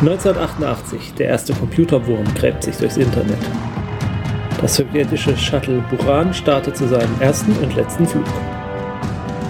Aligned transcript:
1988, 0.00 1.14
der 1.14 1.28
erste 1.28 1.54
Computerwurm 1.54 2.24
gräbt 2.34 2.62
sich 2.62 2.76
durchs 2.76 2.98
Internet. 2.98 3.38
Das 4.60 4.76
sowjetische 4.76 5.34
Shuttle 5.38 5.82
Buran 5.88 6.34
startet 6.34 6.76
zu 6.76 6.86
seinem 6.86 7.18
ersten 7.20 7.52
und 7.62 7.74
letzten 7.76 8.06
Flug. 8.06 8.26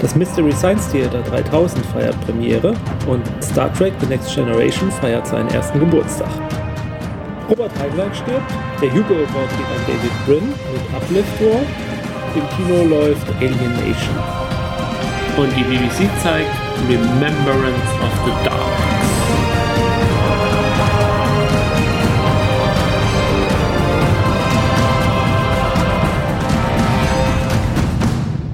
Das 0.00 0.14
Mystery 0.14 0.52
Science 0.52 0.88
Theater 0.92 1.20
3000 1.22 1.84
feiert 1.86 2.20
Premiere 2.24 2.74
und 3.08 3.24
Star 3.42 3.72
Trek 3.72 3.92
The 3.98 4.06
Next 4.06 4.32
Generation 4.36 4.88
feiert 4.92 5.26
seinen 5.26 5.48
ersten 5.48 5.80
Geburtstag. 5.80 6.30
Robert 7.50 7.72
Heinlein 7.80 8.14
stirbt, 8.14 8.52
der 8.80 8.92
Hugo 8.92 9.14
Award 9.14 9.50
geht 9.50 9.66
an 9.66 9.82
David 9.88 10.26
Brin 10.26 10.48
mit 10.72 10.94
Uplift 10.94 11.42
War, 11.42 11.60
im 12.36 12.48
Kino 12.56 12.96
läuft 12.96 13.26
Alien 13.38 13.72
Nation. 13.74 14.16
Und 15.38 15.50
die 15.56 15.64
BBC 15.64 16.08
zeigt 16.22 16.50
Remembrance 16.88 17.90
of 18.00 18.12
the 18.24 18.48
Dark. 18.48 18.75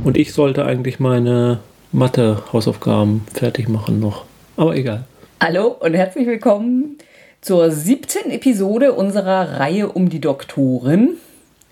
Und 0.04 0.16
ich 0.16 0.32
sollte 0.32 0.64
eigentlich 0.64 0.98
meine 0.98 1.60
Mathe-Hausaufgaben 1.92 3.24
fertig 3.32 3.68
machen 3.68 4.00
noch. 4.00 4.24
Aber 4.56 4.74
egal. 4.76 5.04
Hallo 5.40 5.68
und 5.68 5.94
herzlich 5.94 6.26
willkommen 6.26 6.98
zur 7.40 7.70
siebten 7.70 8.30
Episode 8.30 8.94
unserer 8.94 9.60
Reihe 9.60 9.88
um 9.88 10.08
die 10.08 10.20
Doktoren. 10.20 11.10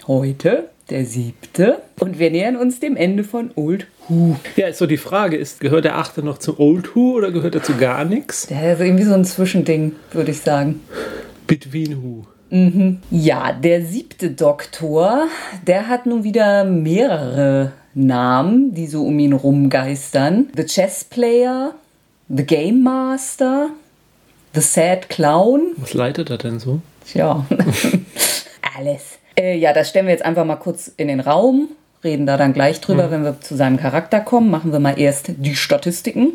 Heute 0.06 0.68
der 0.90 1.06
siebte. 1.06 1.78
Und 1.98 2.20
wir 2.20 2.30
nähern 2.30 2.56
uns 2.56 2.78
dem 2.78 2.96
Ende 2.96 3.24
von 3.24 3.50
Old 3.56 3.88
Who. 4.08 4.36
Ja, 4.54 4.68
ist 4.68 4.78
so 4.78 4.86
die 4.86 4.96
Frage, 4.96 5.36
ist, 5.36 5.58
gehört 5.58 5.84
der 5.84 5.98
achte 5.98 6.22
noch 6.22 6.38
zu 6.38 6.60
Old 6.60 6.94
Who 6.94 7.14
oder 7.16 7.32
gehört 7.32 7.56
er 7.56 7.64
zu 7.64 7.76
gar 7.76 8.04
nichts? 8.04 8.46
Der 8.46 8.74
ist 8.74 8.80
irgendwie 8.80 9.04
so 9.04 9.14
ein 9.14 9.24
Zwischending, 9.24 9.96
würde 10.12 10.30
ich 10.30 10.40
sagen. 10.40 10.80
Between 11.48 12.00
Who. 12.02 12.26
Mhm. 12.50 12.98
Ja, 13.10 13.52
der 13.52 13.84
siebte 13.84 14.30
Doktor, 14.30 15.26
der 15.66 15.88
hat 15.88 16.06
nun 16.06 16.24
wieder 16.24 16.64
mehrere 16.64 17.72
Namen, 17.94 18.74
die 18.74 18.86
so 18.86 19.04
um 19.04 19.18
ihn 19.18 19.32
rumgeistern. 19.32 20.48
The 20.56 20.64
Chess 20.64 21.04
Player, 21.04 21.74
The 22.28 22.44
Game 22.44 22.82
Master, 22.82 23.70
The 24.54 24.60
Sad 24.60 25.08
Clown. 25.08 25.72
Was 25.76 25.94
leitet 25.94 26.30
er 26.30 26.38
denn 26.38 26.58
so? 26.58 26.80
Tja, 27.06 27.44
alles. 28.76 29.18
Äh, 29.36 29.56
ja, 29.58 29.72
das 29.72 29.88
stellen 29.88 30.06
wir 30.06 30.12
jetzt 30.12 30.24
einfach 30.24 30.44
mal 30.44 30.56
kurz 30.56 30.92
in 30.96 31.08
den 31.08 31.20
Raum, 31.20 31.68
reden 32.04 32.26
da 32.26 32.36
dann 32.36 32.52
gleich 32.52 32.80
drüber, 32.80 33.08
mhm. 33.08 33.10
wenn 33.10 33.24
wir 33.24 33.40
zu 33.40 33.56
seinem 33.56 33.76
Charakter 33.76 34.20
kommen. 34.20 34.50
Machen 34.50 34.72
wir 34.72 34.80
mal 34.80 34.98
erst 34.98 35.32
die 35.36 35.56
Statistiken. 35.56 36.34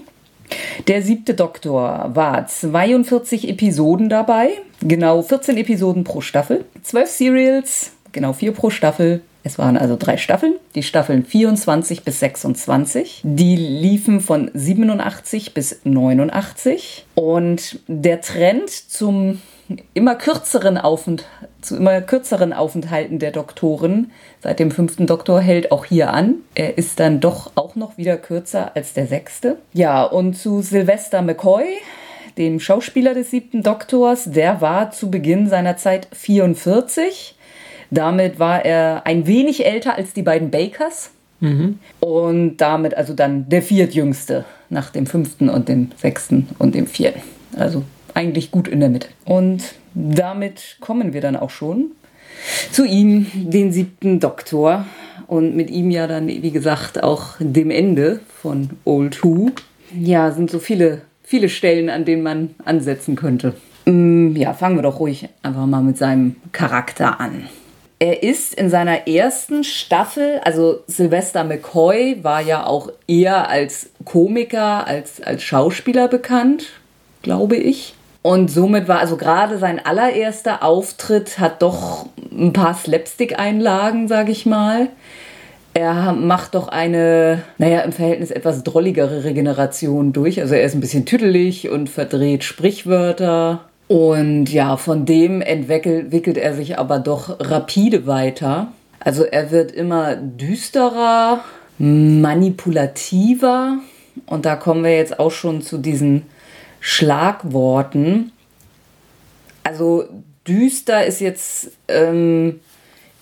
Der 0.87 1.01
siebte 1.01 1.33
Doktor 1.33 2.11
war 2.13 2.45
42 2.45 3.49
Episoden 3.49 4.09
dabei, 4.09 4.49
genau 4.81 5.21
14 5.21 5.57
Episoden 5.57 6.03
pro 6.03 6.21
Staffel, 6.21 6.65
12 6.83 7.09
Serials, 7.09 7.91
genau 8.11 8.33
4 8.33 8.51
pro 8.51 8.69
Staffel, 8.69 9.21
es 9.45 9.59
waren 9.59 9.77
also 9.77 9.95
drei 9.95 10.17
Staffeln, 10.17 10.55
die 10.73 10.81
Staffeln 10.81 11.23
24 11.23 12.03
bis 12.03 12.19
26. 12.19 13.21
Die 13.23 13.55
liefen 13.55 14.19
von 14.19 14.49
87 14.55 15.53
bis 15.53 15.81
89. 15.83 17.05
Und 17.13 17.79
der 17.87 18.21
Trend 18.21 18.71
zum 18.71 19.39
immer 19.93 20.15
kürzeren 20.15 20.79
Aufent 20.79 21.25
zu 21.61 21.75
immer 21.77 22.01
kürzeren 22.01 22.53
Aufenthalten 22.53 23.19
der 23.19 23.31
Doktoren 23.31 24.11
seit 24.41 24.59
dem 24.59 24.71
fünften 24.71 25.05
Doktor 25.05 25.41
hält 25.41 25.71
auch 25.71 25.85
hier 25.85 26.11
an. 26.11 26.37
Er 26.55 26.79
ist 26.79 26.99
dann 26.99 27.19
doch 27.19 27.51
auch 27.53 27.75
noch 27.75 27.99
wieder 27.99 28.17
kürzer 28.17 28.75
als 28.75 28.93
der 28.93 29.05
sechste. 29.05 29.57
Ja, 29.73 30.03
und 30.03 30.33
zu 30.33 30.63
Sylvester 30.63 31.21
McCoy, 31.21 31.65
dem 32.39 32.59
Schauspieler 32.59 33.13
des 33.13 33.29
siebten 33.29 33.61
Doktors, 33.61 34.25
der 34.25 34.59
war 34.61 34.89
zu 34.89 35.11
Beginn 35.11 35.47
seiner 35.49 35.77
Zeit 35.77 36.07
44 36.13 37.34
damit 37.95 38.39
war 38.39 38.63
er 38.63 39.05
ein 39.05 39.27
wenig 39.27 39.65
älter 39.65 39.95
als 39.95 40.13
die 40.13 40.23
beiden 40.23 40.51
Bakers. 40.51 41.11
Mhm. 41.39 41.79
Und 41.99 42.57
damit 42.57 42.95
also 42.95 43.13
dann 43.13 43.49
der 43.49 43.61
viertjüngste 43.61 44.45
nach 44.69 44.89
dem 44.89 45.05
fünften 45.05 45.49
und 45.49 45.67
dem 45.67 45.89
sechsten 45.97 46.47
und 46.59 46.75
dem 46.75 46.87
vierten. 46.87 47.21
Also 47.57 47.83
eigentlich 48.13 48.51
gut 48.51 48.67
in 48.67 48.79
der 48.79 48.89
Mitte. 48.89 49.09
Und 49.25 49.63
damit 49.93 50.77
kommen 50.79 51.13
wir 51.13 51.21
dann 51.21 51.35
auch 51.35 51.49
schon 51.49 51.91
zu 52.71 52.85
ihm, 52.85 53.27
den 53.33 53.71
siebten 53.71 54.19
Doktor. 54.19 54.85
Und 55.27 55.55
mit 55.55 55.71
ihm 55.71 55.89
ja 55.89 56.07
dann, 56.07 56.27
wie 56.27 56.51
gesagt, 56.51 57.03
auch 57.03 57.35
dem 57.39 57.71
Ende 57.71 58.19
von 58.41 58.71
Old 58.83 59.23
Who. 59.23 59.51
Ja, 59.97 60.31
sind 60.31 60.51
so 60.51 60.59
viele, 60.59 61.01
viele 61.23 61.49
Stellen, 61.49 61.89
an 61.89 62.05
denen 62.05 62.21
man 62.21 62.51
ansetzen 62.63 63.15
könnte. 63.15 63.55
Mm, 63.85 64.35
ja, 64.35 64.53
fangen 64.53 64.77
wir 64.77 64.83
doch 64.83 64.99
ruhig 64.99 65.29
einfach 65.41 65.65
mal 65.65 65.81
mit 65.81 65.97
seinem 65.97 66.35
Charakter 66.51 67.19
an. 67.19 67.47
Er 67.99 68.23
ist 68.23 68.53
in 68.53 68.69
seiner 68.69 69.07
ersten 69.07 69.63
Staffel, 69.63 70.41
also 70.43 70.81
Sylvester 70.87 71.43
McCoy 71.45 72.23
war 72.23 72.41
ja 72.41 72.65
auch 72.65 72.89
eher 73.07 73.49
als 73.49 73.89
Komiker, 74.03 74.85
als, 74.85 75.21
als 75.21 75.43
Schauspieler 75.43 76.09
bekannt, 76.09 76.67
glaube 77.21 77.55
ich. 77.55 77.95
Und 78.21 78.49
somit 78.49 78.87
war 78.87 78.99
also 78.99 79.17
gerade 79.17 79.59
sein 79.59 79.79
allererster 79.85 80.63
Auftritt 80.63 81.39
hat 81.39 81.61
doch 81.61 82.07
ein 82.31 82.53
paar 82.53 82.73
Slapstick-Einlagen, 82.73 84.07
sage 84.07 84.31
ich 84.31 84.45
mal. 84.45 84.89
Er 85.75 86.13
macht 86.13 86.55
doch 86.55 86.67
eine, 86.67 87.43
naja, 87.57 87.81
im 87.81 87.91
Verhältnis 87.91 88.31
etwas 88.31 88.63
drolligere 88.63 89.25
Regeneration 89.25 90.11
durch. 90.11 90.41
Also 90.41 90.55
er 90.55 90.63
ist 90.63 90.73
ein 90.73 90.79
bisschen 90.81 91.05
tüdelig 91.05 91.69
und 91.69 91.89
verdreht 91.89 92.43
Sprichwörter. 92.43 93.65
Und 93.87 94.51
ja, 94.51 94.77
von 94.77 95.05
dem 95.05 95.41
entwickelt 95.41 96.37
er 96.37 96.55
sich 96.55 96.79
aber 96.79 96.99
doch 96.99 97.39
rapide 97.39 98.07
weiter. 98.07 98.71
Also 98.99 99.23
er 99.23 99.51
wird 99.51 99.71
immer 99.71 100.15
düsterer, 100.15 101.43
manipulativer. 101.77 103.77
Und 104.25 104.45
da 104.45 104.55
kommen 104.55 104.83
wir 104.83 104.95
jetzt 104.95 105.19
auch 105.19 105.31
schon 105.31 105.61
zu 105.61 105.77
diesen 105.77 106.23
Schlagworten. 106.79 108.31
Also 109.63 110.05
düster 110.47 111.05
ist 111.05 111.21
jetzt 111.21 111.71
ähm, 111.87 112.59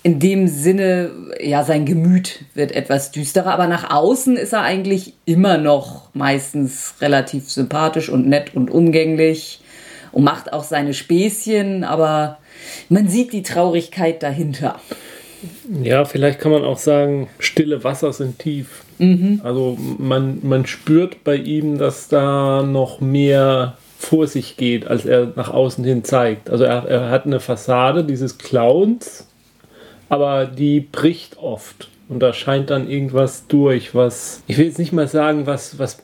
in 0.03 0.19
dem 0.19 0.47
Sinne, 0.47 1.11
ja, 1.41 1.63
sein 1.63 1.85
Gemüt 1.85 2.45
wird 2.53 2.73
etwas 2.73 3.11
düsterer, 3.11 3.53
aber 3.53 3.67
nach 3.67 3.89
außen 3.89 4.35
ist 4.35 4.53
er 4.53 4.61
eigentlich 4.61 5.13
immer 5.25 5.57
noch 5.57 6.09
meistens 6.13 6.95
relativ 6.99 7.49
sympathisch 7.49 8.09
und 8.09 8.27
nett 8.27 8.55
und 8.55 8.69
umgänglich 8.69 9.62
und 10.13 10.23
macht 10.23 10.53
auch 10.53 10.63
seine 10.63 10.93
Späßchen, 10.93 11.83
aber 11.83 12.37
man 12.87 13.09
sieht 13.09 13.33
die 13.33 13.43
Traurigkeit 13.43 14.23
dahinter. 14.23 14.79
Ja, 15.81 16.05
vielleicht 16.05 16.39
kann 16.39 16.53
man 16.53 16.63
auch 16.63 16.77
sagen, 16.77 17.27
stille 17.39 17.83
Wasser 17.83 18.13
sind 18.13 18.39
tief. 18.39 18.83
Mhm. 18.99 19.41
Also 19.43 19.77
man, 19.97 20.39
man 20.41 20.65
spürt 20.65 21.23
bei 21.23 21.35
ihm, 21.35 21.77
dass 21.77 22.07
da 22.07 22.63
noch 22.63 23.01
mehr 23.01 23.77
vor 23.97 24.27
sich 24.27 24.57
geht, 24.57 24.87
als 24.87 25.05
er 25.05 25.33
nach 25.35 25.49
außen 25.49 25.83
hin 25.83 26.03
zeigt. 26.03 26.49
Also 26.49 26.63
er, 26.63 26.85
er 26.87 27.09
hat 27.09 27.25
eine 27.25 27.39
Fassade 27.39 28.03
dieses 28.03 28.37
Clowns, 28.37 29.27
aber 30.09 30.45
die 30.45 30.79
bricht 30.81 31.37
oft. 31.37 31.89
Und 32.09 32.19
da 32.19 32.33
scheint 32.33 32.69
dann 32.69 32.89
irgendwas 32.89 33.47
durch, 33.47 33.95
was, 33.95 34.43
ich 34.47 34.57
will 34.57 34.65
jetzt 34.65 34.79
nicht 34.79 34.93
mal 34.93 35.07
sagen, 35.07 35.47
was, 35.47 35.79
was 35.79 36.02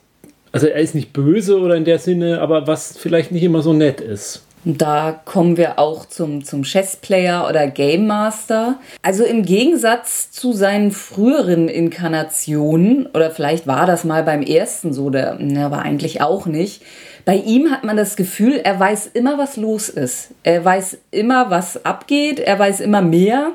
also 0.52 0.68
er 0.68 0.80
ist 0.80 0.96
nicht 0.96 1.14
böse 1.14 1.60
oder 1.60 1.76
in 1.76 1.86
der 1.86 2.00
Sinne, 2.00 2.42
aber 2.42 2.68
was 2.68 2.98
vielleicht 2.98 3.32
nicht 3.32 3.44
immer 3.44 3.62
so 3.62 3.74
nett 3.74 4.02
ist. 4.02 4.44
Da 4.66 5.22
kommen 5.24 5.56
wir 5.56 5.80
auch 5.80 6.06
zum, 6.06 6.44
zum 6.44 6.64
Chessplayer 6.64 7.48
oder 7.48 7.68
Game 7.68 8.08
Master. 8.08 8.78
Also 9.02 9.24
im 9.24 9.44
Gegensatz 9.44 10.32
zu 10.32 10.52
seinen 10.52 10.92
früheren 10.92 11.70
Inkarnationen, 11.70 13.06
oder 13.14 13.32
vielleicht 13.32 13.68
war 13.68 13.86
das 13.86 14.04
mal 14.04 14.24
beim 14.24 14.42
ersten 14.42 14.92
so, 14.92 15.10
der, 15.10 15.40
aber 15.60 15.80
eigentlich 15.80 16.22
auch 16.22 16.46
nicht. 16.46 16.82
Bei 17.24 17.36
ihm 17.36 17.72
hat 17.72 17.86
man 17.86 17.96
das 17.96 18.18
Gefühl, 18.18 18.60
er 18.62 18.78
weiß 18.78 19.12
immer, 19.14 19.38
was 19.38 19.56
los 19.56 19.88
ist. 19.88 20.32
Er 20.44 20.66
weiß 20.66 20.98
immer, 21.12 21.50
was 21.50 21.86
abgeht. 21.86 22.40
Er 22.40 22.60
weiß 22.60 22.82
immer 22.82 23.02
mehr 23.02 23.52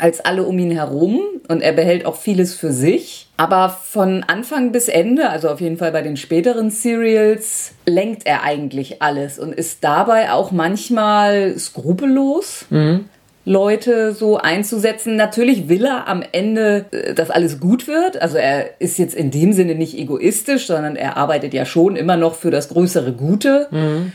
als 0.00 0.20
alle 0.20 0.44
um 0.44 0.58
ihn 0.58 0.70
herum 0.70 1.20
und 1.48 1.60
er 1.60 1.72
behält 1.72 2.06
auch 2.06 2.16
vieles 2.16 2.54
für 2.54 2.72
sich. 2.72 3.23
Aber 3.36 3.68
von 3.68 4.22
Anfang 4.22 4.70
bis 4.70 4.88
Ende, 4.88 5.28
also 5.28 5.48
auf 5.48 5.60
jeden 5.60 5.76
Fall 5.76 5.90
bei 5.90 6.02
den 6.02 6.16
späteren 6.16 6.70
Serials, 6.70 7.72
lenkt 7.84 8.26
er 8.26 8.44
eigentlich 8.44 9.02
alles 9.02 9.40
und 9.40 9.52
ist 9.52 9.82
dabei 9.82 10.32
auch 10.32 10.52
manchmal 10.52 11.58
skrupellos. 11.58 12.66
Mhm. 12.70 13.06
Leute 13.46 14.12
so 14.12 14.38
einzusetzen. 14.38 15.16
Natürlich 15.16 15.68
will 15.68 15.84
er 15.84 16.08
am 16.08 16.22
Ende, 16.32 16.86
äh, 16.92 17.12
dass 17.14 17.30
alles 17.30 17.60
gut 17.60 17.86
wird. 17.86 18.20
Also 18.22 18.38
er 18.38 18.80
ist 18.80 18.98
jetzt 18.98 19.14
in 19.14 19.30
dem 19.30 19.52
Sinne 19.52 19.74
nicht 19.74 19.98
egoistisch, 19.98 20.66
sondern 20.66 20.96
er 20.96 21.16
arbeitet 21.16 21.52
ja 21.52 21.66
schon 21.66 21.96
immer 21.96 22.16
noch 22.16 22.36
für 22.36 22.50
das 22.50 22.68
größere 22.70 23.12
Gute. 23.12 23.68
Mhm. 23.70 24.12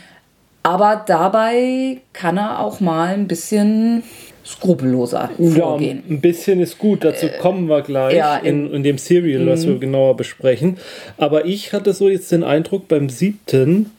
Aber 0.63 1.04
dabei 1.06 2.01
kann 2.13 2.38
er 2.38 2.60
auch 2.60 2.80
mal 2.80 3.13
ein 3.13 3.27
bisschen 3.27 4.04
skrupelloser 4.49 5.29
vorgehen. 5.37 6.03
Ja, 6.07 6.15
ein 6.15 6.21
bisschen 6.21 6.59
ist 6.59 6.77
gut, 6.77 7.03
dazu 7.03 7.27
äh, 7.27 7.37
kommen 7.37 7.67
wir 7.67 7.81
gleich 7.81 8.15
ja, 8.15 8.37
in, 8.37 8.73
in, 8.73 8.83
dem 8.83 8.97
Serial, 8.97 9.45
was 9.47 9.65
wir 9.67 9.75
mhm. 9.75 9.79
genauer 9.79 10.17
besprechen. 10.17 10.77
Aber 11.17 11.45
ich 11.45 11.73
hatte 11.73 11.93
so 11.93 12.09
jetzt 12.09 12.31
den 12.31 12.43
Eindruck 12.43 12.87
beim 12.87 13.09
siebten, 13.09 13.91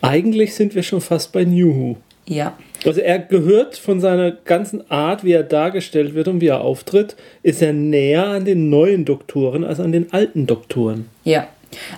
Eigentlich 0.00 0.54
sind 0.54 0.74
wir 0.74 0.82
schon 0.82 1.00
fast 1.00 1.32
bei 1.32 1.44
New 1.44 1.74
Who. 1.74 1.96
Ja. 2.26 2.56
Also 2.84 3.00
er 3.00 3.18
gehört 3.18 3.76
von 3.76 4.00
seiner 4.00 4.30
ganzen 4.30 4.88
Art, 4.90 5.24
wie 5.24 5.32
er 5.32 5.42
dargestellt 5.42 6.14
wird 6.14 6.28
und 6.28 6.40
wie 6.40 6.48
er 6.48 6.60
auftritt, 6.60 7.16
ist 7.42 7.62
er 7.62 7.72
näher 7.72 8.26
an 8.26 8.44
den 8.44 8.70
neuen 8.70 9.04
Doktoren 9.04 9.64
als 9.64 9.80
an 9.80 9.92
den 9.92 10.12
alten 10.12 10.46
Doktoren. 10.46 11.08
Ja. 11.24 11.48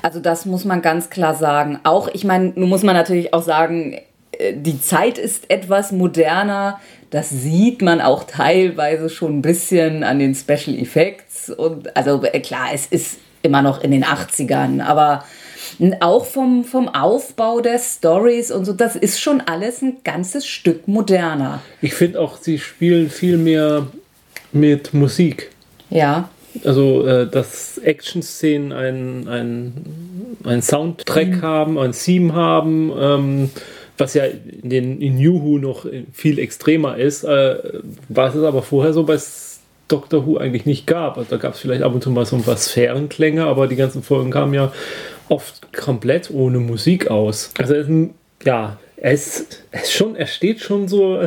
Also 0.02 0.18
das 0.18 0.46
muss 0.46 0.64
man 0.64 0.82
ganz 0.82 1.10
klar 1.10 1.34
sagen. 1.34 1.78
Auch, 1.84 2.08
ich 2.12 2.24
meine, 2.24 2.52
nun 2.56 2.68
muss 2.68 2.82
man 2.82 2.96
natürlich 2.96 3.34
auch 3.34 3.42
sagen, 3.42 3.98
die 4.52 4.80
Zeit 4.80 5.18
ist 5.18 5.50
etwas 5.50 5.92
moderner. 5.92 6.80
Das 7.10 7.30
sieht 7.30 7.82
man 7.82 8.00
auch 8.00 8.24
teilweise 8.24 9.08
schon 9.08 9.38
ein 9.38 9.42
bisschen 9.42 10.04
an 10.04 10.18
den 10.18 10.34
Special 10.34 10.78
Effects. 10.78 11.50
Und 11.50 11.96
also 11.96 12.22
äh, 12.24 12.40
klar, 12.40 12.68
es 12.72 12.86
ist 12.86 13.18
immer 13.42 13.62
noch 13.62 13.82
in 13.82 13.90
den 13.90 14.04
80ern, 14.04 14.82
aber 14.82 15.24
auch 16.00 16.26
vom, 16.26 16.64
vom 16.64 16.88
Aufbau 16.88 17.60
der 17.60 17.78
Stories 17.78 18.50
und 18.50 18.64
so, 18.64 18.72
das 18.72 18.96
ist 18.96 19.20
schon 19.20 19.40
alles 19.40 19.82
ein 19.82 19.98
ganzes 20.04 20.46
Stück 20.46 20.86
moderner. 20.86 21.62
Ich 21.80 21.94
finde 21.94 22.20
auch, 22.20 22.36
sie 22.36 22.58
spielen 22.58 23.08
viel 23.08 23.38
mehr 23.38 23.86
mit 24.52 24.92
Musik. 24.92 25.50
Ja. 25.88 26.28
Also, 26.64 27.06
äh, 27.06 27.28
dass 27.28 27.78
Action-Szenen 27.78 28.72
einen 29.28 30.30
ein 30.44 30.62
Soundtrack 30.62 31.28
mhm. 31.28 31.42
haben, 31.42 31.78
ein 31.78 31.92
Theme 31.92 32.32
haben, 32.34 32.92
ähm, 32.98 33.50
was 34.00 34.14
ja 34.14 34.24
in, 34.24 34.70
den, 34.70 35.00
in 35.00 35.16
New 35.16 35.42
Who 35.42 35.58
noch 35.58 35.86
viel 36.12 36.38
extremer 36.38 36.96
ist, 36.96 37.24
äh, 37.24 37.56
was 38.08 38.34
es 38.34 38.42
aber 38.42 38.62
vorher 38.62 38.92
so 38.92 39.04
bei 39.04 39.18
Doctor 39.88 40.26
Who 40.26 40.38
eigentlich 40.38 40.66
nicht 40.66 40.86
gab. 40.86 41.18
Also 41.18 41.30
da 41.30 41.36
gab 41.36 41.54
es 41.54 41.60
vielleicht 41.60 41.82
ab 41.82 41.94
und 41.94 42.02
zu 42.02 42.10
mal 42.10 42.24
so 42.24 42.36
ein 42.36 42.42
paar 42.42 42.56
Sphärenklänge, 42.56 43.44
aber 43.44 43.66
die 43.66 43.76
ganzen 43.76 44.02
Folgen 44.02 44.30
kamen 44.30 44.54
ja 44.54 44.72
oft 45.28 45.72
komplett 45.72 46.30
ohne 46.30 46.58
Musik 46.58 47.10
aus. 47.10 47.52
Also 47.58 47.74
ja, 48.44 48.78
er 48.96 49.12
ist, 49.12 49.64
er 49.70 49.82
ist 49.82 49.92
schon, 49.92 50.16
er 50.16 50.26
steht 50.26 50.60
schon 50.60 50.88
so 50.88 51.20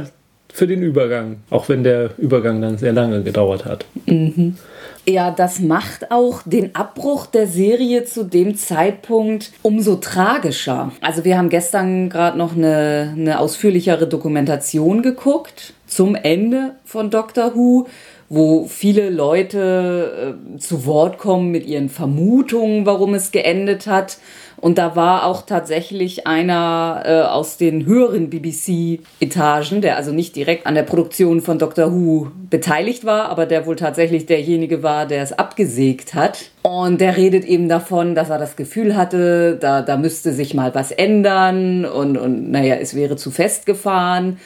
für 0.52 0.68
den 0.68 0.84
Übergang, 0.84 1.38
auch 1.50 1.70
wenn 1.70 1.84
der 1.84 2.12
Übergang 2.18 2.62
dann 2.62 2.78
sehr 2.78 2.94
lange 2.94 3.24
gedauert 3.24 3.66
hat. 3.66 3.86
Mhm. 4.06 4.58
Ja, 5.06 5.32
das 5.32 5.60
macht 5.60 6.12
auch 6.12 6.44
den 6.46 6.76
Abbruch 6.76 7.26
der 7.26 7.46
Serie 7.46 8.06
zu 8.06 8.24
dem 8.24 8.56
Zeitpunkt 8.56 9.52
umso 9.62 9.96
tragischer. 9.96 10.92
Also 11.02 11.26
wir 11.26 11.38
haben 11.38 11.50
gestern 11.50 12.10
gerade 12.10 12.38
noch 12.38 12.56
eine, 12.56 13.14
eine 13.14 13.40
ausführlichere 13.40 14.08
Dokumentation 14.08 15.02
geguckt 15.02 15.74
zum 15.88 16.16
Ende 16.16 16.76
von 16.86 17.10
Doctor 17.10 17.54
Who 17.54 17.88
wo 18.34 18.66
viele 18.66 19.12
Leute 19.12 20.36
äh, 20.56 20.58
zu 20.58 20.88
Wort 20.88 21.20
kommen 21.20 21.52
mit 21.52 21.68
ihren 21.68 21.90
Vermutungen, 21.90 22.86
warum 22.88 23.14
es 23.14 23.32
geendet 23.32 23.86
hat. 23.86 24.18
Und 24.64 24.78
da 24.78 24.96
war 24.96 25.26
auch 25.26 25.42
tatsächlich 25.42 26.26
einer 26.26 27.04
äh, 27.06 27.22
aus 27.24 27.58
den 27.58 27.86
höheren 27.86 28.30
BBC-Etagen, 28.30 29.82
der 29.82 29.98
also 29.98 30.14
nicht 30.14 30.38
direkt 30.38 30.66
an 30.66 30.74
der 30.74 30.84
Produktion 30.84 31.42
von 31.42 31.60
Doctor 31.60 31.92
Who 31.92 32.32
beteiligt 32.50 33.04
war, 33.04 33.28
aber 33.28 33.46
der 33.46 33.66
wohl 33.66 33.76
tatsächlich 33.76 34.26
derjenige 34.26 34.82
war, 34.82 35.06
der 35.06 35.22
es 35.22 35.34
abgesägt 35.34 36.14
hat. 36.14 36.52
Und 36.62 37.02
der 37.02 37.18
redet 37.18 37.44
eben 37.44 37.68
davon, 37.68 38.16
dass 38.16 38.30
er 38.30 38.38
das 38.38 38.56
Gefühl 38.56 38.96
hatte, 38.96 39.58
da, 39.60 39.82
da 39.82 39.98
müsste 39.98 40.32
sich 40.32 40.54
mal 40.54 40.74
was 40.74 40.92
ändern 40.92 41.84
und, 41.84 42.16
und 42.16 42.50
naja, 42.50 42.76
es 42.76 42.96
wäre 42.96 43.18
zu 43.18 43.32
festgefahren. 43.32 44.40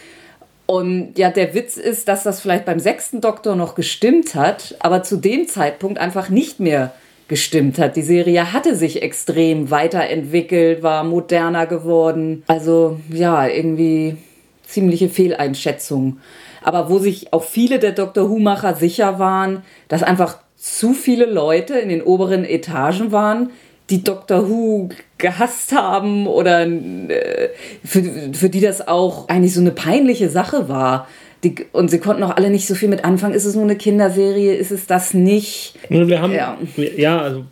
Und 0.65 1.19
ja, 1.19 1.29
der 1.29 1.53
Witz 1.53 1.77
ist, 1.77 2.07
dass 2.07 2.23
das 2.23 2.41
vielleicht 2.41 2.65
beim 2.65 2.79
sechsten 2.79 3.21
Doktor 3.21 3.55
noch 3.55 3.75
gestimmt 3.75 4.33
hat, 4.33 4.77
aber 4.79 5.03
zu 5.03 5.17
dem 5.17 5.47
Zeitpunkt 5.47 5.99
einfach 5.99 6.29
nicht 6.29 6.59
mehr 6.59 6.91
gestimmt 7.27 7.79
hat. 7.79 7.95
Die 7.95 8.01
Serie 8.01 8.53
hatte 8.53 8.75
sich 8.75 9.01
extrem 9.01 9.69
weiterentwickelt, 9.69 10.83
war 10.83 11.03
moderner 11.03 11.65
geworden. 11.65 12.43
Also 12.47 12.99
ja, 13.09 13.47
irgendwie 13.47 14.17
ziemliche 14.65 15.09
Fehleinschätzung. 15.09 16.17
Aber 16.61 16.89
wo 16.89 16.99
sich 16.99 17.33
auch 17.33 17.43
viele 17.43 17.79
der 17.79 17.91
Doctor 17.91 18.29
Who-Macher 18.29 18.75
sicher 18.75 19.19
waren, 19.19 19.63
dass 19.87 20.03
einfach 20.03 20.37
zu 20.57 20.93
viele 20.93 21.25
Leute 21.25 21.77
in 21.77 21.89
den 21.89 22.01
oberen 22.01 22.43
Etagen 22.43 23.11
waren, 23.11 23.51
die 23.89 24.03
Doctor 24.03 24.49
Who 24.49 24.89
gehasst 25.17 25.71
haben 25.71 26.27
oder 26.27 26.65
äh, 26.65 27.49
für, 27.85 28.03
für 28.33 28.49
die 28.49 28.59
das 28.59 28.87
auch 28.87 29.29
eigentlich 29.29 29.53
so 29.53 29.61
eine 29.61 29.71
peinliche 29.71 30.29
Sache 30.29 30.67
war. 30.67 31.07
Die, 31.43 31.55
und 31.71 31.89
sie 31.89 31.99
konnten 31.99 32.23
auch 32.23 32.35
alle 32.35 32.49
nicht 32.49 32.67
so 32.67 32.73
viel 32.73 32.89
mit 32.89 33.05
anfangen. 33.05 33.33
Ist 33.33 33.45
es 33.45 33.53
nur 33.53 33.63
eine 33.63 33.75
Kinderserie? 33.75 34.55
Ist 34.55 34.71
es 34.71 34.87
das 34.87 35.13
nicht? 35.13 35.75
Wir 35.89 36.21
haben, 36.21 36.33
ja, 36.33 36.57
ja 36.95 37.21
also 37.21 37.45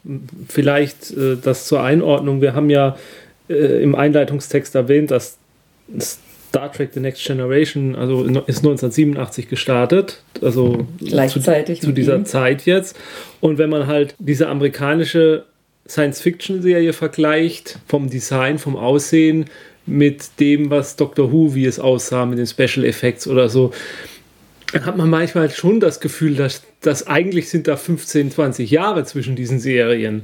vielleicht 0.48 1.12
äh, 1.12 1.38
das 1.42 1.66
zur 1.68 1.84
Einordnung. 1.84 2.42
Wir 2.42 2.56
haben 2.56 2.70
ja 2.70 2.96
äh, 3.48 3.84
im 3.84 3.94
Einleitungstext 3.96 4.74
erwähnt, 4.74 5.12
dass 5.12 5.38
Star 6.00 6.72
Trek 6.72 6.92
The 6.94 7.00
Next 7.00 7.24
Generation, 7.26 7.96
also 7.96 8.24
ist 8.24 8.60
1987 8.60 9.50
gestartet, 9.50 10.24
also 10.42 10.88
gleichzeitig 11.00 11.82
zu, 11.82 11.88
zu 11.88 11.94
dieser 11.94 12.24
Zeit 12.26 12.66
jetzt. 12.66 12.98
Und 13.42 13.58
wenn 13.58 13.70
man 13.70 13.88
halt 13.88 14.16
diese 14.20 14.48
amerikanische 14.48 15.46
Science-Fiction-Serie 15.88 16.94
vergleicht, 16.94 17.80
vom 17.88 18.10
Design, 18.10 18.58
vom 18.58 18.76
Aussehen 18.76 19.46
mit 19.86 20.40
dem, 20.40 20.70
was 20.70 20.96
Doctor 20.96 21.32
Who, 21.32 21.56
wie 21.56 21.66
es 21.66 21.80
aussah, 21.80 22.26
mit 22.26 22.40
den 22.40 22.48
Special 22.48 22.86
Effects 22.86 23.28
oder 23.28 23.50
so, 23.50 23.72
dann 24.74 24.86
hat 24.86 24.98
man 24.98 25.10
manchmal 25.10 25.50
schon 25.52 25.80
das 25.80 26.00
Gefühl, 26.00 26.36
dass, 26.36 26.64
dass 26.82 27.08
eigentlich 27.08 27.50
sind 27.50 27.68
da 27.68 27.78
15, 27.78 28.32
20 28.32 28.72
Jahre 28.72 29.06
zwischen 29.06 29.36
diesen 29.36 29.60
Serien. 29.60 30.24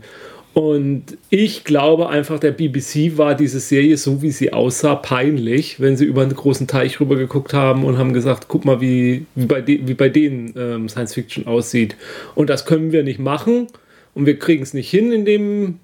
Und 0.53 1.17
ich 1.29 1.63
glaube 1.63 2.09
einfach, 2.09 2.37
der 2.37 2.51
BBC 2.51 3.17
war 3.17 3.35
diese 3.35 3.61
Serie, 3.61 3.95
so 3.95 4.21
wie 4.21 4.31
sie 4.31 4.51
aussah, 4.51 4.95
peinlich, 4.95 5.79
wenn 5.79 5.95
sie 5.95 6.03
über 6.03 6.23
einen 6.23 6.35
großen 6.35 6.67
Teich 6.67 6.99
rüber 6.99 7.15
geguckt 7.15 7.53
haben 7.53 7.85
und 7.85 7.97
haben 7.97 8.11
gesagt, 8.11 8.45
guck 8.49 8.65
mal, 8.65 8.81
wie, 8.81 9.25
wie, 9.35 9.45
bei, 9.45 9.61
de, 9.61 9.87
wie 9.87 9.93
bei 9.93 10.09
denen 10.09 10.53
ähm, 10.57 10.89
Science 10.89 11.13
Fiction 11.13 11.47
aussieht. 11.47 11.95
Und 12.35 12.49
das 12.49 12.65
können 12.65 12.91
wir 12.91 13.03
nicht 13.03 13.19
machen 13.19 13.67
und 14.13 14.25
wir 14.25 14.37
kriegen 14.37 14.63
es 14.63 14.73
nicht 14.73 14.89
hin 14.89 15.13
in 15.13 15.23
dem 15.23 15.79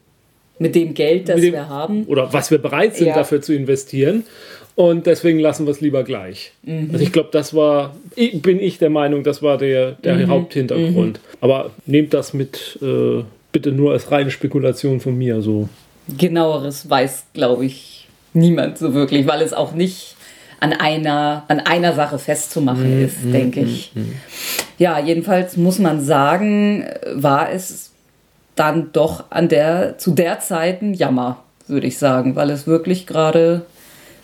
mit 0.60 0.76
dem 0.76 0.94
Geld, 0.94 1.30
das 1.30 1.42
dem, 1.42 1.54
wir 1.54 1.70
haben. 1.70 2.06
Oder 2.06 2.34
was 2.34 2.52
wir 2.52 2.58
bereit 2.58 2.96
sind, 2.96 3.08
ja. 3.08 3.16
dafür 3.16 3.42
zu 3.42 3.54
investieren. 3.54 4.24
Und 4.76 5.08
deswegen 5.08 5.40
lassen 5.40 5.66
wir 5.66 5.72
es 5.72 5.82
lieber 5.82 6.04
gleich. 6.04 6.52
Mhm. 6.62 6.90
Also 6.94 7.04
ich 7.04 7.12
glaube, 7.12 7.30
das 7.32 7.56
war, 7.56 7.96
bin 8.16 8.60
ich 8.60 8.78
der 8.78 8.92
Meinung, 8.92 9.24
das 9.24 9.42
war 9.42 9.58
der, 9.58 9.94
der 9.94 10.16
mhm. 10.16 10.28
Haupthintergrund. 10.28 11.18
Mhm. 11.18 11.38
Aber 11.42 11.72
nehmt 11.88 12.14
das 12.14 12.34
mit 12.34 12.78
äh, 12.82 13.24
bitte 13.52 13.72
nur 13.72 13.94
als 13.94 14.12
reine 14.12 14.30
Spekulation 14.30 15.00
von 15.00 15.18
mir 15.18 15.42
so. 15.42 15.68
Genaueres 16.16 16.88
weiß, 16.88 17.26
glaube 17.34 17.66
ich, 17.66 18.08
niemand 18.34 18.78
so 18.78 18.94
wirklich, 18.94 19.26
weil 19.26 19.42
es 19.42 19.52
auch 19.52 19.74
nicht 19.74 20.16
an 20.60 20.74
einer, 20.74 21.44
an 21.48 21.60
einer 21.60 21.94
Sache 21.94 22.20
festzumachen 22.20 23.00
mhm. 23.00 23.06
ist, 23.06 23.18
denke 23.24 23.62
mhm. 23.62 23.68
ich. 23.68 23.92
Mhm. 23.96 24.14
Ja, 24.78 25.00
jedenfalls 25.00 25.58
muss 25.58 25.80
man 25.80 26.02
sagen, 26.02 26.86
war 27.16 27.52
es 27.52 27.94
dann 28.58 28.90
doch 28.92 29.26
an 29.30 29.48
der, 29.48 29.98
zu 29.98 30.12
der 30.14 30.40
Zeit 30.40 30.82
ein 30.82 30.94
Jammer, 30.94 31.44
würde 31.68 31.88
ich 31.88 31.98
sagen, 31.98 32.36
weil 32.36 32.50
es 32.50 32.68
wirklich 32.68 33.08
gerade 33.08 33.66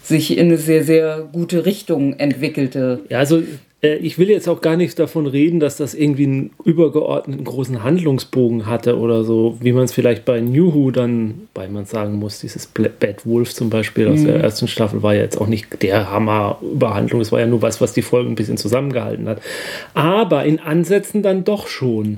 sich 0.03 0.37
in 0.37 0.47
eine 0.47 0.57
sehr, 0.57 0.83
sehr 0.83 1.27
gute 1.31 1.65
Richtung 1.65 2.13
entwickelte. 2.13 2.99
Ja, 3.09 3.19
also 3.19 3.41
äh, 3.83 3.95
ich 3.95 4.17
will 4.17 4.29
jetzt 4.29 4.47
auch 4.47 4.61
gar 4.61 4.75
nicht 4.75 4.97
davon 4.97 5.27
reden, 5.27 5.59
dass 5.59 5.77
das 5.77 5.93
irgendwie 5.93 6.25
einen 6.25 6.51
übergeordneten 6.63 7.43
großen 7.43 7.83
Handlungsbogen 7.83 8.65
hatte 8.65 8.97
oder 8.97 9.23
so, 9.23 9.57
wie 9.61 9.73
man 9.73 9.83
es 9.83 9.93
vielleicht 9.93 10.25
bei 10.25 10.41
New 10.41 10.73
Who 10.73 10.91
dann, 10.91 11.47
weil 11.53 11.69
man 11.69 11.85
sagen 11.85 12.15
muss, 12.15 12.39
dieses 12.39 12.67
Bad 12.67 13.25
Wolf 13.25 13.53
zum 13.53 13.69
Beispiel 13.69 14.07
aus 14.07 14.21
mhm. 14.21 14.27
der 14.27 14.35
ersten 14.41 14.67
Staffel 14.67 15.03
war 15.03 15.13
ja 15.13 15.21
jetzt 15.21 15.39
auch 15.39 15.47
nicht 15.47 15.83
der 15.83 16.09
Hammer 16.09 16.59
Überhandlung, 16.61 17.21
es 17.21 17.31
war 17.31 17.39
ja 17.39 17.47
nur 17.47 17.61
was, 17.61 17.81
was 17.81 17.93
die 17.93 18.01
Folgen 18.01 18.31
ein 18.31 18.35
bisschen 18.35 18.57
zusammengehalten 18.57 19.27
hat. 19.27 19.41
Aber 19.93 20.45
in 20.45 20.59
Ansätzen 20.59 21.21
dann 21.21 21.43
doch 21.43 21.67
schon. 21.67 22.17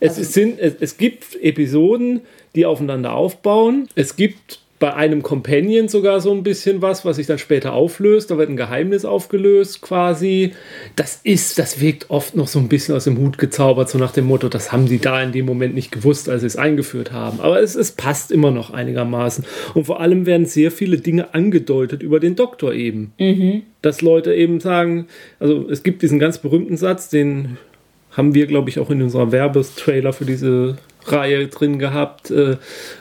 Es, 0.00 0.18
also, 0.18 0.30
sind, 0.30 0.58
es, 0.58 0.74
es 0.80 0.96
gibt 0.96 1.36
Episoden, 1.42 2.20
die 2.54 2.66
aufeinander 2.66 3.14
aufbauen. 3.14 3.88
Es 3.94 4.16
gibt 4.16 4.60
bei 4.84 4.92
einem 4.92 5.22
Companion 5.22 5.88
sogar 5.88 6.20
so 6.20 6.30
ein 6.32 6.42
bisschen 6.42 6.82
was, 6.82 7.06
was 7.06 7.16
sich 7.16 7.26
dann 7.26 7.38
später 7.38 7.72
auflöst. 7.72 8.30
Da 8.30 8.36
wird 8.36 8.50
ein 8.50 8.56
Geheimnis 8.56 9.06
aufgelöst 9.06 9.80
quasi. 9.80 10.52
Das 10.94 11.20
ist, 11.22 11.58
das 11.58 11.80
wirkt 11.80 12.10
oft 12.10 12.36
noch 12.36 12.48
so 12.48 12.58
ein 12.58 12.68
bisschen 12.68 12.94
aus 12.94 13.04
dem 13.04 13.16
Hut 13.16 13.38
gezaubert, 13.38 13.88
so 13.88 13.96
nach 13.96 14.12
dem 14.12 14.26
Motto, 14.26 14.50
das 14.50 14.72
haben 14.72 14.84
die 14.84 14.98
da 14.98 15.22
in 15.22 15.32
dem 15.32 15.46
Moment 15.46 15.74
nicht 15.74 15.90
gewusst, 15.90 16.28
als 16.28 16.42
sie 16.42 16.48
es 16.48 16.56
eingeführt 16.56 17.12
haben. 17.12 17.40
Aber 17.40 17.62
es, 17.62 17.76
es 17.76 17.92
passt 17.92 18.30
immer 18.30 18.50
noch 18.50 18.74
einigermaßen. 18.74 19.46
Und 19.72 19.84
vor 19.84 20.00
allem 20.00 20.26
werden 20.26 20.44
sehr 20.44 20.70
viele 20.70 20.98
Dinge 20.98 21.32
angedeutet 21.32 22.02
über 22.02 22.20
den 22.20 22.36
Doktor 22.36 22.74
eben. 22.74 23.14
Mhm. 23.18 23.62
Dass 23.80 24.02
Leute 24.02 24.34
eben 24.34 24.60
sagen, 24.60 25.06
also 25.38 25.66
es 25.70 25.82
gibt 25.82 26.02
diesen 26.02 26.18
ganz 26.18 26.38
berühmten 26.38 26.76
Satz, 26.76 27.08
den 27.08 27.56
haben 28.16 28.34
wir, 28.34 28.46
glaube 28.46 28.70
ich, 28.70 28.78
auch 28.78 28.90
in 28.90 29.02
unserer 29.02 29.32
Werbestrailer 29.32 30.12
für 30.12 30.24
diese 30.24 30.76
Reihe 31.06 31.48
drin 31.48 31.78
gehabt. 31.78 32.30
Äh, 32.30 32.56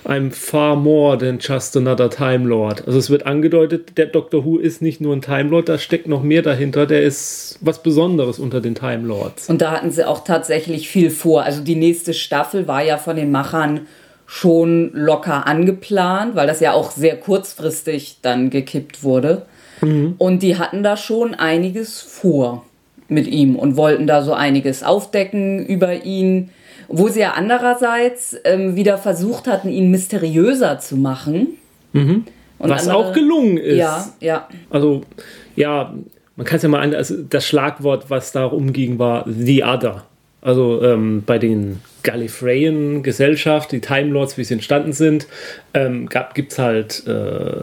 I'm 0.05 0.31
far 0.31 0.75
more 0.75 1.17
than 1.17 1.39
just 1.39 1.77
another 1.77 2.09
Time 2.09 2.47
Lord. 2.47 2.85
Also 2.85 2.99
es 2.99 3.09
wird 3.09 3.25
angedeutet, 3.25 3.97
der 3.97 4.07
Doctor 4.07 4.43
Who 4.43 4.57
ist 4.57 4.81
nicht 4.81 4.99
nur 4.99 5.15
ein 5.15 5.21
Time 5.21 5.49
Lord, 5.49 5.69
da 5.69 5.77
steckt 5.77 6.07
noch 6.07 6.23
mehr 6.23 6.41
dahinter. 6.41 6.85
Der 6.85 7.03
ist 7.03 7.57
was 7.61 7.81
Besonderes 7.81 8.39
unter 8.39 8.59
den 8.59 8.75
Time 8.75 9.07
Lords. 9.07 9.49
Und 9.49 9.61
da 9.61 9.71
hatten 9.71 9.91
sie 9.91 10.05
auch 10.05 10.23
tatsächlich 10.23 10.89
viel 10.89 11.09
vor. 11.09 11.43
Also 11.43 11.63
die 11.63 11.75
nächste 11.75 12.13
Staffel 12.13 12.67
war 12.67 12.83
ja 12.83 12.97
von 12.97 13.15
den 13.15 13.31
Machern 13.31 13.81
schon 14.25 14.91
locker 14.93 15.45
angeplant, 15.45 16.35
weil 16.35 16.47
das 16.47 16.59
ja 16.59 16.73
auch 16.73 16.91
sehr 16.91 17.17
kurzfristig 17.17 18.17
dann 18.21 18.49
gekippt 18.49 19.03
wurde. 19.03 19.45
Und 20.17 20.43
die 20.43 20.57
hatten 20.57 20.81
da 20.81 20.95
schon 20.95 21.33
einiges 21.33 22.01
vor 22.01 22.63
mit 23.07 23.27
ihm 23.27 23.55
und 23.55 23.75
wollten 23.77 24.07
da 24.07 24.21
so 24.23 24.33
einiges 24.33 24.83
aufdecken 24.83 25.65
über 25.65 26.03
ihn, 26.05 26.49
wo 26.87 27.07
sie 27.07 27.21
ja 27.21 27.31
andererseits 27.31 28.35
ähm, 28.43 28.75
wieder 28.75 28.97
versucht 28.97 29.47
hatten, 29.47 29.69
ihn 29.69 29.89
mysteriöser 29.91 30.79
zu 30.79 30.97
machen. 30.97 31.47
Und 31.93 32.25
Was 32.59 32.87
andere- 32.87 32.95
auch 33.09 33.13
gelungen 33.13 33.57
ist. 33.57 33.77
Ja, 33.77 34.07
ja. 34.19 34.47
Also, 34.69 35.01
ja, 35.55 35.93
man 36.35 36.45
kann 36.45 36.57
es 36.57 36.63
ja 36.63 36.69
mal 36.69 36.81
an, 36.81 36.95
also 36.95 37.15
das 37.29 37.45
Schlagwort, 37.45 38.09
was 38.09 38.31
da 38.31 38.45
rumging, 38.45 38.97
war 38.99 39.25
The 39.27 39.63
Other. 39.63 40.05
Also 40.41 40.81
ähm, 40.83 41.23
bei 41.25 41.37
den 41.39 41.79
Gallifreyan 42.03 43.01
Gesellschaft, 43.03 43.71
die 43.71 43.79
Time 43.79 44.09
Lords, 44.11 44.37
wie 44.37 44.43
sie 44.43 44.55
entstanden 44.55 44.91
sind, 44.91 45.27
ähm, 45.73 46.09
gibt 46.33 46.51
es 46.51 46.59
halt 46.59 47.07
äh, 47.07 47.61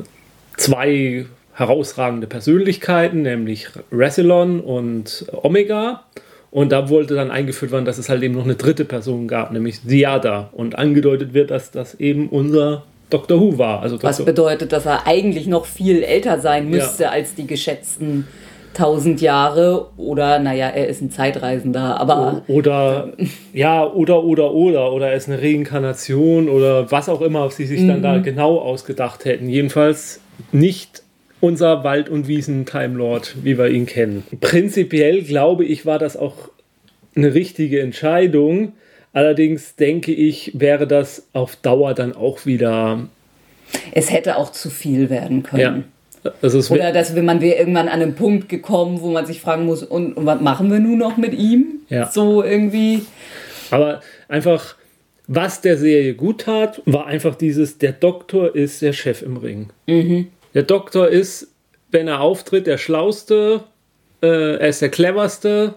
zwei 0.57 1.27
herausragende 1.61 2.27
Persönlichkeiten, 2.27 3.23
nämlich 3.23 3.69
Rassilon 3.93 4.61
und 4.61 5.27
Omega. 5.43 6.03
Und 6.51 6.73
da 6.73 6.89
wollte 6.89 7.15
dann 7.15 7.31
eingeführt 7.31 7.71
werden, 7.71 7.85
dass 7.85 7.99
es 7.99 8.09
halt 8.09 8.23
eben 8.23 8.35
noch 8.35 8.45
eine 8.45 8.57
dritte 8.57 8.85
Person 8.85 9.29
gab, 9.29 9.53
nämlich 9.53 9.81
Other. 9.87 10.49
Und 10.53 10.77
angedeutet 10.77 11.33
wird, 11.33 11.53
dass 11.53 11.71
das 11.71 11.95
eben 12.01 12.29
unser 12.29 12.83
Doctor 13.11 13.41
Who 13.41 13.59
war. 13.59 13.83
Also 13.83 14.03
Was 14.03 14.17
Dr. 14.17 14.27
bedeutet, 14.27 14.73
dass 14.73 14.87
er 14.87 15.07
eigentlich 15.07 15.47
noch 15.47 15.67
viel 15.67 16.03
älter 16.03 16.41
sein 16.41 16.69
müsste 16.69 17.05
Ja. 17.05 17.11
als 17.11 17.35
die 17.35 17.47
geschätzten 17.47 18.27
1000 18.75 19.21
Jahre. 19.21 19.89
Oder, 19.97 20.39
naja, 20.39 20.69
er 20.69 20.89
ist 20.89 21.03
ein 21.03 21.11
Zeitreisender, 21.11 22.01
aber 22.01 22.43
Oder 22.49 23.13
ja, 23.53 23.87
oder 23.87 24.25
oder 24.25 24.53
oder 24.53 24.93
oder 24.93 25.09
er 25.11 25.17
ist 25.17 25.29
eine 25.29 25.41
Reinkarnation 25.41 26.49
oder 26.49 26.91
was 26.91 27.09
auch 27.09 27.21
immer 27.21 27.43
sie 27.51 27.67
sich 27.67 27.87
dann 27.87 28.03
da 28.03 28.19
genau 28.19 28.59
ausgedacht 28.59 29.25
hätten. 29.25 29.49
Jedenfalls 29.49 30.21
nicht 30.53 31.03
unser 31.41 31.85
Wald- 31.85 32.09
und 32.09 32.29
Wiesen-Time 32.29 32.97
Lord, 32.97 33.37
wie 33.43 33.59
wir 33.59 33.69
ihn 33.69 33.87
kennen. 33.87 34.25
Prinzipiell 34.41 35.23
glaube 35.23 35.65
ich, 35.65 35.87
war 35.87 35.99
das 35.99 36.17
auch 36.17 36.51
eine 37.17 37.35
richtige 37.35 37.81
Entscheidung. 37.81 38.73
Allerdings 39.13 39.77
denke 39.77 40.13
ich, 40.13 40.53
wäre 40.55 40.87
das 40.87 41.27
auf 41.33 41.57
Dauer 41.57 41.95
dann 41.95 42.15
auch 42.15 42.47
wieder. 42.47 43.09
es 43.93 44.13
hätte 44.13 44.37
auch 44.37 44.53
zu 44.53 44.71
viel 44.71 45.11
werden 45.11 45.43
können. 45.43 45.85
Ja. 46.23 46.33
Also 46.43 46.75
Oder 46.75 46.93
dass 46.93 47.15
wenn 47.15 47.25
man 47.25 47.41
wäre 47.41 47.59
irgendwann 47.59 47.89
an 47.89 48.03
einen 48.03 48.15
Punkt 48.15 48.49
gekommen, 48.51 49.01
wo 49.01 49.11
man 49.11 49.25
sich 49.25 49.41
fragen 49.41 49.65
muss, 49.65 49.83
und, 49.83 50.13
und 50.19 50.27
was 50.27 50.41
machen 50.41 50.71
wir 50.71 50.79
nun 50.79 50.99
noch 50.99 51.17
mit 51.17 51.33
ihm? 51.33 51.81
Ja. 51.89 52.11
So 52.11 52.43
irgendwie. 52.45 53.03
Aber 53.71 54.03
einfach, 54.29 54.77
was 55.27 55.63
der 55.63 55.79
Serie 55.79 56.15
gut 56.15 56.43
tat, 56.43 56.83
war 56.85 57.07
einfach 57.07 57.37
dieses, 57.37 57.79
der 57.79 57.93
Doktor 57.93 58.55
ist 58.55 58.83
der 58.83 58.93
Chef 58.93 59.23
im 59.23 59.39
Ring. 59.39 59.71
Der 60.55 60.63
Doktor 60.65 61.09
ist, 61.09 61.49
wenn 61.91 62.09
er 62.09 62.21
auftritt, 62.21 62.67
der 62.67 62.79
Schlauste, 62.79 63.63
äh, 64.23 64.57
er 64.57 64.69
ist 64.69 64.83
der 64.83 64.89
Cleverste. 64.91 65.75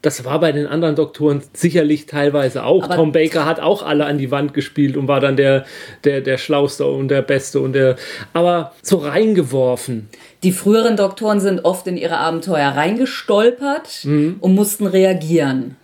Das 0.00 0.24
war 0.24 0.38
bei 0.38 0.52
den 0.52 0.68
anderen 0.68 0.94
Doktoren 0.94 1.42
sicherlich 1.54 2.06
teilweise 2.06 2.62
auch. 2.64 2.84
Aber- 2.84 2.94
Tom 2.94 3.10
Baker 3.10 3.44
hat 3.44 3.58
auch 3.58 3.82
alle 3.82 4.06
an 4.06 4.16
die 4.16 4.30
Wand 4.30 4.54
gespielt 4.54 4.96
und 4.96 5.08
war 5.08 5.18
dann 5.18 5.36
der, 5.36 5.64
der, 6.04 6.20
der 6.20 6.38
Schlauste 6.38 6.86
und 6.86 7.08
der 7.08 7.22
Beste 7.22 7.58
und 7.60 7.72
der. 7.72 7.96
Aber 8.32 8.72
so 8.80 8.98
reingeworfen. 8.98 10.08
Die 10.44 10.52
früheren 10.52 10.96
Doktoren 10.96 11.40
sind 11.40 11.64
oft 11.64 11.88
in 11.88 11.96
ihre 11.96 12.18
Abenteuer 12.18 12.68
reingestolpert 12.68 14.04
und 14.40 14.54
mussten 14.54 14.86
reagieren. 14.86 15.74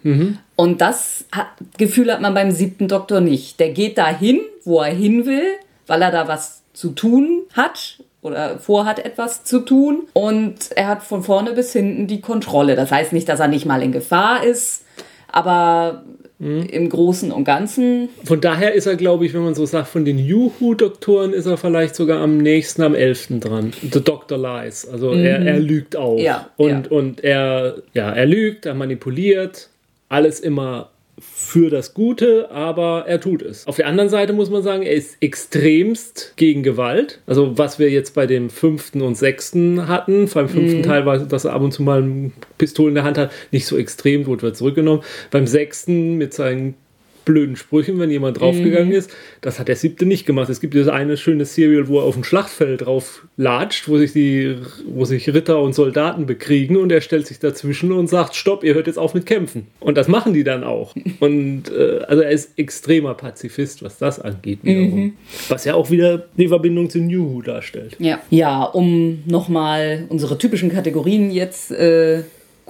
Und 0.56 0.80
das 0.80 1.24
hat, 1.32 1.48
Gefühl 1.76 2.12
hat 2.12 2.20
man 2.20 2.34
beim 2.34 2.52
siebten 2.52 2.86
Doktor 2.86 3.20
nicht. 3.20 3.58
Der 3.58 3.70
geht 3.70 3.98
dahin, 3.98 4.40
wo 4.64 4.80
er 4.80 4.94
hin 4.94 5.26
will, 5.26 5.42
weil 5.88 6.00
er 6.02 6.12
da 6.12 6.28
was 6.28 6.62
zu 6.72 6.90
tun 6.90 7.42
hat 7.52 7.98
oder 8.24 8.58
vorhat, 8.58 9.04
etwas 9.04 9.44
zu 9.44 9.60
tun. 9.60 10.08
Und 10.14 10.70
er 10.74 10.88
hat 10.88 11.02
von 11.02 11.22
vorne 11.22 11.52
bis 11.52 11.72
hinten 11.72 12.06
die 12.06 12.20
Kontrolle. 12.20 12.74
Das 12.74 12.90
heißt 12.90 13.12
nicht, 13.12 13.28
dass 13.28 13.40
er 13.40 13.48
nicht 13.48 13.66
mal 13.66 13.82
in 13.82 13.92
Gefahr 13.92 14.42
ist, 14.44 14.84
aber 15.30 16.04
im 16.40 16.88
Großen 16.88 17.30
und 17.30 17.44
Ganzen 17.44 18.08
Von 18.24 18.40
daher 18.40 18.74
ist 18.74 18.86
er, 18.86 18.96
glaube 18.96 19.24
ich, 19.24 19.32
wenn 19.34 19.44
man 19.44 19.54
so 19.54 19.64
sagt, 19.66 19.88
von 19.88 20.04
den 20.04 20.18
Juhu-Doktoren 20.18 21.32
ist 21.32 21.46
er 21.46 21.56
vielleicht 21.56 21.94
sogar 21.94 22.20
am 22.20 22.38
nächsten, 22.38 22.82
am 22.82 22.94
11. 22.94 23.40
dran. 23.40 23.72
The 23.80 24.02
Doctor 24.02 24.36
Lies. 24.36 24.86
Also 24.86 25.12
er, 25.12 25.40
er 25.40 25.60
lügt 25.60 25.96
auch. 25.96 26.18
Ja, 26.18 26.50
und, 26.56 26.86
ja. 26.86 26.90
und 26.90 27.22
er, 27.22 27.76
ja, 27.92 28.10
er 28.10 28.26
lügt, 28.26 28.66
er 28.66 28.74
manipuliert. 28.74 29.70
Alles 30.08 30.40
immer 30.40 30.90
für 31.18 31.70
das 31.70 31.94
Gute, 31.94 32.50
aber 32.50 33.04
er 33.06 33.20
tut 33.20 33.42
es. 33.42 33.66
Auf 33.66 33.76
der 33.76 33.86
anderen 33.86 34.10
Seite 34.10 34.32
muss 34.32 34.50
man 34.50 34.62
sagen, 34.62 34.82
er 34.82 34.94
ist 34.94 35.16
extremst 35.20 36.34
gegen 36.36 36.62
Gewalt. 36.62 37.20
Also 37.26 37.56
was 37.56 37.78
wir 37.78 37.90
jetzt 37.90 38.14
bei 38.14 38.26
dem 38.26 38.50
fünften 38.50 39.00
und 39.02 39.16
sechsten 39.16 39.88
hatten, 39.88 40.28
beim 40.32 40.48
fünften 40.48 40.82
Teil 40.82 41.06
war, 41.06 41.18
dass 41.18 41.44
er 41.44 41.52
ab 41.52 41.62
und 41.62 41.72
zu 41.72 41.82
mal 41.82 42.02
eine 42.02 42.32
Pistole 42.58 42.88
in 42.88 42.94
der 42.96 43.04
Hand 43.04 43.18
hat, 43.18 43.32
nicht 43.52 43.66
so 43.66 43.76
extrem, 43.76 44.26
wurde 44.26 44.52
zurückgenommen. 44.52 45.02
Beim 45.30 45.46
sechsten 45.46 46.16
mit 46.16 46.34
seinen 46.34 46.74
blöden 47.24 47.56
Sprüchen, 47.56 47.98
wenn 47.98 48.10
jemand 48.10 48.40
draufgegangen 48.40 48.92
ist. 48.92 49.10
Das 49.40 49.58
hat 49.58 49.68
der 49.68 49.76
siebte 49.76 50.06
nicht 50.06 50.26
gemacht. 50.26 50.48
Es 50.48 50.60
gibt 50.60 50.74
dieses 50.74 50.88
eine 50.88 51.16
schöne 51.16 51.44
Serial, 51.44 51.88
wo 51.88 51.98
er 51.98 52.04
auf 52.04 52.14
dem 52.14 52.24
Schlachtfeld 52.24 52.82
drauf 52.82 53.26
latscht, 53.36 53.88
wo 53.88 53.98
sich 53.98 54.12
die, 54.12 54.56
wo 54.86 55.04
sich 55.04 55.32
Ritter 55.32 55.60
und 55.60 55.74
Soldaten 55.74 56.26
bekriegen 56.26 56.76
und 56.76 56.92
er 56.92 57.00
stellt 57.00 57.26
sich 57.26 57.38
dazwischen 57.38 57.92
und 57.92 58.08
sagt, 58.08 58.34
stopp, 58.34 58.64
ihr 58.64 58.74
hört 58.74 58.86
jetzt 58.86 58.98
auf 58.98 59.14
mit 59.14 59.26
Kämpfen. 59.26 59.66
Und 59.80 59.96
das 59.96 60.08
machen 60.08 60.34
die 60.34 60.44
dann 60.44 60.64
auch. 60.64 60.94
Und 61.20 61.70
äh, 61.70 62.00
also 62.06 62.22
er 62.22 62.30
ist 62.30 62.58
extremer 62.58 63.14
Pazifist, 63.14 63.82
was 63.82 63.98
das 63.98 64.20
angeht. 64.20 64.60
Wiederum. 64.62 65.14
Was 65.48 65.64
ja 65.64 65.74
auch 65.74 65.90
wieder 65.90 66.26
die 66.36 66.48
Verbindung 66.48 66.90
zu 66.90 66.98
New 66.98 67.32
Who 67.32 67.42
darstellt. 67.42 67.96
Ja, 67.98 68.20
ja 68.30 68.64
um 68.64 69.22
nochmal 69.26 70.06
unsere 70.08 70.38
typischen 70.38 70.70
Kategorien 70.70 71.30
jetzt 71.30 71.70
äh, 71.70 72.24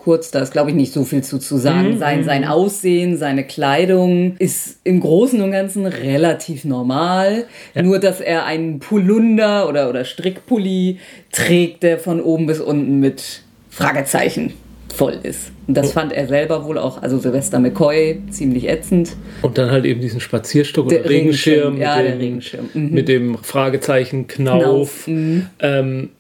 kurz, 0.05 0.31
da 0.31 0.41
ist 0.41 0.53
glaube 0.53 0.71
ich 0.71 0.77
nicht 0.77 0.93
so 0.93 1.05
viel 1.05 1.23
zu, 1.23 1.39
zu 1.39 1.57
sagen. 1.57 1.99
Sein, 1.99 2.25
sein 2.25 2.45
Aussehen, 2.45 3.17
seine 3.17 3.45
Kleidung 3.45 4.37
ist 4.39 4.79
im 4.85 5.01
Großen 5.01 5.41
und 5.41 5.51
Ganzen 5.51 5.87
relativ 5.87 6.65
normal. 6.65 7.47
Nur, 7.75 7.99
dass 7.99 8.21
er 8.21 8.45
einen 8.45 8.79
Polunder 8.79 9.69
oder, 9.69 9.89
oder 9.89 10.05
Strickpulli 10.05 10.99
trägt, 11.33 11.83
der 11.83 11.99
von 11.99 12.21
oben 12.21 12.47
bis 12.47 12.61
unten 12.61 13.01
mit 13.01 13.43
Fragezeichen 13.71 14.53
voll 14.95 15.19
ist. 15.23 15.51
Und 15.67 15.77
das 15.77 15.93
fand 15.93 16.13
er 16.13 16.29
selber 16.29 16.65
wohl 16.65 16.79
auch, 16.79 17.03
also 17.03 17.19
Sylvester 17.19 17.59
McCoy, 17.59 18.21
ziemlich 18.31 18.69
ätzend. 18.69 19.17
Und 19.43 19.59
dann 19.59 19.71
halt 19.71 19.85
eben 19.85 20.01
diesen 20.01 20.21
Spazierstock 20.21 20.89
Der 20.89 21.01
oder 21.01 21.11
Regenschirm, 21.11 21.75
Regenschirm, 21.75 21.81
ja, 21.81 21.97
mit, 21.97 22.05
der 22.05 22.13
dem, 22.13 22.21
Regenschirm, 22.21 22.71
mhm. 22.75 22.91
mit 22.91 23.09
dem 23.09 23.39
Fragezeichen 23.39 24.27
Knauf. 24.27 24.63
Knauf, 24.63 25.07
mhm. 25.09 25.47
Ähm, 25.59 26.11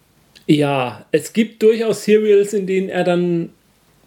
ja, 0.46 1.06
es 1.12 1.32
gibt 1.32 1.62
durchaus 1.62 2.04
Serials, 2.04 2.52
in 2.52 2.66
denen 2.66 2.88
er 2.88 3.04
dann, 3.04 3.50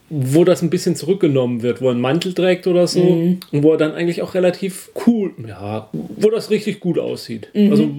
wo 0.10 0.44
das 0.46 0.62
ein 0.62 0.70
bisschen 0.70 0.96
zurückgenommen 0.96 1.62
wird, 1.64 1.82
wo 1.82 1.86
er 1.88 1.92
einen 1.92 2.02
Mantel 2.02 2.34
trägt 2.34 2.66
oder 2.68 2.88
so 2.88 3.02
Mhm. 3.04 3.40
und 3.52 3.64
wo 3.64 3.72
er 3.74 3.78
dann 3.78 3.94
eigentlich 3.94 4.22
auch 4.22 4.34
relativ 4.36 4.90
cool, 5.06 5.32
ja, 5.48 5.90
wo 5.92 6.30
das 6.30 6.50
richtig 6.50 6.80
gut 6.80 6.98
aussieht. 6.98 7.50
Mhm, 7.54 7.72
Also, 7.72 7.90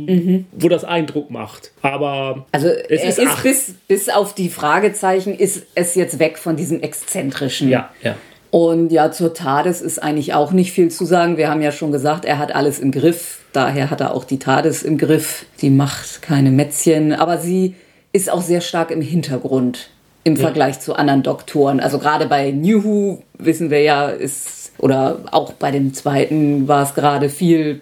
wo 0.52 0.68
das 0.68 0.84
Eindruck 0.84 1.30
macht. 1.30 1.72
Aber 1.82 2.46
Also 2.52 2.68
es 2.68 3.04
ist, 3.04 3.18
ist, 3.18 3.42
bis, 3.42 3.74
bis 3.88 4.08
auf 4.08 4.34
die 4.34 4.48
Fragezeichen 4.48 5.34
ist 5.34 5.66
es 5.74 5.94
jetzt 5.94 6.18
weg 6.18 6.38
von 6.38 6.56
diesem 6.56 6.80
Exzentrischen. 6.80 7.68
ja, 7.68 7.90
ja. 8.02 8.16
Und 8.50 8.92
ja, 8.92 9.12
zur 9.12 9.34
TARDIS 9.34 9.82
ist 9.82 10.02
eigentlich 10.02 10.32
auch 10.32 10.52
nicht 10.52 10.72
viel 10.72 10.90
zu 10.90 11.04
sagen. 11.04 11.36
Wir 11.36 11.50
haben 11.50 11.60
ja 11.60 11.70
schon 11.70 11.92
gesagt, 11.92 12.24
er 12.24 12.38
hat 12.38 12.54
alles 12.54 12.78
im 12.80 12.92
Griff. 12.92 13.40
Daher 13.52 13.90
hat 13.90 14.00
er 14.00 14.14
auch 14.14 14.24
die 14.24 14.38
TARDIS 14.38 14.82
im 14.84 14.96
Griff. 14.96 15.44
Die 15.60 15.68
macht 15.68 16.22
keine 16.22 16.50
Mätzchen, 16.50 17.12
aber 17.12 17.36
sie 17.36 17.74
ist 18.14 18.32
auch 18.32 18.40
sehr 18.40 18.62
stark 18.62 18.90
im 18.90 19.02
Hintergrund 19.02 19.90
im 20.28 20.36
Vergleich 20.36 20.80
zu 20.80 20.94
anderen 20.94 21.22
Doktoren. 21.22 21.80
Also 21.80 21.98
gerade 21.98 22.26
bei 22.26 22.50
New 22.50 22.84
Who 22.84 23.22
wissen 23.38 23.70
wir 23.70 23.82
ja, 23.82 24.08
ist, 24.08 24.72
oder 24.78 25.20
auch 25.32 25.54
bei 25.54 25.70
dem 25.70 25.94
zweiten 25.94 26.68
war 26.68 26.82
es 26.82 26.94
gerade 26.94 27.28
viel, 27.28 27.80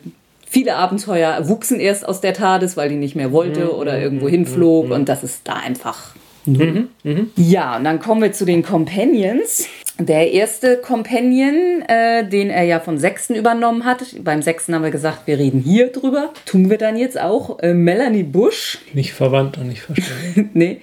viele 0.48 0.76
Abenteuer 0.76 1.48
wuchsen 1.48 1.80
erst 1.80 2.06
aus 2.06 2.20
der 2.20 2.34
TARDIS, 2.34 2.76
weil 2.76 2.88
die 2.88 2.96
nicht 2.96 3.16
mehr 3.16 3.32
wollte 3.32 3.76
oder 3.76 3.98
irgendwo 4.00 4.28
hinflog 4.28 4.90
und 4.90 5.08
das 5.08 5.24
ist 5.24 5.42
da 5.44 5.54
einfach 5.54 6.14
ja, 7.36 7.76
und 7.76 7.84
dann 7.84 7.98
kommen 7.98 8.22
wir 8.22 8.32
zu 8.32 8.44
den 8.44 8.62
Companions. 8.62 9.66
Der 9.98 10.32
erste 10.32 10.76
Companion, 10.76 11.82
äh, 11.88 12.28
den 12.28 12.50
er 12.50 12.64
ja 12.64 12.80
vom 12.80 12.98
sechsten 12.98 13.34
übernommen 13.34 13.84
hat. 13.84 14.04
Beim 14.22 14.42
sechsten 14.42 14.74
haben 14.74 14.82
wir 14.82 14.90
gesagt, 14.90 15.26
wir 15.26 15.38
reden 15.38 15.60
hier 15.60 15.90
drüber. 15.90 16.32
Tun 16.44 16.68
wir 16.68 16.76
dann 16.76 16.96
jetzt 16.96 17.18
auch. 17.18 17.58
Äh, 17.60 17.72
Melanie 17.72 18.22
Bush, 18.22 18.78
Nicht 18.92 19.14
verwandt 19.14 19.56
und 19.58 19.68
nicht 19.68 19.80
verstanden. 19.80 20.50
nee, 20.54 20.80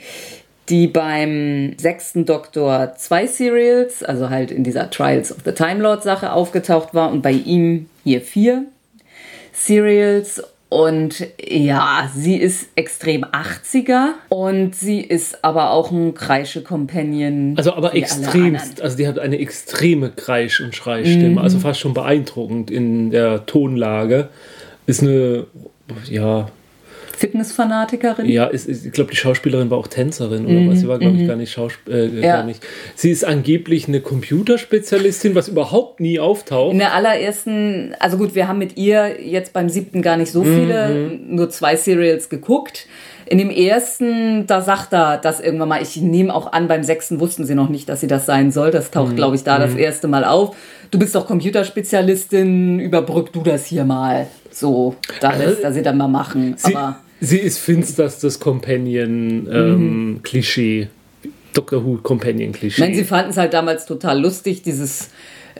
die 0.74 0.88
beim 0.88 1.76
sechsten 1.78 2.26
Doktor 2.26 2.96
zwei 2.98 3.28
Serials, 3.28 4.02
also 4.02 4.32
halt 4.32 4.50
in 4.50 4.64
dieser 4.64 4.90
Trials 4.90 5.32
of 5.32 5.38
the 5.46 5.52
Time 5.52 5.80
Lord 5.84 6.02
Sache 6.02 6.32
aufgetaucht 6.34 6.96
war 6.96 7.12
und 7.12 7.22
bei 7.22 7.32
ihm 7.32 7.86
hier 8.04 8.22
vier 8.22 8.64
Serials. 9.54 10.42
Und 10.70 11.28
ja, 11.40 12.10
sie 12.16 12.36
ist 12.38 12.70
extrem 12.76 13.24
80er 13.24 14.14
und 14.30 14.76
sie 14.76 15.02
ist 15.02 15.44
aber 15.46 15.70
auch 15.70 15.92
ein 15.92 16.16
Kreische-Companion. 16.16 17.54
Also 17.58 17.74
aber 17.76 17.94
extremst, 17.96 18.82
also 18.82 18.98
die 18.98 19.08
hat 19.08 19.20
eine 19.20 19.38
extreme 19.38 20.10
Kreisch- 20.10 20.62
und 20.62 20.74
Schreistimme, 20.74 21.30
Mhm. 21.30 21.38
also 21.38 21.60
fast 21.60 21.80
schon 21.80 21.94
beeindruckend 21.94 22.72
in 22.72 23.12
der 23.12 23.46
Tonlage. 23.46 24.30
ist 24.88 25.02
eine, 25.04 25.46
ja, 26.10 26.50
Fitnessfanatikerin. 27.18 28.28
Ja, 28.28 28.46
ist, 28.46 28.68
ist, 28.68 28.86
ich 28.86 28.92
glaube, 28.92 29.12
die 29.12 29.18
Schauspielerin 29.18 29.70
war 29.70 29.78
auch 29.78 29.88
Tänzerin 29.88 30.46
oder 30.46 30.72
was. 30.72 30.80
Sie 30.80 30.88
war, 30.88 31.00
glaube 31.00 31.18
ich, 31.18 31.28
gar 31.28 31.36
nicht 31.36 31.52
Schauspielerin. 31.52 32.18
Äh, 32.18 32.22
Ja. 32.26 32.38
gar 32.38 32.44
nicht. 32.46 32.62
Sie 32.96 33.12
ist 33.12 33.24
angeblich 33.26 33.88
eine 33.88 34.02
Computerspezialistin, 34.02 35.36
was 35.36 35.48
überhaupt 35.48 36.00
nie 36.00 36.20
auftaucht. 36.20 36.74
In 36.74 36.80
der 36.80 36.94
allerersten, 36.94 37.96
also 38.00 38.18
gut, 38.18 38.36
wir 38.36 38.48
haben 38.48 38.60
mit 38.60 38.78
ihr 38.78 39.22
jetzt 39.22 39.54
beim 39.54 39.70
siebten 39.70 40.02
gar 40.02 40.18
nicht 40.18 40.32
so 40.32 40.44
viele, 40.44 41.20
nur 41.28 41.50
zwei 41.50 41.76
Serials 41.76 42.30
geguckt. 42.30 42.88
In 43.26 43.38
dem 43.38 43.50
ersten, 43.50 44.48
da 44.48 44.62
sagt 44.62 44.94
er 44.94 45.18
das 45.18 45.40
irgendwann 45.40 45.70
mal, 45.70 45.82
ich 45.82 45.96
nehme 45.98 46.34
auch 46.36 46.52
an, 46.52 46.68
beim 46.68 46.84
sechsten 46.84 47.22
wussten 47.22 47.46
sie 47.46 47.56
noch 47.56 47.70
nicht, 47.70 47.88
dass 47.88 48.02
sie 48.02 48.08
das 48.08 48.26
sein 48.26 48.52
soll. 48.52 48.70
Das 48.70 48.92
taucht, 48.92 49.16
glaube 49.16 49.36
ich, 49.38 49.44
da 49.44 49.60
das 49.60 49.76
erste 49.76 50.08
Mal 50.10 50.26
auf. 50.26 50.56
Du 50.92 51.00
bist 51.00 51.16
doch 51.16 51.26
Computerspezialistin, 51.26 52.80
überbrück 52.80 53.32
du 53.34 53.42
das 53.42 53.66
hier 53.66 53.86
mal. 53.86 54.28
So, 54.54 54.96
da 55.20 55.36
lässt 55.36 55.64
er 55.64 55.74
sie 55.74 55.82
dann 55.82 55.98
mal 55.98 56.08
machen. 56.08 56.54
Sie, 56.58 56.76
Aber 56.76 57.00
sie 57.20 57.40
ist 57.40 57.58
finsterstes 57.60 58.40
Companion-Klischee. 58.40 60.88
Doctor 61.54 61.84
Who 61.84 61.84
ich 61.84 61.90
meine, 61.90 61.98
sie 61.98 62.04
Companion-Klischee. 62.04 63.04
fanden 63.04 63.32
es 63.32 63.38
halt 63.38 63.54
damals 63.54 63.86
total 63.86 64.22
lustig, 64.22 64.62
dieses 64.64 65.10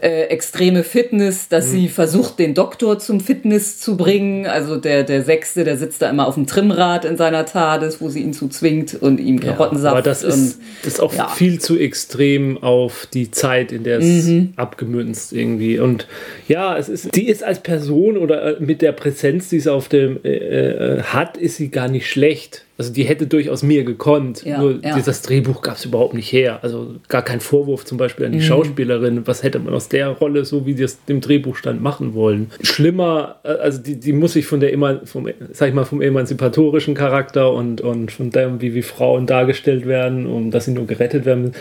äh, 0.00 0.24
extreme 0.24 0.82
Fitness, 0.84 1.48
dass 1.48 1.68
Mhm. 1.68 1.70
sie 1.72 1.88
versucht, 1.88 2.38
den 2.38 2.54
Doktor 2.54 2.98
zum 2.98 3.20
Fitness 3.20 3.78
zu 3.80 3.96
bringen. 3.96 4.46
Also 4.46 4.76
der, 4.76 5.02
der 5.04 5.22
Sechste, 5.22 5.64
der 5.64 5.76
sitzt 5.76 6.02
da 6.02 6.10
immer 6.10 6.26
auf 6.26 6.34
dem 6.34 6.46
Trimmrad 6.46 7.04
in 7.04 7.16
seiner 7.16 7.46
TARDIS, 7.46 8.00
wo 8.00 8.08
sie 8.08 8.20
ihn 8.20 8.32
zu 8.32 8.48
zwingt 8.48 8.94
und 9.00 9.20
ihm 9.20 9.40
Karottensaft. 9.40 9.92
aber 9.94 10.02
das 10.02 10.22
ist, 10.22 10.58
das 10.82 10.94
ist 10.94 11.00
auch 11.00 11.14
ja. 11.14 11.28
viel 11.28 11.60
zu 11.60 11.78
extrem 11.78 12.62
auf 12.62 13.06
die 13.12 13.30
Zeit, 13.30 13.72
in 13.72 13.84
der 13.84 13.98
es 13.98 14.24
Mhm. 14.26 14.52
abgemünzt 14.56 15.32
irgendwie. 15.32 15.78
Und 15.78 16.06
ja, 16.48 16.76
es 16.76 16.88
ist, 16.88 17.14
die 17.14 17.28
ist 17.28 17.42
als 17.44 17.60
Person 17.60 18.16
oder 18.16 18.56
äh, 18.58 18.62
mit 18.62 18.82
der 18.82 18.92
Präsenz, 18.92 19.48
die 19.48 19.60
sie 19.60 19.72
auf 19.72 19.88
dem 19.88 20.18
äh, 20.24 20.28
äh, 20.28 21.02
hat, 21.02 21.36
ist 21.36 21.56
sie 21.56 21.68
gar 21.68 21.88
nicht 21.88 22.08
schlecht. 22.10 22.64
Also 22.76 22.92
die 22.92 23.04
hätte 23.04 23.28
durchaus 23.28 23.62
mehr 23.62 23.84
gekonnt. 23.84 24.44
Ja, 24.44 24.58
Nur 24.60 24.80
ja. 24.82 24.96
dieses 24.96 25.22
Drehbuch 25.22 25.62
gab 25.62 25.76
es 25.76 25.84
überhaupt 25.84 26.12
nicht 26.14 26.32
her. 26.32 26.58
Also 26.62 26.96
gar 27.08 27.22
kein 27.22 27.38
Vorwurf 27.38 27.84
zum 27.84 27.98
Beispiel 27.98 28.26
an 28.26 28.32
Mhm. 28.32 28.38
die 28.38 28.42
Schauspielerin. 28.42 29.26
Was 29.26 29.44
hätte 29.44 29.60
man 29.60 29.72
aus 29.74 29.88
der 29.88 30.08
Rolle, 30.08 30.44
so 30.44 30.66
wie 30.66 30.74
das 30.74 31.04
dem 31.04 31.20
Drehbuch 31.20 31.54
stand, 31.56 31.80
machen 31.82 32.14
wollen? 32.14 32.50
Schlimmer, 32.62 33.36
äh, 33.44 33.48
also 33.48 33.80
die, 33.80 33.94
die 34.00 34.12
muss 34.12 34.32
sich 34.32 34.46
von 34.46 34.58
der 34.58 34.72
Eman 34.72 35.06
vom, 35.06 35.28
sag 35.52 35.68
ich 35.68 35.74
mal, 35.74 35.84
vom 35.84 36.02
emanzipatorischen 36.02 36.94
Charakter 36.94 37.52
und, 37.52 37.80
und 37.80 38.10
von 38.10 38.30
dem, 38.30 38.60
wie, 38.60 38.74
wie 38.74 38.82
Frauen 38.82 39.26
dargestellt 39.26 39.86
werden 39.86 40.26
und 40.26 40.50
dass 40.50 40.64
sie 40.64 40.72
nur 40.72 40.86
gerettet 40.86 41.24
werden, 41.26 41.52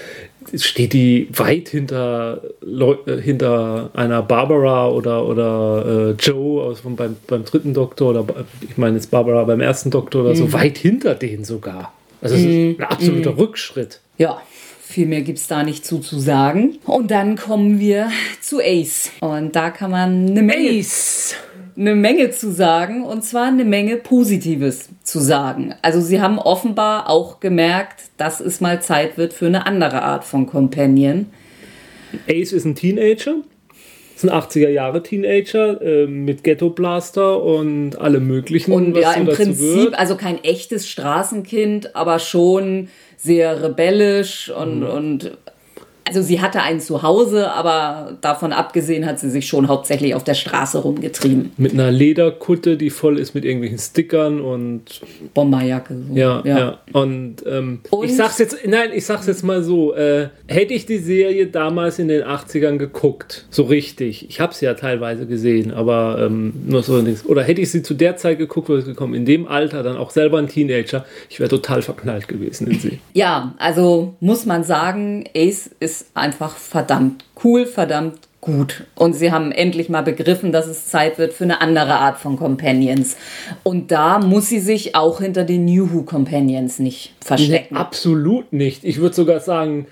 steht 0.56 0.94
die 0.94 1.28
weit 1.32 1.70
hinter, 1.70 2.42
Leu 2.62 2.96
äh, 3.06 3.22
hinter 3.22 3.90
einer 3.94 4.22
Barbara 4.22 4.90
oder, 4.90 5.26
oder 5.26 6.16
äh, 6.18 6.24
Joe 6.24 6.64
aus, 6.64 6.82
beim, 6.84 7.16
beim 7.28 7.46
dritten 7.46 7.74
Doktor 7.74 8.12
oder 8.12 8.46
ich 8.62 8.78
meine 8.78 8.96
jetzt 8.96 9.12
Barbara 9.12 9.44
beim 9.44 9.62
ersten 9.62 9.92
Doktor 9.92 10.22
oder 10.24 10.36
so, 10.36 10.54
weit 10.54 10.78
hinter 10.78 11.16
denen 11.16 11.46
sogar. 11.46 11.94
Also 12.22 12.36
es 12.36 12.42
ist 12.42 12.80
ein 12.80 12.84
absoluter 12.84 13.38
Rückschritt. 13.38 14.00
ja, 14.18 14.42
viel 14.94 15.08
mehr 15.08 15.22
gibt 15.22 15.40
es 15.40 15.48
da 15.48 15.64
nicht 15.64 15.86
zu, 15.86 16.00
zu 16.00 16.20
sagen. 16.20 16.78
Und 16.86 17.10
dann 17.10 17.36
kommen 17.36 17.80
wir 17.80 18.12
zu 18.42 18.60
Ace. 18.62 19.12
Und 19.22 19.56
da 19.56 19.72
kann 19.72 19.92
man 19.92 20.28
eine 20.30 20.44
Menge 20.44 20.80
Ace! 20.80 21.36
Eine 21.76 21.96
Menge 21.96 22.30
zu 22.32 22.52
sagen 22.52 23.04
und 23.04 23.24
zwar 23.24 23.48
eine 23.48 23.66
Menge 23.66 23.98
Positives 23.98 24.90
zu 25.04 25.20
sagen. 25.20 25.74
Also 25.82 26.02
sie 26.02 26.22
haben 26.22 26.40
offenbar 26.40 27.10
auch 27.10 27.40
gemerkt, 27.40 28.04
dass 28.18 28.40
es 28.40 28.62
mal 28.62 28.82
Zeit 28.82 29.18
wird 29.18 29.34
für 29.34 29.48
eine 29.48 29.66
andere 29.66 30.02
Art 30.04 30.24
von 30.24 30.46
Companion. 30.46 31.28
Ace 32.30 32.52
ist 32.54 32.66
ein 32.66 32.76
Teenager. 32.76 33.36
Ist 34.16 34.24
ein 34.24 34.30
80er 34.30 34.70
Jahre 34.70 35.02
Teenager 35.02 35.82
äh, 35.82 36.06
mit 36.06 36.44
Ghetto 36.44 36.70
Blaster 36.70 37.42
und 37.42 37.96
allem 37.96 38.28
möglichen. 38.28 38.72
Und 38.72 38.96
ja, 38.96 39.14
im 39.14 39.26
Prinzip, 39.26 39.76
gehört. 39.76 40.00
also 40.00 40.16
kein 40.16 40.44
echtes 40.44 40.88
Straßenkind, 40.88 41.96
aber 41.96 42.20
schon 42.20 42.90
sehr 43.18 43.64
rebellisch 43.64 44.52
und, 44.52 44.82
Mhm. 44.82 44.86
und 44.90 45.32
also 46.16 46.28
sie 46.28 46.42
hatte 46.42 46.62
ein 46.62 46.80
Zuhause, 46.80 47.52
aber 47.52 48.18
davon 48.22 48.54
abgesehen 48.54 49.06
hat 49.06 49.20
sie 49.20 49.30
sich 49.32 49.48
schon 49.48 49.68
hauptsächlich 49.68 50.14
auf 50.14 50.24
der 50.24 50.36
Straße 50.36 50.78
rumgetrieben. 50.80 51.52
mit 51.58 51.74
einer 51.74 51.92
Lederkutte, 51.92 52.78
die 52.78 52.90
voll 52.92 53.18
ist 53.18 53.34
mit 53.34 53.46
irgendwelchen 53.46 53.80
Stickern 53.80 54.40
und 54.42 55.02
Bomberjacke. 55.34 55.96
So. 56.10 56.16
Ja, 56.16 56.42
ja. 56.46 56.78
Und, 56.92 57.38
ähm, 57.48 57.80
Und- 57.90 58.06
ich 58.06 58.16
sag's 58.16 58.38
jetzt, 58.38 58.58
nein, 58.68 58.90
ich 58.94 59.06
sag's 59.06 59.26
jetzt 59.28 59.44
mal 59.44 59.64
so, 59.64 59.94
äh, 59.96 60.28
hätte 60.48 60.74
ich 60.74 60.86
die 60.86 60.98
Serie 61.00 61.48
damals 61.48 61.98
in 62.00 62.08
den 62.08 62.24
80ern 62.24 62.78
geguckt, 62.78 63.46
so 63.50 63.64
richtig, 63.64 64.30
ich 64.30 64.40
habe 64.40 64.54
sie 64.54 64.66
ja 64.66 64.74
teilweise 64.76 65.26
gesehen, 65.26 65.72
aber 65.72 66.18
ähm, 66.20 66.54
nur 66.68 66.84
so 66.84 67.02
nichts. 67.02 67.26
Oder 67.26 67.44
hätte 67.44 67.62
ich 67.62 67.72
sie 67.72 67.82
zu 67.82 67.94
der 67.96 68.18
Zeit 68.18 68.38
geguckt, 68.38 68.70
wo 68.70 68.78
sie 68.78 68.86
gekommen, 68.86 69.14
in 69.16 69.26
dem 69.26 69.48
Alter, 69.48 69.82
dann 69.84 69.98
auch 69.98 70.12
selber 70.12 70.38
ein 70.38 70.48
Teenager, 70.48 71.06
ich 71.30 71.40
wäre 71.40 71.50
total 71.50 71.82
verknallt 71.82 72.28
gewesen 72.28 72.68
in 72.68 72.80
sie. 72.80 73.00
Ja, 73.14 73.56
also 73.58 74.16
muss 74.20 74.46
man 74.46 74.64
sagen, 74.64 75.26
Ace 75.36 75.70
ist 75.80 76.03
einfach 76.14 76.56
verdammt 76.56 77.24
cool, 77.44 77.66
verdammt 77.66 78.20
gut. 78.44 78.84
Und 78.96 79.14
sie 79.14 79.32
haben 79.32 79.52
endlich 79.52 79.90
mal 79.90 80.02
begriffen, 80.02 80.52
dass 80.52 80.68
es 80.68 80.88
Zeit 80.88 81.18
wird 81.18 81.34
für 81.34 81.46
eine 81.46 81.62
andere 81.62 81.96
Art 81.96 82.20
von 82.20 82.38
Companions. 82.38 83.16
Und 83.64 83.92
da 83.92 84.20
muss 84.20 84.50
sie 84.50 84.60
sich 84.60 84.96
auch 84.96 85.22
hinter 85.22 85.46
den 85.46 85.66
New 85.66 85.92
Who 85.92 86.04
Companions 86.04 86.80
nicht 86.80 87.14
verstecken. 87.22 87.78
Absolut 87.78 88.52
nicht. 88.52 88.84
Ich 88.84 89.00
würde 89.00 89.16
sogar 89.16 89.40
sagen, 89.40 89.88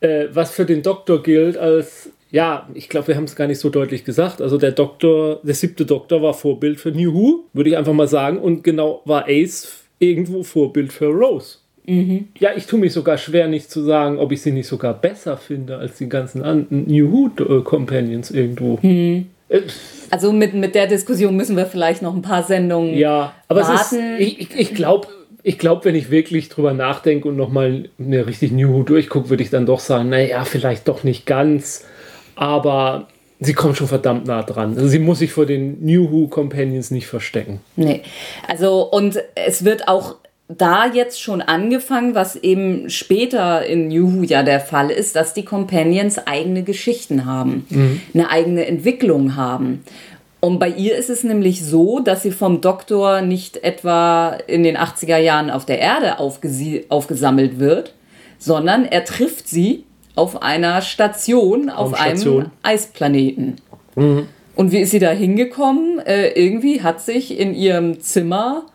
äh, 0.00 0.26
was 0.32 0.50
für 0.50 0.66
den 0.66 0.82
Doktor 0.82 1.22
gilt 1.22 1.56
als, 1.56 2.10
ja, 2.30 2.68
ich 2.74 2.90
glaube, 2.90 3.08
wir 3.08 3.16
haben 3.16 3.24
es 3.24 3.36
gar 3.36 3.46
nicht 3.46 3.60
so 3.60 3.70
deutlich 3.70 4.04
gesagt. 4.04 4.42
Also 4.42 4.58
der 4.58 4.72
Doktor, 4.72 5.40
der 5.42 5.54
siebte 5.54 5.86
Doktor 5.86 6.20
war 6.20 6.34
Vorbild 6.34 6.78
für 6.78 6.90
New 6.90 7.14
Who, 7.14 7.44
würde 7.54 7.70
ich 7.70 7.76
einfach 7.76 7.94
mal 7.94 8.08
sagen. 8.08 8.38
Und 8.38 8.62
genau 8.64 9.00
war 9.06 9.24
Ace 9.28 9.84
irgendwo 9.98 10.42
Vorbild 10.42 10.92
für 10.92 11.06
Rose. 11.06 11.58
Ja, 11.86 12.50
ich 12.56 12.66
tue 12.66 12.78
mich 12.80 12.92
sogar 12.92 13.18
schwer, 13.18 13.46
nicht 13.46 13.70
zu 13.70 13.82
sagen, 13.82 14.18
ob 14.18 14.32
ich 14.32 14.40
sie 14.42 14.52
nicht 14.52 14.66
sogar 14.66 14.94
besser 14.94 15.36
finde 15.36 15.76
als 15.76 15.98
die 15.98 16.08
ganzen 16.08 16.42
anderen 16.42 16.86
New 16.86 17.12
Who 17.12 17.58
äh, 17.58 17.62
Companions 17.62 18.30
irgendwo. 18.30 18.78
Äh, 18.82 19.24
Also 20.10 20.32
mit, 20.32 20.54
mit 20.54 20.74
der 20.74 20.86
Diskussion 20.86 21.36
müssen 21.36 21.56
wir 21.56 21.66
vielleicht 21.66 22.00
noch 22.02 22.14
ein 22.14 22.22
paar 22.22 22.42
Sendungen 22.42 22.96
Ja, 22.96 23.34
aber 23.48 23.60
es 23.60 23.68
ist, 23.68 23.92
warten. 23.92 24.16
ich, 24.18 24.40
ich, 24.40 24.58
ich 24.58 24.74
glaube, 24.74 25.08
ich 25.42 25.58
glaub, 25.58 25.84
wenn 25.84 25.94
ich 25.94 26.10
wirklich 26.10 26.48
drüber 26.48 26.72
nachdenke 26.72 27.28
und 27.28 27.36
nochmal 27.36 27.90
eine 27.98 28.26
richtig 28.26 28.50
New 28.52 28.72
Who 28.72 28.82
durchgucke, 28.82 29.28
würde 29.28 29.42
ich 29.42 29.50
dann 29.50 29.66
doch 29.66 29.80
sagen, 29.80 30.08
naja, 30.08 30.44
vielleicht 30.44 30.88
doch 30.88 31.04
nicht 31.04 31.26
ganz, 31.26 31.84
aber 32.34 33.08
sie 33.40 33.52
kommt 33.52 33.76
schon 33.76 33.88
verdammt 33.88 34.26
nah 34.26 34.42
dran. 34.42 34.74
Also 34.74 34.88
sie 34.88 34.98
muss 34.98 35.18
sich 35.18 35.32
vor 35.32 35.44
den 35.44 35.84
New 35.84 36.10
Who 36.10 36.28
Companions 36.28 36.90
nicht 36.90 37.06
verstecken. 37.06 37.60
Nee. 37.76 38.00
Also, 38.48 38.84
und 38.90 39.18
es 39.34 39.66
wird 39.66 39.86
auch 39.86 40.16
da 40.48 40.86
jetzt 40.86 41.22
schon 41.22 41.40
angefangen, 41.40 42.14
was 42.14 42.36
eben 42.36 42.90
später 42.90 43.64
in 43.64 43.90
Who 43.90 44.24
ja 44.24 44.42
der 44.42 44.60
Fall 44.60 44.90
ist, 44.90 45.16
dass 45.16 45.32
die 45.32 45.44
Companions 45.44 46.18
eigene 46.26 46.62
Geschichten 46.62 47.24
haben, 47.24 47.66
eine 48.12 48.30
eigene 48.30 48.66
Entwicklung 48.66 49.36
haben. 49.36 49.84
Und 50.40 50.58
bei 50.58 50.68
ihr 50.68 50.96
ist 50.96 51.08
es 51.08 51.24
nämlich 51.24 51.64
so, 51.64 52.00
dass 52.00 52.22
sie 52.22 52.30
vom 52.30 52.60
Doktor 52.60 53.22
nicht 53.22 53.64
etwa 53.64 54.36
in 54.46 54.62
den 54.62 54.76
80er 54.76 55.16
Jahren 55.16 55.48
auf 55.48 55.64
der 55.64 55.78
Erde 55.78 56.18
aufgesammelt 56.18 57.58
wird, 57.58 57.94
sondern 58.38 58.84
er 58.84 59.06
trifft 59.06 59.48
sie 59.48 59.84
auf 60.14 60.42
einer 60.42 60.82
Station, 60.82 61.70
auf 61.70 61.94
einem. 61.94 62.20
Eisplaneten. 62.62 63.56
Und 64.54 64.70
wie 64.70 64.80
ist 64.80 64.90
sie 64.90 64.98
da 64.98 65.10
hingekommen? 65.10 65.98
Äh, 66.00 66.28
irgendwie 66.28 66.82
hat 66.82 67.00
sich 67.00 67.38
in 67.38 67.54
ihrem 67.54 68.00
Zimmer 68.00 68.66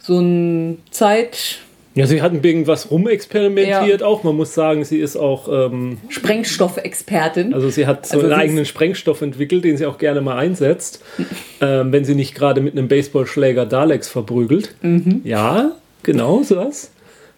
so 0.00 0.18
ein 0.18 0.78
Zeit 0.90 1.58
Ja, 1.94 2.06
sie 2.06 2.22
hat 2.22 2.32
irgendwas 2.44 2.90
rumexperimentiert 2.90 4.02
auch. 4.02 4.22
Man 4.24 4.36
muss 4.36 4.54
sagen, 4.54 4.84
sie 4.84 4.98
ist 4.98 5.16
auch, 5.16 5.48
ähm, 5.50 5.98
Sprengstoffexpertin. 6.08 7.52
also 7.54 7.68
sie 7.70 7.86
hat 7.86 8.06
so 8.06 8.14
Also 8.16 8.26
einen 8.26 8.38
eigenen 8.40 8.64
Sprengstoff 8.64 9.20
entwickelt, 9.22 9.64
den 9.64 9.76
sie 9.76 9.86
auch 9.86 9.98
gerne 9.98 10.20
mal 10.20 10.36
einsetzt, 10.38 11.02
ähm, 11.60 11.92
wenn 11.92 12.04
sie 12.04 12.14
nicht 12.14 12.34
gerade 12.34 12.60
mit 12.60 12.74
einem 12.76 12.88
Baseballschläger 12.88 13.66
Daleks 13.66 14.08
verprügelt. 14.08 14.74
Mhm. 14.82 15.20
Ja, 15.24 15.72
genau 16.02 16.42
so 16.42 16.56
was. 16.56 16.90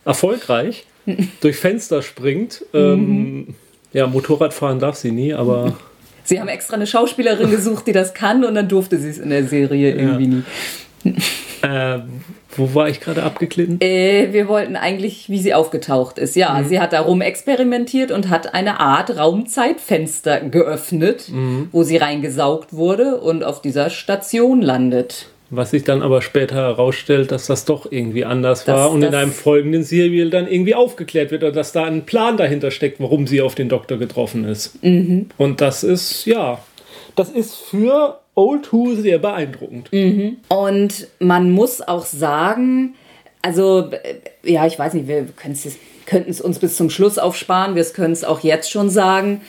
Erfolgreich. 0.05 0.85
Durch 1.41 1.57
Fenster 1.57 2.03
springt. 2.03 2.65
Ähm, 2.75 2.99
Mhm. 3.01 3.55
Ja, 3.95 4.07
Motorrad 4.07 4.55
fahren 4.55 4.79
darf 4.79 4.97
sie 4.97 5.11
nie, 5.13 5.35
aber 5.35 5.77
Sie 6.25 6.41
haben 6.41 6.49
extra 6.49 6.77
eine 6.77 6.87
Schauspielerin 6.87 7.51
gesucht, 7.51 7.87
die 7.87 7.93
das 7.93 8.15
kann, 8.15 8.45
und 8.45 8.55
dann 8.55 8.69
durfte 8.69 8.97
sie 8.99 9.09
es 9.11 9.19
in 9.19 9.29
der 9.31 9.45
Serie 9.45 9.93
irgendwie 9.95 10.27
nie. 10.29 10.43
ähm, 11.63 12.03
wo 12.57 12.75
war 12.75 12.89
ich 12.89 13.01
gerade 13.01 13.23
abgeglitten? 13.23 13.81
Äh, 13.81 14.29
wir 14.33 14.49
wollten 14.49 14.77
eigentlich, 14.77 15.29
wie 15.31 15.39
sie 15.39 15.55
aufgetaucht 15.55 16.19
ist. 16.19 16.37
Ja, 16.37 16.55
Mhm. 16.61 16.69
sie 16.69 16.81
hat 16.81 16.93
da 16.93 17.01
rumexperimentiert 17.01 18.11
und 18.11 18.29
hat 18.29 18.55
eine 18.55 18.81
Art 18.81 19.17
Raumzeitfenster 19.17 20.41
geöffnet, 20.41 21.29
Mhm. 21.31 21.69
wo 21.73 21.83
sie 21.83 21.97
reingesaugt 21.97 22.73
wurde 22.73 23.21
und 23.21 23.45
auf 23.45 23.63
dieser 23.63 23.91
Station 23.91 24.63
landet. 24.63 25.27
Was 25.55 25.71
sich 25.73 25.85
dann 25.85 26.01
aber 26.03 26.23
später 26.23 26.55
herausstellt, 26.57 27.31
dass 27.31 27.47
das 27.47 27.67
doch 27.67 27.91
irgendwie 27.91 28.25
anders 28.25 28.65
Das- 28.65 28.75
war 28.75 28.91
und 28.91 29.03
in 29.03 29.15
einem 29.15 29.33
folgenden 29.33 29.83
Serial 29.83 30.31
dann 30.31 30.47
irgendwie 30.47 30.75
aufgeklärt 30.75 31.31
wird 31.31 31.43
oder 31.43 31.53
dass 31.53 31.73
da 31.73 31.85
ein 31.85 32.07
Plan 32.07 32.39
dahinter 32.39 32.71
steckt, 32.71 33.01
warum 33.01 33.27
sie 33.27 33.43
auf 33.43 33.55
den 33.55 33.69
Doktor 33.69 33.99
getroffen 33.99 34.45
ist. 34.47 34.83
Mhm. 34.83 35.27
Und 35.37 35.61
das 35.61 35.85
ist, 35.85 36.25
ja, 36.25 36.59
das 37.17 37.29
ist 37.29 37.55
für 37.55 38.19
Old 38.35 38.73
Who 38.73 38.95
sehr 38.95 39.19
beeindruckend. 39.19 39.93
Und 40.49 41.09
man 41.19 41.51
muss 41.51 41.81
auch 41.81 42.07
sagen, 42.07 42.95
also, 43.43 43.91
ja, 44.43 44.67
ich 44.67 44.79
weiß 44.79 44.95
nicht, 44.95 45.09
wir 45.09 45.27
könnten 45.37 46.31
es 46.31 46.41
uns 46.41 46.59
bis 46.59 46.77
zum 46.77 46.91
Schluss 46.91 47.19
aufsparen, 47.19 47.75
wir 47.75 47.85
können 47.85 48.13
es 48.13 48.25
auch 48.25 48.41
jetzt 48.41 48.71
schon 48.71 48.89
sagen, 48.89 49.43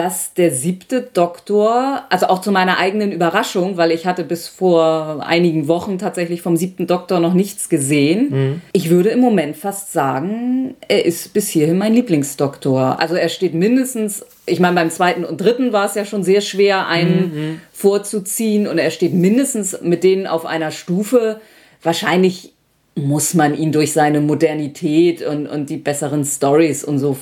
dass 0.00 0.32
der 0.32 0.50
siebte 0.50 1.02
Doktor, 1.12 2.04
also 2.08 2.28
auch 2.28 2.40
zu 2.40 2.50
meiner 2.52 2.78
eigenen 2.78 3.12
Überraschung, 3.12 3.76
weil 3.76 3.90
ich 3.90 4.06
hatte 4.06 4.24
bis 4.24 4.48
vor 4.48 5.22
einigen 5.26 5.68
Wochen 5.68 5.98
tatsächlich 5.98 6.40
vom 6.40 6.56
siebten 6.56 6.86
Doktor 6.86 7.20
noch 7.20 7.34
nichts 7.34 7.68
gesehen. 7.68 8.62
Ich 8.72 8.88
würde 8.88 9.10
im 9.10 9.20
Moment 9.20 9.58
fast 9.58 9.92
sagen, 9.92 10.74
er 10.88 11.04
ist 11.04 11.34
bis 11.34 11.48
hierhin 11.48 11.76
mein 11.76 11.92
Lieblingsdoktor. 11.92 12.98
Also 12.98 13.14
er 13.14 13.28
steht 13.28 13.52
mindestens, 13.52 14.24
ich 14.46 14.58
meine, 14.58 14.74
beim 14.74 14.88
zweiten 14.88 15.22
und 15.22 15.38
dritten 15.38 15.74
war 15.74 15.84
es 15.84 15.96
ja 15.96 16.06
schon 16.06 16.24
sehr 16.24 16.40
schwer, 16.40 16.86
einen 16.86 17.60
vorzuziehen 17.70 18.66
und 18.68 18.78
er 18.78 18.92
steht 18.92 19.12
mindestens 19.12 19.82
mit 19.82 20.02
denen 20.02 20.26
auf 20.26 20.46
einer 20.46 20.70
Stufe. 20.70 21.42
Wahrscheinlich 21.82 22.54
muss 22.94 23.34
man 23.34 23.54
ihn 23.54 23.70
durch 23.70 23.92
seine 23.92 24.22
Modernität 24.22 25.20
und, 25.20 25.46
und 25.46 25.68
die 25.68 25.76
besseren 25.76 26.24
Stories 26.24 26.84
und 26.84 26.98
so 26.98 27.18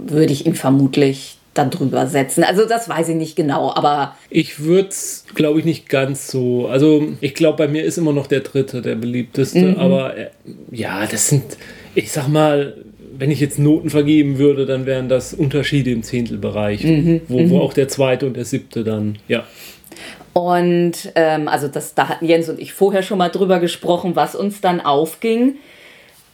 würde 0.00 0.32
ich 0.32 0.44
ihn 0.44 0.56
vermutlich 0.56 1.38
dann 1.58 1.70
drüber 1.70 2.06
setzen. 2.06 2.44
Also 2.44 2.66
das 2.66 2.88
weiß 2.88 3.08
ich 3.10 3.16
nicht 3.16 3.36
genau, 3.36 3.72
aber 3.74 4.16
Ich 4.30 4.60
würde 4.60 4.88
es, 4.88 5.24
glaube 5.34 5.58
ich, 5.58 5.64
nicht 5.64 5.88
ganz 5.88 6.28
so. 6.28 6.66
Also 6.68 7.08
ich 7.20 7.34
glaube, 7.34 7.58
bei 7.58 7.68
mir 7.68 7.84
ist 7.84 7.98
immer 7.98 8.12
noch 8.12 8.26
der 8.26 8.40
dritte 8.40 8.82
der 8.82 8.94
beliebteste. 8.94 9.76
Aber 9.78 10.16
äh, 10.16 10.28
ja, 10.70 11.06
das 11.06 11.28
sind, 11.28 11.56
ich 11.94 12.12
sag 12.12 12.28
mal, 12.28 12.74
wenn 13.18 13.30
ich 13.30 13.40
jetzt 13.40 13.58
Noten 13.58 13.90
vergeben 13.90 14.38
würde, 14.38 14.66
dann 14.66 14.86
wären 14.86 15.08
das 15.08 15.32
Unterschiede 15.32 15.90
im 15.90 16.02
Zehntelbereich, 16.02 16.84
wo, 17.28 17.50
wo 17.50 17.60
auch 17.60 17.72
der 17.72 17.88
zweite 17.88 18.26
und 18.26 18.36
der 18.36 18.44
siebte 18.44 18.84
dann, 18.84 19.18
ja. 19.28 19.44
Und 20.32 21.12
ähm, 21.14 21.48
also 21.48 21.66
das, 21.66 21.94
da 21.94 22.10
hatten 22.10 22.26
Jens 22.26 22.50
und 22.50 22.60
ich 22.60 22.74
vorher 22.74 23.02
schon 23.02 23.16
mal 23.16 23.30
drüber 23.30 23.58
gesprochen, 23.58 24.16
was 24.16 24.34
uns 24.34 24.60
dann 24.60 24.82
aufging, 24.82 25.54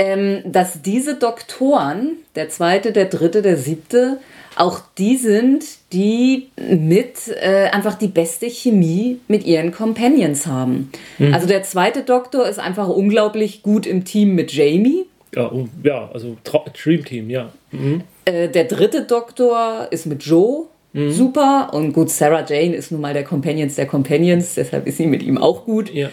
ähm, 0.00 0.42
dass 0.44 0.82
diese 0.82 1.14
Doktoren, 1.14 2.16
der 2.34 2.48
zweite, 2.48 2.90
der 2.90 3.04
dritte, 3.04 3.42
der 3.42 3.56
siebte, 3.56 4.18
auch 4.56 4.80
die 4.98 5.16
sind, 5.16 5.64
die 5.92 6.48
mit 6.56 7.28
äh, 7.40 7.68
einfach 7.70 7.94
die 7.94 8.08
beste 8.08 8.48
Chemie 8.48 9.20
mit 9.28 9.44
ihren 9.44 9.72
Companions 9.72 10.46
haben. 10.46 10.90
Also 11.32 11.46
der 11.46 11.62
zweite 11.62 12.02
Doktor 12.02 12.48
ist 12.48 12.58
einfach 12.58 12.88
unglaublich 12.88 13.62
gut 13.62 13.86
im 13.86 14.04
Team 14.04 14.34
mit 14.34 14.52
Jamie. 14.52 15.06
Ja, 15.34 15.50
oh, 15.50 15.68
ja 15.82 16.10
also 16.12 16.36
Dream 16.44 17.04
Team, 17.04 17.30
ja. 17.30 17.50
Mhm. 17.70 18.02
Äh, 18.24 18.48
der 18.48 18.64
dritte 18.64 19.02
Doktor 19.02 19.88
ist 19.90 20.06
mit 20.06 20.22
Joe 20.24 20.66
super. 20.94 21.70
Und 21.72 21.92
gut, 21.92 22.10
Sarah 22.10 22.44
Jane 22.46 22.74
ist 22.74 22.92
nun 22.92 23.00
mal 23.00 23.14
der 23.14 23.24
Companions 23.24 23.76
der 23.76 23.86
Companions, 23.86 24.54
deshalb 24.54 24.86
ist 24.86 24.98
sie 24.98 25.06
mit 25.06 25.22
ihm 25.22 25.38
auch 25.38 25.64
gut. 25.64 25.92
Ja. 25.92 26.10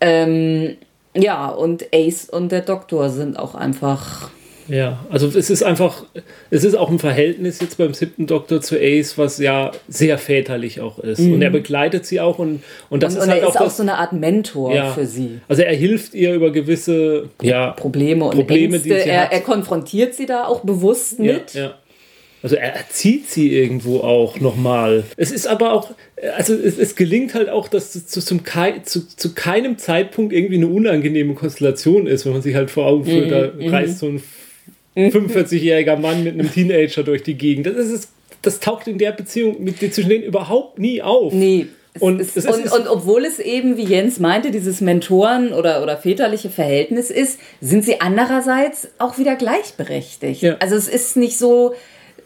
Ähm, 0.00 0.76
ja, 1.14 1.48
und 1.48 1.86
Ace 1.92 2.28
und 2.30 2.52
der 2.52 2.62
Doktor 2.62 3.10
sind 3.10 3.38
auch 3.38 3.54
einfach. 3.54 4.30
Ja, 4.70 5.04
also 5.10 5.26
es 5.26 5.50
ist 5.50 5.62
einfach, 5.62 6.04
es 6.50 6.62
ist 6.64 6.74
auch 6.76 6.90
ein 6.90 6.98
Verhältnis 6.98 7.60
jetzt 7.60 7.76
beim 7.76 7.92
siebten 7.92 8.26
Doktor 8.26 8.60
zu 8.60 8.78
Ace, 8.78 9.18
was 9.18 9.38
ja 9.38 9.72
sehr 9.88 10.16
väterlich 10.16 10.80
auch 10.80 10.98
ist. 11.00 11.18
Und 11.20 11.42
er 11.42 11.50
begleitet 11.50 12.06
sie 12.06 12.20
auch 12.20 12.38
und, 12.38 12.62
und 12.88 13.02
das 13.02 13.14
Und, 13.14 13.18
ist 13.18 13.24
und 13.24 13.30
halt 13.32 13.42
er 13.42 13.48
auch 13.48 13.54
ist 13.54 13.60
auch 13.60 13.64
das, 13.64 13.76
so 13.78 13.82
eine 13.82 13.96
Art 13.96 14.12
Mentor 14.12 14.74
ja. 14.74 14.92
für 14.92 15.06
sie. 15.06 15.40
Also 15.48 15.62
er 15.62 15.74
hilft 15.74 16.14
ihr 16.14 16.34
über 16.34 16.52
gewisse 16.52 17.28
ja, 17.42 17.72
Probleme 17.72 18.24
und 18.26 18.36
Probleme, 18.36 18.76
Ängste. 18.76 18.88
die 18.94 19.00
sie 19.02 19.08
er, 19.08 19.22
hat. 19.24 19.32
er 19.32 19.40
konfrontiert 19.40 20.14
sie 20.14 20.26
da 20.26 20.44
auch 20.46 20.60
bewusst 20.60 21.18
Ja, 21.18 21.32
mit. 21.34 21.54
ja. 21.54 21.74
Also 22.42 22.56
er 22.56 22.74
erzieht 22.74 23.28
sie 23.28 23.54
irgendwo 23.54 23.98
auch 24.00 24.40
nochmal. 24.40 25.04
Es 25.18 25.30
ist 25.30 25.46
aber 25.46 25.74
auch, 25.74 25.90
also 26.38 26.54
es, 26.54 26.78
es 26.78 26.96
gelingt 26.96 27.34
halt 27.34 27.50
auch, 27.50 27.68
dass 27.68 27.94
es 27.94 28.06
zu, 28.06 28.20
zum 28.24 28.44
Kei, 28.44 28.78
zu, 28.82 29.06
zu 29.06 29.34
keinem 29.34 29.76
Zeitpunkt 29.76 30.32
irgendwie 30.32 30.54
eine 30.56 30.68
unangenehme 30.68 31.34
Konstellation 31.34 32.06
ist, 32.06 32.24
wenn 32.24 32.32
man 32.32 32.40
sich 32.40 32.54
halt 32.54 32.70
vor 32.70 32.86
Augen 32.86 33.04
führt, 33.04 33.30
da 33.30 33.50
Mhm, 33.54 33.68
reist 33.68 33.98
so 33.98 34.06
ein 34.06 34.22
45-jähriger 34.96 35.96
Mann 35.96 36.24
mit 36.24 36.34
einem 36.34 36.52
Teenager 36.52 37.02
durch 37.02 37.22
die 37.22 37.34
Gegend. 37.34 37.66
Das, 37.66 37.76
ist, 37.76 38.08
das 38.42 38.60
taucht 38.60 38.88
in 38.88 38.98
der 38.98 39.12
Beziehung 39.12 39.62
mit, 39.62 39.78
zwischen 39.78 40.08
denen 40.08 40.24
überhaupt 40.24 40.78
nie 40.78 41.02
auf. 41.02 41.32
Nee. 41.32 41.66
Es 41.92 42.02
Und 42.02 42.20
es 42.20 42.36
ist- 42.36 42.48
und, 42.48 42.70
und 42.72 42.86
obwohl 42.88 43.24
es 43.24 43.40
eben, 43.40 43.76
wie 43.76 43.84
Jens 43.84 44.20
meinte, 44.20 44.52
dieses 44.52 44.80
Mentoren- 44.80 45.52
oder, 45.52 45.82
oder 45.82 45.96
väterliche 45.96 46.48
Verhältnis 46.48 47.10
ist, 47.10 47.40
sind 47.60 47.84
sie 47.84 48.00
andererseits 48.00 48.88
auch 48.98 49.18
wieder 49.18 49.34
gleichberechtigt. 49.34 50.42
Ja. 50.42 50.56
Also 50.60 50.76
es 50.76 50.86
ist 50.86 51.16
nicht 51.16 51.36
so, 51.36 51.74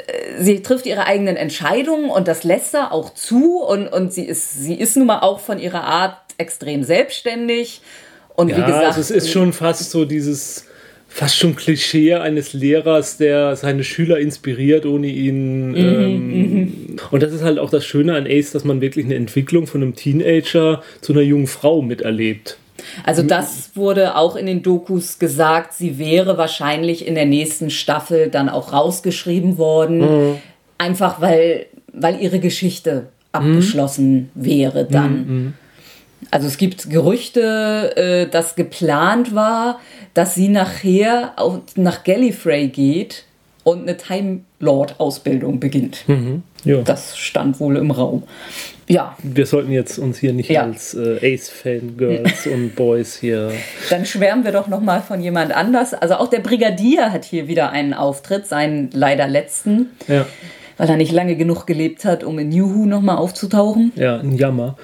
äh, 0.07 0.43
sie 0.43 0.63
trifft 0.63 0.85
ihre 0.85 1.07
eigenen 1.07 1.37
Entscheidungen 1.37 2.11
und 2.11 2.29
das 2.29 2.45
lässt 2.45 2.75
er 2.75 2.93
auch 2.93 3.15
zu 3.15 3.63
und, 3.63 3.89
und 3.89 4.13
sie, 4.13 4.25
ist, 4.25 4.53
sie 4.63 4.75
ist 4.75 4.99
nun 4.99 5.07
mal 5.07 5.21
auch 5.21 5.41
von 5.41 5.59
ihrer 5.59 5.85
Art 5.85 6.19
extrem 6.37 6.85
selbstständig. 6.85 7.81
Und 8.37 8.51
Ja, 8.51 8.59
wie 8.59 8.63
gesagt, 8.65 8.85
also 8.85 9.01
es 9.01 9.11
ist 9.11 9.31
schon 9.31 9.55
fast 9.55 9.91
so 9.91 10.05
dieses, 10.05 10.67
fast 11.15 11.37
schon 11.37 11.55
Klischee 11.55 12.15
eines 12.15 12.55
Lehrers, 12.55 13.19
der 13.19 13.55
seine 13.55 13.85
Schüler 13.85 14.19
inspiriert, 14.19 14.85
ohne 14.85 15.07
ihn. 15.07 15.71
Mhm, 15.71 15.77
ähm, 15.77 16.97
und 17.13 17.23
das 17.23 17.33
ist 17.33 17.43
halt 17.43 17.61
auch 17.61 17.71
das 17.71 17.85
Schöne 17.85 18.17
an 18.17 18.27
Ace, 18.27 18.51
dass 18.51 18.65
man 18.65 18.81
wirklich 18.81 19.05
eine 19.05 19.15
Entwicklung 19.15 19.69
von 19.69 19.81
einem 19.81 19.95
Teenager 19.95 20.83
zu 21.03 21.13
einer 21.13 21.23
jungen 21.23 21.47
Frau 21.47 21.83
miterlebt. 21.83 22.59
Also 23.05 23.23
das 23.23 23.71
wurde 23.77 24.17
auch 24.17 24.35
in 24.35 24.47
den 24.47 24.65
Dokus 24.65 25.21
gesagt, 25.21 25.75
sie 25.75 26.01
wäre 26.01 26.37
wahrscheinlich 26.37 27.07
in 27.07 27.15
der 27.15 27.27
nächsten 27.27 27.71
Staffel 27.71 28.29
dann 28.29 28.49
auch 28.49 28.73
rausgeschrieben 28.73 29.57
worden. 29.57 30.41
Einfach 30.79 31.21
weil, 31.21 31.67
weil 31.93 32.21
ihre 32.21 32.41
Geschichte 32.41 33.07
abgeschlossen 33.31 34.31
wäre 34.35 34.85
dann. 34.85 35.55
Also 36.31 36.47
es 36.47 36.57
gibt 36.57 36.91
Gerüchte, 36.91 37.97
äh, 37.97 38.27
dass 38.31 38.55
geplant 38.57 39.35
war, 39.35 39.81
dass 40.15 40.35
sie 40.35 40.49
nachher 40.49 41.33
auch 41.37 41.59
nach 41.77 42.05
Gallifrey 42.05 42.69
geht 42.69 43.25
und 43.65 43.83
eine 43.83 43.97
Time 43.97 44.41
Lord 44.61 44.99
Ausbildung 45.01 45.59
beginnt. 45.61 46.05
Ja. 46.65 46.83
Das 46.83 47.17
stand 47.17 47.61
wohl 47.61 47.77
im 47.77 47.91
Raum. 47.91 48.23
Ja, 48.87 49.17
Wir 49.23 49.47
sollten 49.47 49.73
jetzt 49.73 49.99
uns 49.99 50.19
hier 50.19 50.35
nicht 50.35 50.51
Ja. 50.51 50.65
als 50.65 50.93
äh, 50.95 51.35
Ace-Fan-Girls 51.35 52.47
und 52.53 52.75
Boys 52.77 53.17
hier. 53.17 53.51
Dann 53.89 54.05
schwärmen 54.05 54.45
wir 54.45 54.53
doch 54.53 54.69
noch 54.69 54.81
mal 54.83 55.01
von 55.01 55.23
jemand 55.23 55.53
anders. 55.53 55.95
Also 55.95 56.17
auch 56.17 56.29
der 56.29 56.41
Brigadier 56.41 57.11
hat 57.11 57.25
hier 57.25 57.49
wieder 57.49 57.71
einen 57.71 57.95
Auftritt, 57.95 58.47
seinen 58.47 58.91
leider 58.93 59.27
letzten, 59.27 59.91
Ja, 60.07 60.27
weil 60.77 60.89
er 60.89 60.97
nicht 60.97 61.13
lange 61.13 61.37
genug 61.37 61.67
gelebt 61.67 62.05
hat, 62.05 62.25
um 62.25 62.39
in 62.39 62.49
New 62.49 62.75
Who 62.75 62.87
noch 62.87 63.01
mal 63.01 63.17
aufzutauchen. 63.17 63.93
ja, 63.97 64.19
ein 64.19 64.37
Jammer. 64.37 64.77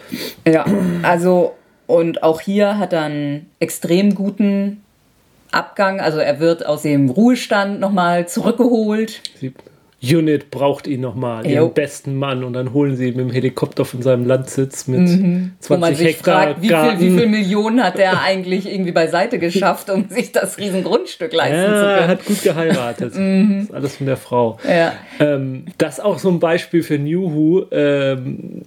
Ja, 0.46 0.64
also 1.02 1.54
und 1.86 2.22
auch 2.22 2.40
hier 2.40 2.78
hat 2.78 2.92
er 2.92 3.02
einen 3.02 3.50
extrem 3.58 4.14
guten 4.14 4.82
Abgang. 5.50 6.00
Also 6.00 6.18
er 6.18 6.38
wird 6.38 6.64
aus 6.64 6.82
dem 6.82 7.10
Ruhestand 7.10 7.80
noch 7.80 7.90
mal 7.90 8.28
zurückgeholt. 8.28 9.22
Unit 10.02 10.50
braucht 10.50 10.86
ihn 10.86 11.02
nochmal, 11.02 11.44
Jo. 11.46 11.52
ihren 11.52 11.74
besten 11.74 12.14
Mann, 12.16 12.42
und 12.42 12.54
dann 12.54 12.72
holen 12.72 12.96
sie 12.96 13.08
ihn 13.08 13.16
mit 13.16 13.26
dem 13.26 13.30
Helikopter 13.30 13.84
von 13.84 14.00
seinem 14.00 14.24
Landsitz 14.26 14.86
mit 14.88 15.06
20 15.08 15.20
Mhm. 15.20 15.52
Wo 15.68 15.76
man 15.76 15.94
sich 15.94 16.06
Hektar 16.08 16.42
fragt, 16.54 16.62
wie 16.62 16.68
viel, 16.68 17.00
wie 17.14 17.18
viel 17.18 17.28
Millionen 17.28 17.82
hat 17.84 17.98
er 17.98 18.22
eigentlich 18.22 18.66
irgendwie 18.72 18.92
beiseite 18.92 19.38
geschafft, 19.38 19.90
um 19.90 20.08
sich 20.08 20.32
das 20.32 20.56
riesen 20.58 20.84
Grundstück 20.84 21.32
leisten 21.34 21.56
Ja, 21.56 21.66
zu 21.66 21.84
er 21.86 21.96
können. 21.98 22.08
hat 22.08 22.24
gut 22.24 22.42
geheiratet. 22.42 23.12
das 23.14 23.18
ist 23.68 23.74
alles 23.74 23.96
von 23.96 24.06
der 24.06 24.16
Frau. 24.16 24.58
Ja. 24.66 24.94
Ähm, 25.18 25.66
das 25.76 25.98
ist 25.98 26.04
auch 26.04 26.18
so 26.18 26.30
ein 26.30 26.40
Beispiel 26.40 26.82
für 26.82 26.98
New 26.98 27.34
Who. 27.34 27.66
Ähm, 27.70 28.62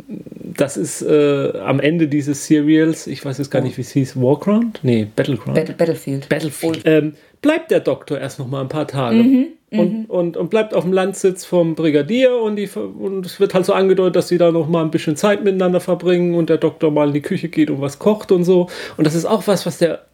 das 0.55 0.77
ist 0.77 1.01
äh, 1.01 1.53
am 1.65 1.79
Ende 1.79 2.07
dieses 2.07 2.45
Serials, 2.45 3.07
ich 3.07 3.25
weiß 3.25 3.39
jetzt 3.39 3.49
gar 3.49 3.61
nicht, 3.61 3.75
wie 3.77 3.81
es 3.81 3.89
hieß, 3.91 4.15
Warground? 4.21 4.81
Nee, 4.83 5.07
Battleground. 5.15 5.55
Battle, 5.55 5.73
Battlefield. 5.73 6.29
Battlefield. 6.29 6.81
Ähm, 6.85 7.13
bleibt 7.41 7.71
der 7.71 7.79
Doktor 7.79 8.19
erst 8.19 8.37
noch 8.37 8.47
mal 8.47 8.61
ein 8.61 8.67
paar 8.69 8.87
Tage. 8.87 9.15
Mhm, 9.15 9.47
und, 9.79 10.09
und, 10.09 10.37
und 10.37 10.49
bleibt 10.49 10.73
auf 10.73 10.83
dem 10.83 10.93
Landsitz 10.93 11.45
vom 11.45 11.75
Brigadier 11.75 12.35
und, 12.35 12.55
die, 12.55 12.69
und 12.69 13.25
es 13.25 13.39
wird 13.39 13.53
halt 13.53 13.65
so 13.65 13.73
angedeutet, 13.73 14.15
dass 14.15 14.27
sie 14.27 14.37
da 14.37 14.51
noch 14.51 14.67
mal 14.67 14.83
ein 14.83 14.91
bisschen 14.91 15.15
Zeit 15.15 15.43
miteinander 15.43 15.79
verbringen 15.79 16.35
und 16.35 16.49
der 16.49 16.57
Doktor 16.57 16.91
mal 16.91 17.07
in 17.07 17.13
die 17.13 17.21
Küche 17.21 17.49
geht 17.49 17.69
und 17.69 17.81
was 17.81 17.99
kocht 17.99 18.31
und 18.31 18.43
so. 18.43 18.67
Und 18.97 19.05
das 19.05 19.15
ist 19.15 19.25
auch 19.25 19.47
was, 19.47 19.65
was 19.65 19.77
der 19.77 20.05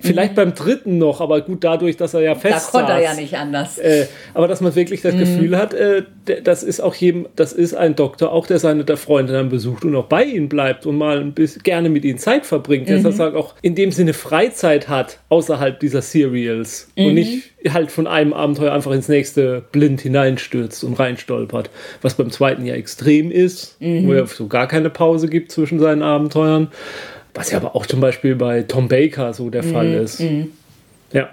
vielleicht 0.00 0.34
beim 0.34 0.54
dritten 0.54 0.98
noch, 0.98 1.20
aber 1.20 1.40
gut 1.40 1.64
dadurch, 1.64 1.96
dass 1.96 2.14
er 2.14 2.20
ja 2.20 2.34
Mhm. 2.34 2.40
Da 2.42 2.48
fest 2.50 2.70
konnte 2.72 2.92
er 2.92 3.00
ja 3.02 3.14
nicht 3.14 3.34
anders. 3.36 3.78
Äh, 3.78 4.06
aber 4.34 4.48
dass 4.48 4.60
man 4.60 4.74
wirklich 4.74 5.02
Mhm. 5.02 5.08
das 5.08 5.18
Gefühl 5.18 5.56
hat, 5.58 5.74
äh, 5.74 6.02
das 6.44 6.62
ist 6.62 6.80
auch 6.80 6.94
jedem, 6.94 7.26
das 7.36 7.52
ist 7.52 7.74
ein 7.74 7.96
Doktor, 7.96 8.32
auch 8.32 8.46
der 8.46 8.58
seine 8.58 8.84
der 8.84 8.96
Freunde 8.96 9.32
dann 9.32 9.48
besucht 9.48 9.84
und 9.84 9.96
auch 9.96 10.04
bei 10.06 10.24
ihnen 10.24 10.48
bleibt 10.48 10.84
und 10.86 10.96
mal 10.98 11.18
ein 11.20 11.32
bisschen 11.32 11.62
gerne 11.62 11.88
mit 11.88 12.04
ihnen 12.04 12.18
Zeit 12.18 12.44
verbringt, 12.46 12.88
der 12.88 12.98
Mhm. 12.98 13.02
sozusagen 13.02 13.36
auch 13.36 13.54
in 13.62 13.74
dem 13.74 13.92
Sinne 13.92 14.12
Freizeit 14.12 14.88
hat 14.88 15.18
außerhalb 15.30 15.80
dieser 15.80 16.02
Serials 16.02 16.88
Mhm. 16.96 17.04
und 17.06 17.14
nicht 17.14 17.50
halt 17.70 17.90
von 17.90 18.06
einem 18.06 18.32
Abenteuer 18.32 18.72
einfach 18.72 18.92
ins 18.92 19.08
nächste 19.08 19.62
blind 19.72 20.00
hineinstürzt 20.00 20.84
und 20.84 20.94
reinstolpert, 20.94 21.70
was 22.02 22.14
beim 22.14 22.30
zweiten 22.30 22.64
ja 22.64 22.74
extrem 22.74 23.30
ist, 23.30 23.76
Mhm. 23.80 24.06
wo 24.06 24.12
er 24.12 24.26
so 24.26 24.46
gar 24.46 24.68
keine 24.68 24.90
Pause 24.90 25.28
gibt 25.28 25.50
zwischen 25.50 25.80
seinen 25.80 26.02
Abenteuern, 26.02 26.68
was 27.38 27.50
ja 27.50 27.58
aber 27.58 27.74
auch 27.76 27.86
zum 27.86 28.00
Beispiel 28.00 28.34
bei 28.36 28.62
Tom 28.62 28.88
Baker 28.88 29.32
so 29.34 29.50
der 29.50 29.62
Fall 29.62 29.86
Mhm. 29.88 30.02
ist. 30.04 30.20
Ja. 31.12 31.28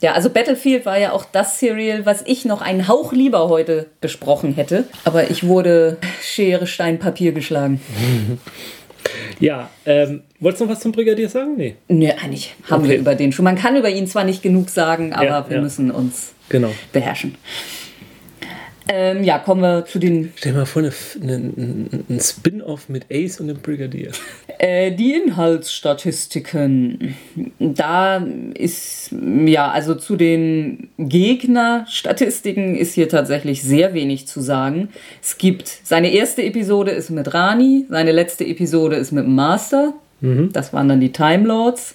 Ja, 0.00 0.12
also 0.12 0.30
Battlefield 0.30 0.86
war 0.86 0.98
ja 0.98 1.12
auch 1.12 1.26
das 1.30 1.58
Serial, 1.60 2.06
was 2.06 2.22
ich 2.24 2.44
noch 2.46 2.62
einen 2.62 2.88
Hauch 2.88 3.12
lieber 3.12 3.48
heute 3.50 3.86
besprochen 4.00 4.54
hätte. 4.54 4.84
Aber 5.04 5.30
ich 5.30 5.46
wurde 5.46 5.98
Schere, 6.22 6.66
Stein, 6.66 6.98
Papier 6.98 7.32
geschlagen. 7.32 7.80
Ja, 9.40 9.70
ähm, 9.86 10.22
wolltest 10.40 10.60
du 10.60 10.64
noch 10.66 10.72
was 10.72 10.80
zum 10.80 10.92
Brigadier 10.92 11.28
sagen? 11.28 11.54
Nee. 11.56 11.76
Nö, 11.88 12.08
eigentlich 12.22 12.54
haben 12.68 12.82
Okay. 12.82 12.90
wir 12.92 12.98
über 12.98 13.14
den 13.14 13.30
schon. 13.32 13.44
Man 13.44 13.56
kann 13.56 13.76
über 13.76 13.88
ihn 13.88 14.06
zwar 14.06 14.24
nicht 14.24 14.42
genug 14.42 14.68
sagen, 14.68 15.12
aber 15.12 15.24
Ja, 15.24 15.48
wir 15.48 15.56
ja. 15.58 15.62
müssen 15.62 15.90
uns 15.90 16.32
Genau. 16.48 16.70
beherrschen. 16.92 17.36
Ähm, 18.88 19.22
ja, 19.22 19.38
kommen 19.38 19.60
wir 19.60 19.84
zu 19.84 19.98
den 19.98 20.32
Stell 20.36 20.52
dir 20.52 20.58
mal 20.58 20.64
vor, 20.64 20.82
ein 20.82 22.20
Spin-off 22.20 22.88
mit 22.88 23.06
Ace 23.12 23.40
und 23.40 23.48
dem 23.48 23.58
Brigadier. 23.58 24.12
Äh, 24.58 24.92
die 24.92 25.12
Inhaltsstatistiken. 25.12 27.14
Da 27.58 28.26
ist, 28.54 29.10
ja, 29.44 29.70
also 29.70 29.94
zu 29.94 30.16
den 30.16 30.88
Gegnerstatistiken 30.98 32.76
ist 32.76 32.94
hier 32.94 33.08
tatsächlich 33.08 33.62
sehr 33.62 33.92
wenig 33.92 34.26
zu 34.26 34.40
sagen. 34.40 34.88
Es 35.22 35.36
gibt, 35.36 35.68
seine 35.84 36.10
erste 36.10 36.42
Episode 36.42 36.92
ist 36.92 37.10
mit 37.10 37.34
Rani, 37.34 37.84
seine 37.90 38.12
letzte 38.12 38.46
Episode 38.46 38.96
ist 38.96 39.12
mit 39.12 39.28
Master. 39.28 39.92
Das 40.20 40.72
waren 40.72 40.88
dann 40.88 41.00
die 41.00 41.12
Time 41.12 41.46
Lords. 41.46 41.94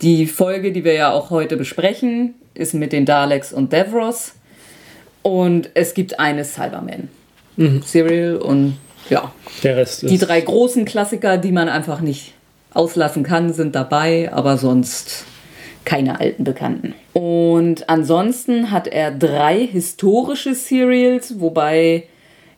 Die 0.00 0.26
Folge, 0.26 0.72
die 0.72 0.84
wir 0.84 0.94
ja 0.94 1.10
auch 1.10 1.30
heute 1.30 1.56
besprechen, 1.56 2.34
ist 2.54 2.72
mit 2.72 2.92
den 2.92 3.04
Daleks 3.04 3.52
und 3.52 3.72
Devros. 3.72 4.34
Und 5.28 5.68
es 5.74 5.92
gibt 5.92 6.18
eine 6.18 6.44
Cyberman. 6.44 7.08
Serial 7.84 8.36
und 8.36 8.78
ja, 9.10 9.32
Der 9.62 9.76
Rest 9.76 10.04
ist. 10.04 10.10
die 10.10 10.18
drei 10.18 10.40
großen 10.40 10.84
Klassiker, 10.84 11.36
die 11.36 11.52
man 11.52 11.68
einfach 11.68 12.00
nicht 12.00 12.32
auslassen 12.72 13.24
kann, 13.24 13.52
sind 13.52 13.74
dabei, 13.74 14.32
aber 14.32 14.56
sonst 14.56 15.24
keine 15.84 16.20
alten 16.20 16.44
Bekannten. 16.44 16.94
Und 17.12 17.88
ansonsten 17.88 18.70
hat 18.70 18.86
er 18.86 19.10
drei 19.10 19.66
historische 19.66 20.54
Serials, 20.54 21.40
wobei 21.40 22.04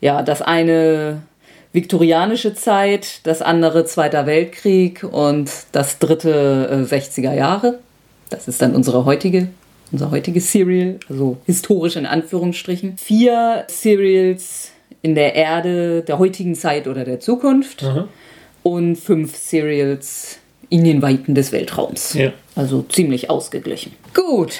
ja 0.00 0.22
das 0.22 0.42
eine 0.42 1.22
viktorianische 1.72 2.54
Zeit, 2.54 3.20
das 3.26 3.42
andere 3.42 3.84
Zweiter 3.84 4.26
Weltkrieg 4.26 5.02
und 5.02 5.50
das 5.72 5.98
dritte 5.98 6.86
äh, 6.90 6.94
60er 6.94 7.32
Jahre. 7.34 7.78
Das 8.28 8.46
ist 8.48 8.62
dann 8.62 8.74
unsere 8.76 9.04
heutige 9.06 9.48
unser 9.92 10.10
heutiges 10.10 10.50
Serial, 10.52 10.98
also 11.08 11.38
historisch 11.46 11.96
in 11.96 12.06
Anführungsstrichen. 12.06 12.96
Vier 12.96 13.64
Serials 13.68 14.72
in 15.02 15.14
der 15.14 15.34
Erde 15.34 16.02
der 16.02 16.18
heutigen 16.18 16.54
Zeit 16.54 16.86
oder 16.86 17.04
der 17.04 17.20
Zukunft 17.20 17.84
und 18.62 18.96
fünf 18.96 19.36
Serials 19.36 20.38
in 20.68 20.84
den 20.84 21.02
Weiten 21.02 21.34
des 21.34 21.52
Weltraums. 21.52 22.14
Ja. 22.14 22.32
Also 22.54 22.82
ziemlich 22.82 23.28
ausgeglichen. 23.28 23.92
Gut, 24.14 24.58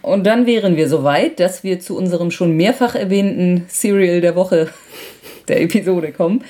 und 0.00 0.24
dann 0.24 0.46
wären 0.46 0.76
wir 0.76 0.88
soweit, 0.88 1.40
dass 1.40 1.62
wir 1.62 1.80
zu 1.80 1.96
unserem 1.96 2.30
schon 2.30 2.56
mehrfach 2.56 2.94
erwähnten 2.94 3.66
Serial 3.68 4.20
der 4.20 4.34
Woche, 4.34 4.70
der 5.48 5.60
Episode 5.60 6.12
kommen. 6.12 6.42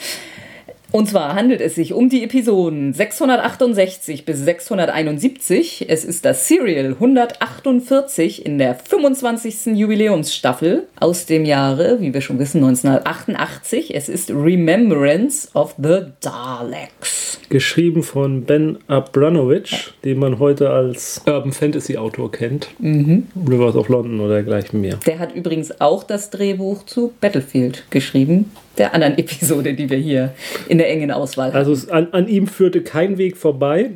Und 0.92 1.09
zwar 1.09 1.35
handelt 1.35 1.62
es 1.62 1.74
sich 1.74 1.94
um 1.94 2.11
die 2.11 2.22
Episoden 2.22 2.92
668 2.92 4.26
bis 4.26 4.40
671. 4.40 5.87
Es 5.88 6.05
ist 6.05 6.26
das 6.26 6.46
Serial 6.46 6.92
148 6.92 8.44
in 8.44 8.59
der 8.59 8.74
25. 8.74 9.74
Jubiläumsstaffel 9.74 10.87
aus 11.00 11.24
dem 11.24 11.46
Jahre, 11.46 12.02
wie 12.02 12.12
wir 12.12 12.20
schon 12.20 12.38
wissen, 12.38 12.59
1988. 12.59 13.94
Es 13.94 14.11
ist 14.11 14.31
Remembrance 14.31 15.48
of 15.55 15.74
the 15.83 16.00
Daleks. 16.20 17.40
Geschrieben 17.48 18.02
von 18.02 18.44
Ben 18.44 18.76
Abramovich, 18.87 19.94
den 20.05 20.18
man 20.18 20.38
heute 20.38 20.70
als 20.70 21.22
Urban 21.26 21.52
Fantasy 21.52 21.96
Autor 21.96 22.31
kennt. 22.31 22.68
Rivers 22.83 23.76
of 23.76 23.88
London 23.88 24.20
oder 24.20 24.35
dergleichen 24.35 24.83
mehr. 24.83 24.98
Der 25.07 25.18
hat 25.18 25.35
übrigens 25.35 25.81
auch 25.81 26.05
das 26.05 26.28
Drehbuch 26.28 26.85
zu 26.85 27.14
Battlefield 27.20 27.85
geschrieben, 27.88 28.52
der 28.76 28.94
anderen 28.94 29.16
Episode, 29.18 29.72
die 29.72 29.88
wir 29.88 29.98
hier 29.98 30.35
in 30.68 30.82
der 30.83 30.90
engen 30.90 31.11
Auswahl. 31.11 31.51
Also 31.53 31.73
es, 31.73 31.88
an, 31.88 32.09
an 32.12 32.29
ihm 32.29 32.47
führte 32.47 32.83
kein 32.83 33.16
Weg 33.18 33.37
vorbei. 33.37 33.92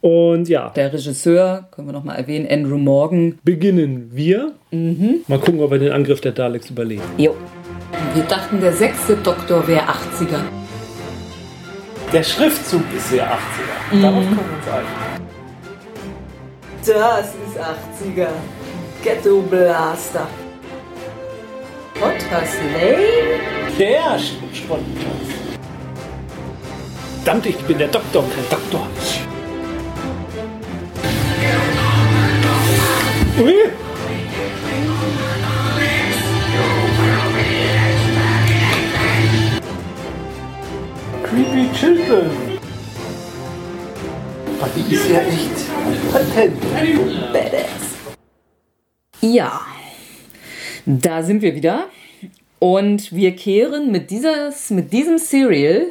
Und 0.00 0.48
ja, 0.48 0.70
Der 0.76 0.92
Regisseur, 0.92 1.68
können 1.72 1.88
wir 1.88 1.92
nochmal 1.92 2.16
erwähnen, 2.16 2.46
Andrew 2.48 2.78
Morgan. 2.78 3.38
beginnen 3.42 4.10
wir. 4.12 4.52
Mal 4.70 5.38
gucken, 5.40 5.60
ob 5.60 5.70
wir 5.72 5.78
den 5.78 5.92
Angriff 5.92 6.20
der 6.20 6.32
Daleks 6.32 6.70
überleben. 6.70 7.02
Jo. 7.18 7.34
Wir 8.14 8.22
dachten, 8.24 8.60
der 8.60 8.72
sechste 8.72 9.16
Doktor 9.16 9.66
wäre 9.66 9.82
80er. 9.82 10.40
Der 12.12 12.22
Schriftzug 12.22 12.82
ist 12.96 13.10
sehr 13.10 13.26
80er. 13.26 14.00
Darauf 14.02 14.24
kommen 14.24 14.36
wir 14.36 14.56
uns 14.58 14.68
ein. 14.68 14.84
Das 16.86 17.28
ist 17.28 17.58
80er. 18.16 18.28
Ghetto 19.02 19.40
Blaster. 19.42 20.26
Potters 21.94 22.54
Lane? 22.74 23.06
Der 23.78 24.18
Spottenplatz. 24.52 25.35
Verdammt, 27.26 27.46
ich 27.46 27.56
bin 27.56 27.76
der 27.76 27.88
Doktor, 27.88 28.22
kein 28.30 28.44
Doktor. 28.48 28.86
Ui. 33.42 33.52
Creepy 41.24 41.68
Children. 41.76 42.30
Ah, 44.60 44.68
die 44.76 44.94
ist 44.94 45.10
ja 45.10 45.18
echt 45.18 46.12
patent. 46.12 46.62
Badass. 47.32 47.66
Ja. 49.20 49.62
Da 50.86 51.24
sind 51.24 51.42
wir 51.42 51.56
wieder. 51.56 51.88
Und 52.60 53.12
wir 53.12 53.34
kehren 53.34 53.90
mit, 53.90 54.12
dieses, 54.12 54.70
mit 54.70 54.92
diesem 54.92 55.18
Serial 55.18 55.86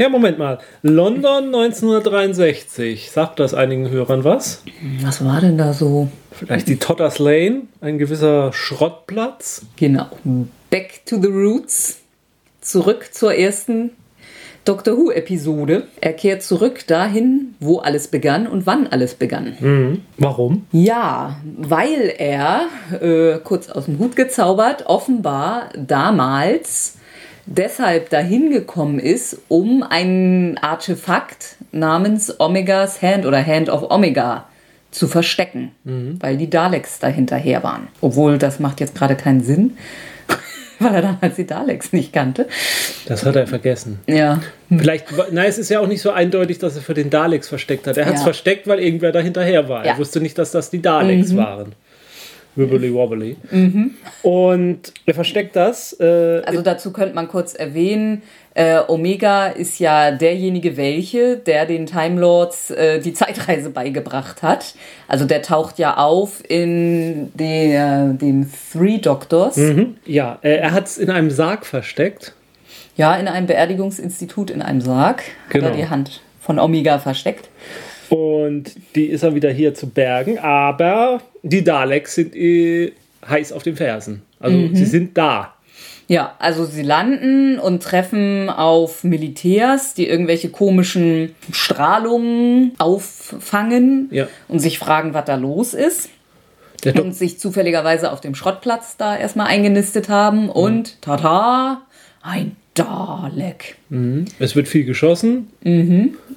Ja, 0.00 0.08
Moment 0.08 0.38
mal. 0.38 0.60
London 0.80 1.54
1963. 1.54 3.10
Sagt 3.10 3.38
das 3.38 3.52
einigen 3.52 3.90
Hörern 3.90 4.24
was? 4.24 4.62
Was 5.02 5.22
war 5.22 5.42
denn 5.42 5.58
da 5.58 5.74
so? 5.74 6.08
Vielleicht 6.32 6.68
die 6.68 6.78
Totters 6.78 7.18
Lane, 7.18 7.64
ein 7.82 7.98
gewisser 7.98 8.50
Schrottplatz. 8.54 9.66
Genau. 9.76 10.06
Back 10.70 11.02
to 11.04 11.20
the 11.20 11.28
Roots. 11.28 12.00
Zurück 12.62 13.10
zur 13.12 13.34
ersten 13.34 13.90
Doctor 14.64 14.96
Who-Episode. 14.96 15.86
Er 16.00 16.14
kehrt 16.14 16.42
zurück 16.44 16.86
dahin, 16.86 17.54
wo 17.60 17.80
alles 17.80 18.08
begann 18.08 18.46
und 18.46 18.64
wann 18.64 18.86
alles 18.86 19.14
begann. 19.14 20.00
Warum? 20.16 20.64
Ja, 20.72 21.36
weil 21.58 22.14
er, 22.16 22.68
äh, 23.02 23.38
kurz 23.44 23.68
aus 23.68 23.84
dem 23.84 23.98
Hut 23.98 24.16
gezaubert, 24.16 24.86
offenbar 24.86 25.68
damals 25.76 26.96
deshalb 27.46 28.10
dahin 28.10 28.50
gekommen 28.50 28.98
ist, 28.98 29.38
um 29.48 29.82
ein 29.82 30.58
Artefakt 30.60 31.56
namens 31.72 32.38
Omegas 32.40 33.02
Hand 33.02 33.26
oder 33.26 33.44
Hand 33.44 33.68
of 33.68 33.90
Omega 33.90 34.44
zu 34.90 35.06
verstecken, 35.06 35.70
weil 36.20 36.36
die 36.36 36.50
Daleks 36.50 36.98
dahinterher 36.98 37.62
waren. 37.62 37.88
Obwohl, 38.00 38.38
das 38.38 38.58
macht 38.58 38.80
jetzt 38.80 38.94
gerade 38.96 39.14
keinen 39.14 39.40
Sinn, 39.40 39.76
weil 40.80 40.94
er 40.96 41.02
damals 41.02 41.36
die 41.36 41.46
Daleks 41.46 41.92
nicht 41.92 42.12
kannte. 42.12 42.48
Das 43.06 43.24
hat 43.24 43.36
er 43.36 43.46
vergessen. 43.46 44.00
Ja, 44.08 44.40
Vielleicht, 44.68 45.06
na, 45.30 45.44
es 45.44 45.58
ist 45.58 45.68
ja 45.68 45.78
auch 45.80 45.86
nicht 45.86 46.02
so 46.02 46.10
eindeutig, 46.10 46.58
dass 46.58 46.74
er 46.76 46.82
für 46.82 46.94
den 46.94 47.08
Daleks 47.10 47.48
versteckt 47.48 47.86
hat. 47.86 47.96
Er 47.98 48.06
hat 48.06 48.14
es 48.14 48.20
Ja. 48.20 48.24
versteckt, 48.24 48.66
weil 48.66 48.80
irgendwer 48.80 49.12
da 49.12 49.20
hinterher 49.20 49.68
war. 49.68 49.84
Ja. 49.84 49.92
Er 49.92 49.98
wusste 49.98 50.20
nicht, 50.20 50.36
dass 50.38 50.50
das 50.50 50.70
die 50.70 50.82
Daleks 50.82 51.36
waren. 51.36 51.72
Wibbly 52.56 52.92
wobbly. 52.92 53.36
Und 54.22 54.92
er 55.06 55.14
versteckt 55.14 55.56
das. 55.56 55.92
Äh, 56.00 56.42
Also 56.44 56.62
dazu 56.62 56.92
könnte 56.92 57.14
man 57.14 57.28
kurz 57.28 57.54
erwähnen, 57.54 58.22
äh, 58.54 58.80
Omega 58.88 59.46
ist 59.46 59.78
ja 59.78 60.10
derjenige 60.10 60.76
welche, 60.76 61.36
der 61.36 61.66
den 61.66 61.86
Time 61.86 62.20
Lords 62.20 62.70
äh, 62.72 62.98
die 63.00 63.12
Zeitreise 63.14 63.70
beigebracht 63.70 64.42
hat. 64.42 64.74
Also 65.06 65.24
der 65.24 65.42
taucht 65.42 65.78
ja 65.78 65.96
auf 65.96 66.42
in 66.48 67.30
der, 67.34 68.08
den 68.14 68.50
Three 68.72 68.98
Doctors. 68.98 69.56
mhm. 69.56 69.96
Ja, 70.04 70.38
äh, 70.42 70.56
er 70.56 70.72
hat 70.72 70.86
es 70.86 70.98
in 70.98 71.10
einem 71.10 71.30
Sarg 71.30 71.64
versteckt. 71.64 72.34
Ja, 72.96 73.14
in 73.16 73.28
einem 73.28 73.46
Beerdigungsinstitut 73.46 74.50
in 74.50 74.60
einem 74.60 74.80
Sarg 74.80 75.22
Genau. 75.50 75.66
hat 75.66 75.72
er 75.72 75.76
die 75.78 75.88
Hand 75.88 76.20
von 76.40 76.58
Omega 76.58 76.98
versteckt. 76.98 77.48
Und 78.10 78.74
die 78.96 79.06
ist 79.06 79.22
er 79.22 79.34
wieder 79.36 79.50
hier 79.52 79.72
zu 79.74 79.86
bergen. 79.88 80.38
Aber 80.40 81.20
die 81.42 81.64
Daleks 81.64 82.14
sind 82.14 82.34
äh, 82.36 82.92
heiß 83.28 83.52
auf 83.52 83.62
den 83.62 83.76
Fersen. 83.76 84.22
Also 84.38 84.56
sie 84.72 84.84
sind 84.86 85.16
da. 85.18 85.54
Ja, 86.08 86.34
also 86.40 86.64
sie 86.64 86.82
landen 86.82 87.58
und 87.60 87.82
treffen 87.82 88.48
auf 88.50 89.04
Militärs, 89.04 89.94
die 89.94 90.08
irgendwelche 90.08 90.48
komischen 90.50 91.34
Strahlungen 91.52 92.72
auffangen 92.78 94.08
Ja. 94.10 94.26
und 94.48 94.58
sich 94.58 94.78
fragen, 94.78 95.14
was 95.14 95.24
da 95.26 95.36
los 95.36 95.74
ist. 95.74 96.08
Und 96.84 97.14
sich 97.14 97.38
zufälligerweise 97.38 98.10
auf 98.10 98.20
dem 98.22 98.34
Schrottplatz 98.34 98.96
da 98.96 99.14
erstmal 99.16 99.48
eingenistet 99.48 100.08
haben 100.08 100.48
und 100.48 101.00
tata, 101.02 101.82
ein 102.22 102.56
Dalek. 102.74 103.76
Es 104.38 104.54
wird 104.54 104.68
viel 104.68 104.84
geschossen. 104.84 105.48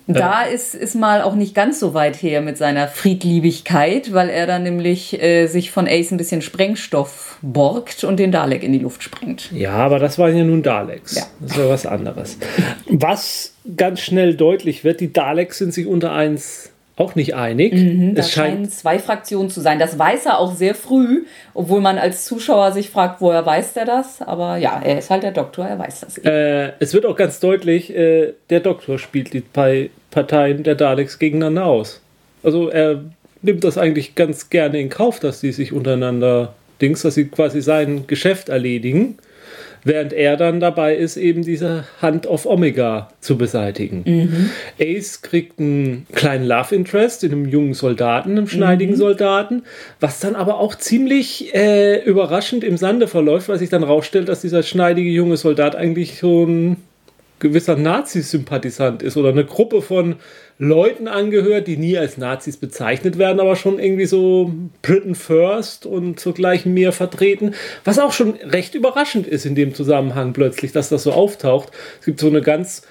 Da 0.08 0.43
ist, 0.43 0.76
ist 0.76 0.96
mal 0.96 1.22
auch 1.22 1.36
nicht 1.36 1.56
ganz 1.56 1.80
so 1.80 1.93
weit 1.93 2.22
her 2.22 2.41
mit 2.41 2.58
seiner 2.58 2.88
Friedliebigkeit, 2.88 4.13
weil 4.13 4.30
er 4.30 4.48
dann 4.48 4.63
nämlich 4.63 5.22
äh, 5.22 5.48
sich 5.48 5.72
von 5.72 5.88
Ace 5.88 6.12
ein 6.12 6.17
bisschen 6.17 6.41
Sprengstoff 6.41 7.38
borgt 7.41 8.04
und 8.04 8.17
den 8.17 8.32
Dalek 8.32 8.63
in 8.63 8.74
die 8.74 8.80
Luft 8.80 9.04
sprengt. 9.04 9.52
Ja, 9.54 9.74
aber 9.74 10.00
das 10.00 10.17
waren 10.19 10.36
ja 10.36 10.43
nun 10.43 10.63
Daleks. 10.63 11.15
Ja. 11.15 11.24
Das 11.39 11.52
ist 11.52 11.58
ja 11.58 11.69
was 11.69 11.86
anderes. 11.86 12.38
Was 12.88 13.54
ganz 13.78 14.02
schnell 14.02 14.36
deutlich 14.36 14.84
wird, 14.84 15.00
die 15.00 15.13
Daleks 15.13 15.60
sind 15.60 15.74
sich 15.74 15.88
unter 15.88 16.12
eins 16.12 16.73
auch 16.95 17.15
nicht 17.15 17.34
einig. 17.36 18.13
Das 18.15 18.27
es 18.27 18.32
scheinen 18.34 18.65
scheint, 18.65 18.71
zwei 18.73 18.99
Fraktionen 18.99 19.49
zu 19.49 19.62
sein. 19.62 19.79
Das 19.79 19.97
weiß 19.97 20.27
er 20.27 20.39
auch 20.39 20.53
sehr 20.53 20.75
früh, 20.75 21.25
obwohl 21.53 21.82
man 21.82 21.97
als 21.97 22.25
Zuschauer 22.25 22.71
sich 22.71 22.89
fragt, 22.91 23.19
woher 23.19 23.45
weiß 23.45 23.73
der 23.73 23.86
das? 23.86 24.21
Aber 24.21 24.58
ja, 24.58 24.79
er 24.84 24.99
ist 24.99 25.10
halt 25.10 25.23
der 25.23 25.32
Doktor, 25.32 25.65
er 25.65 25.79
weiß 25.79 26.01
das. 26.01 26.17
äh, 26.19 26.71
es 26.79 26.93
wird 26.93 27.06
auch 27.06 27.15
ganz 27.15 27.39
deutlich, 27.39 27.95
äh, 27.95 28.34
der 28.49 28.60
Doktor 28.60 28.99
spielt 28.99 29.34
die 29.34 29.41
Pai- 29.41 29.89
Parteien 30.12 30.62
der 30.63 30.75
Daleks 30.75 31.17
gegeneinander 31.17 31.65
aus. 31.65 32.01
Also 32.43 32.69
er 32.69 33.03
nimmt 33.41 33.63
das 33.63 33.77
eigentlich 33.77 34.13
ganz 34.13 34.49
gerne 34.51 34.79
in 34.79 34.89
Kauf, 34.89 35.19
dass 35.19 35.39
die 35.41 35.51
sich 35.51 35.73
untereinander 35.73 36.53
Dings, 36.82 37.01
dass 37.01 37.15
sie 37.15 37.25
quasi 37.25 37.62
sein 37.62 38.06
Geschäft 38.08 38.49
erledigen, 38.49 39.17
während 39.84 40.13
er 40.13 40.38
dann 40.38 40.60
dabei 40.60 40.96
ist, 40.96 41.17
eben 41.17 41.43
diese 41.43 41.86
Hand 42.02 42.28
of 42.28 42.46
Omega 42.46 43.10
zu 43.19 43.38
beseitigen. 43.38 44.52
Ace 44.80 45.22
kriegt 45.22 45.60
einen 45.60 46.08
kleinen 46.13 46.46
Love 46.46 46.76
Interest 46.76 47.24
in 47.24 47.32
einem 47.32 47.48
jungen 47.48 47.74
Soldaten, 47.74 48.32
einem 48.32 48.48
schneidigen 48.48 48.96
Soldaten, 48.96 49.63
was 50.00 50.19
dann 50.19 50.36
aber 50.36 50.60
auch 50.60 50.76
ziemlich 50.76 51.54
äh, 51.54 52.04
überraschend 52.04 52.63
im 52.63 52.78
Sande 52.78 53.08
verläuft, 53.08 53.50
weil 53.50 53.60
sich 53.60 53.69
dann 53.69 53.84
rausstellt, 53.84 54.30
dass 54.30 54.41
dieser 54.41 54.63
schneidige 54.63 55.10
junge 55.10 55.38
Soldat 55.38 55.76
eigentlich 55.76 56.19
so 56.19 56.46
ein 56.46 56.78
gewisser 57.39 57.76
Nazi-Sympathisant 57.76 59.04
ist 59.04 59.17
oder 59.17 59.30
eine 59.30 59.46
Gruppe 59.46 59.82
von 59.82 60.15
Leuten 60.60 61.08
angehört, 61.08 61.68
die 61.68 61.78
nie 61.78 61.98
als 61.98 62.18
Nazis 62.18 62.58
bezeichnet 62.58 63.18
werden, 63.18 63.39
aber 63.39 63.56
schon 63.56 63.80
irgendwie 63.80 64.06
so 64.06 64.54
Britain 64.82 65.16
First 65.16 65.86
und 65.86 66.20
zugleich 66.20 66.66
mehr 66.66 66.92
vertreten, 66.92 67.54
was 67.84 68.00
auch 68.00 68.12
schon 68.13 68.36
recht 68.44 68.76
überraschend 68.76 69.28
ist 69.28 69.46
in 69.46 69.56
dem 69.56 69.74
Zusammenhang 69.74 70.34
plötzlich, 70.34 70.72
dass 70.72 70.89
das 70.89 71.04
so 71.04 71.12
auftaucht. 71.12 71.70
Es 72.00 72.06
gibt 72.06 72.20
so 72.20 72.28
eine 72.28 72.42
ganz 72.42 72.84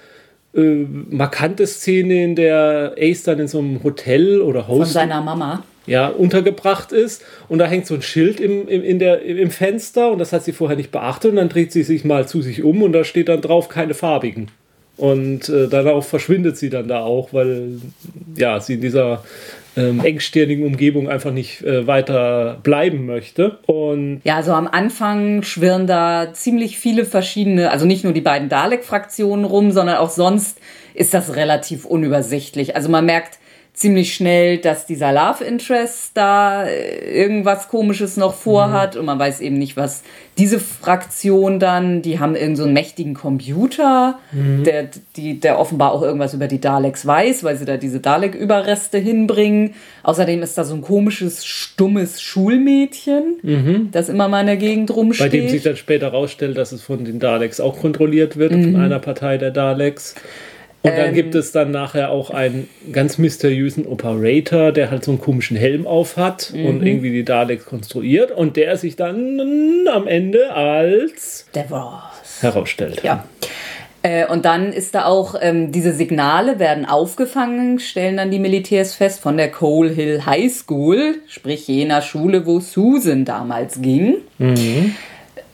äh, 0.54 0.60
markante 0.60 1.66
Szene, 1.66 2.24
in 2.24 2.34
der 2.36 2.94
Ace 2.98 3.22
dann 3.22 3.38
in 3.38 3.48
so 3.48 3.58
einem 3.60 3.82
Hotel 3.82 4.42
oder 4.42 4.64
Von 4.64 4.80
Host 4.80 4.92
seiner 4.92 5.20
Mama. 5.22 5.62
ja, 5.86 6.08
untergebracht 6.08 6.92
ist 6.92 7.24
und 7.48 7.58
da 7.58 7.66
hängt 7.66 7.86
so 7.86 7.94
ein 7.94 8.02
Schild 8.02 8.38
im, 8.40 8.68
im, 8.68 8.82
in 8.82 8.98
der, 8.98 9.22
im 9.22 9.50
Fenster 9.50 10.10
und 10.10 10.18
das 10.18 10.32
hat 10.32 10.44
sie 10.44 10.52
vorher 10.52 10.76
nicht 10.76 10.90
beachtet 10.90 11.30
und 11.30 11.36
dann 11.36 11.48
dreht 11.48 11.72
sie 11.72 11.84
sich 11.84 12.04
mal 12.04 12.26
zu 12.26 12.42
sich 12.42 12.62
um 12.64 12.82
und 12.82 12.92
da 12.92 13.04
steht 13.04 13.28
dann 13.28 13.40
drauf 13.40 13.68
keine 13.68 13.94
farbigen. 13.94 14.50
Und 14.96 15.48
äh, 15.48 15.68
darauf 15.68 16.08
verschwindet 16.08 16.56
sie 16.56 16.70
dann 16.70 16.86
da 16.88 17.00
auch, 17.00 17.32
weil 17.32 17.80
ja, 18.36 18.60
sie 18.60 18.74
in 18.74 18.80
dieser 18.82 19.24
ähm, 19.76 20.00
engstirnigen 20.00 20.66
Umgebung 20.66 21.08
einfach 21.08 21.32
nicht 21.32 21.62
äh, 21.62 21.86
weiter 21.86 22.58
bleiben 22.62 23.06
möchte. 23.06 23.58
Und 23.66 24.20
Ja, 24.24 24.36
also 24.36 24.52
am 24.52 24.68
Anfang 24.68 25.42
schwirren 25.42 25.86
da 25.86 26.32
ziemlich 26.32 26.78
viele 26.78 27.04
verschiedene, 27.04 27.70
also 27.70 27.86
nicht 27.86 28.04
nur 28.04 28.12
die 28.12 28.20
beiden 28.20 28.48
Dalek-Fraktionen 28.48 29.44
rum, 29.44 29.72
sondern 29.72 29.96
auch 29.96 30.10
sonst 30.10 30.58
ist 30.94 31.14
das 31.14 31.36
relativ 31.36 31.86
unübersichtlich. 31.86 32.76
Also 32.76 32.90
man 32.90 33.06
merkt 33.06 33.38
ziemlich 33.74 34.14
schnell, 34.14 34.58
dass 34.58 34.86
dieser 34.86 35.12
Love 35.12 35.42
Interest 35.44 36.10
da 36.14 36.64
äh, 36.64 37.22
irgendwas 37.22 37.68
Komisches 37.68 38.16
noch 38.18 38.34
vorhat 38.34 38.96
und 38.96 39.06
man 39.06 39.18
weiß 39.18 39.40
eben 39.40 39.56
nicht, 39.58 39.76
was 39.76 40.02
diese 40.38 40.58
Fraktion 40.60 41.58
dann, 41.58 42.00
die 42.02 42.18
haben 42.18 42.36
irgend 42.36 42.56
so 42.56 42.64
einen 42.64 42.72
mächtigen 42.72 43.14
Computer, 43.14 44.18
der, 44.32 44.88
die, 45.16 45.38
der 45.40 45.58
offenbar 45.58 45.92
auch 45.92 46.02
irgendwas 46.02 46.32
über 46.32 46.48
die 46.48 46.60
Daleks 46.60 47.04
weiß, 47.04 47.44
weil 47.44 47.56
sie 47.56 47.66
da 47.66 47.76
diese 47.76 48.00
Dalek-Überreste 48.00 48.96
hinbringen. 48.96 49.74
Außerdem 50.02 50.42
ist 50.42 50.56
da 50.56 50.64
so 50.64 50.74
ein 50.74 50.80
komisches, 50.80 51.44
stummes 51.44 52.22
Schulmädchen, 52.22 53.88
das 53.92 54.08
immer 54.08 54.28
mal 54.28 54.40
in 54.40 54.46
der 54.46 54.56
Gegend 54.56 54.88
bei 54.88 54.94
dem 54.94 55.12
sich 55.12 55.28
rumsteht. 55.28 55.66
dann 55.66 55.76
später 55.76 56.08
rausstellt, 56.08 56.56
dass 56.56 56.72
es 56.72 56.82
von 56.82 57.04
den 57.04 57.18
Daleks 57.18 57.60
auch 57.60 57.78
kontrolliert 57.78 58.38
wird, 58.38 58.52
von 58.52 58.76
einer 58.76 59.00
Partei 59.00 59.36
der 59.36 59.50
Daleks. 59.50 60.14
Und 60.84 60.96
dann 60.96 61.14
gibt 61.14 61.34
es 61.36 61.52
dann 61.52 61.70
nachher 61.70 62.10
auch 62.10 62.30
einen 62.30 62.68
ganz 62.90 63.16
mysteriösen 63.16 63.86
Operator, 63.86 64.72
der 64.72 64.90
halt 64.90 65.04
so 65.04 65.12
einen 65.12 65.20
komischen 65.20 65.56
Helm 65.56 65.86
auf 65.86 66.16
hat 66.16 66.52
und 66.52 66.84
irgendwie 66.84 67.12
die 67.12 67.24
Daleks 67.24 67.66
konstruiert 67.66 68.32
und 68.32 68.56
der 68.56 68.76
sich 68.76 68.96
dann 68.96 69.86
am 69.92 70.08
Ende 70.08 70.52
als 70.52 71.46
Davros. 71.52 72.40
herausstellt. 72.40 73.02
Ja. 73.04 73.24
Äh, 74.02 74.26
und 74.26 74.44
dann 74.44 74.72
ist 74.72 74.96
da 74.96 75.04
auch, 75.04 75.36
ähm, 75.40 75.70
diese 75.70 75.92
Signale 75.92 76.58
werden 76.58 76.84
aufgefangen, 76.86 77.78
stellen 77.78 78.16
dann 78.16 78.32
die 78.32 78.40
Militärs 78.40 78.94
fest, 78.94 79.20
von 79.20 79.36
der 79.36 79.50
Coal 79.50 79.88
Hill 79.90 80.26
High 80.26 80.52
School, 80.52 81.20
sprich 81.28 81.68
jener 81.68 82.02
Schule, 82.02 82.44
wo 82.44 82.58
Susan 82.58 83.24
damals 83.24 83.80
ging. 83.80 84.16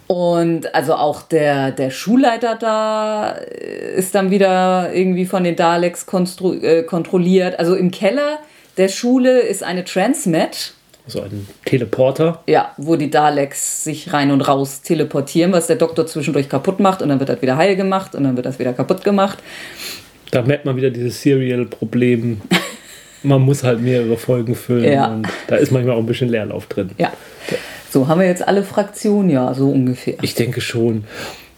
Und 0.09 0.75
also 0.75 0.95
auch 0.95 1.23
der, 1.23 1.71
der 1.71 1.91
Schulleiter 1.91 2.57
da 2.59 3.33
äh, 3.37 3.95
ist 3.97 4.15
dann 4.15 4.31
wieder 4.31 4.91
irgendwie 4.93 5.27
von 5.27 5.45
den 5.45 5.55
Daleks 5.55 6.07
konstru 6.07 6.55
äh, 6.55 6.83
kontrolliert. 6.83 7.59
Also 7.59 7.75
im 7.75 7.91
Keller 7.91 8.39
der 8.79 8.89
Schule 8.89 9.41
ist 9.41 9.63
eine 9.63 9.85
Transmet, 9.85 10.73
So 11.07 11.21
ein 11.21 11.47
Teleporter. 11.67 12.43
ja, 12.47 12.73
wo 12.79 12.97
die 12.97 13.11
Daleks 13.11 13.85
sich 13.85 14.13
rein 14.13 14.31
und 14.31 14.41
raus 14.43 14.81
teleportieren, 14.83 15.53
was 15.53 15.67
der 15.67 15.77
Doktor 15.77 16.07
zwischendurch 16.07 16.49
kaputt 16.49 16.81
macht 16.81 17.03
und 17.03 17.09
dann 17.11 17.19
wird 17.21 17.29
das 17.29 17.43
wieder 17.43 17.57
heil 17.57 17.77
gemacht 17.77 18.15
und 18.15 18.25
dann 18.25 18.35
wird 18.37 18.47
das 18.47 18.59
wieder 18.59 18.73
kaputt 18.73 19.05
gemacht. 19.05 19.39
Da 20.31 20.43
merkt 20.43 20.65
man 20.65 20.77
wieder 20.77 20.91
dieses 20.91 21.21
Serial-Problem. 21.23 22.41
Man 23.25 23.41
muss 23.43 23.65
halt 23.65 23.81
mehrere 23.81 24.17
Folgen 24.17 24.55
füllen 24.55 24.93
Ja. 24.93 25.07
und 25.09 25.27
da 25.49 25.57
ist 25.57 25.73
manchmal 25.73 25.97
auch 25.97 26.01
ein 26.01 26.07
bisschen 26.07 26.29
Leerlauf 26.29 26.67
drin. 26.67 26.91
Ja. 26.99 27.13
So, 27.91 28.09
haben 28.09 28.21
wir 28.21 28.27
jetzt 28.27 28.47
alle 28.47 28.63
Fraktionen? 28.63 29.31
Ja, 29.31 29.55
so 29.55 29.71
ungefähr. 29.71 30.15
Ich 30.23 30.35
denke 30.35 30.61
schon. 30.61 31.05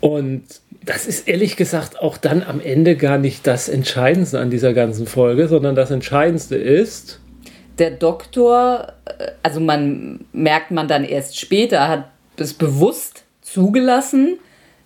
Und 0.00 0.44
das 0.84 1.06
ist 1.06 1.28
ehrlich 1.28 1.56
gesagt 1.56 2.00
auch 2.00 2.16
dann 2.16 2.42
am 2.42 2.60
Ende 2.60 2.96
gar 2.96 3.18
nicht 3.18 3.46
das 3.46 3.68
Entscheidendste 3.68 4.38
an 4.40 4.50
dieser 4.50 4.72
ganzen 4.72 5.06
Folge, 5.06 5.48
sondern 5.48 5.74
das 5.74 5.90
Entscheidendste 5.90 6.56
ist, 6.56 7.20
Der 7.78 7.90
Doktor, 7.90 8.92
äh, 9.06 9.28
also 9.42 9.60
man 9.60 10.24
merkt 10.32 10.70
man 10.70 10.86
dann 10.88 11.04
erst 11.04 11.38
später, 11.38 11.88
hat 11.88 12.10
es 12.36 12.54
bewusst 12.54 13.24
zugelassen, 13.42 14.38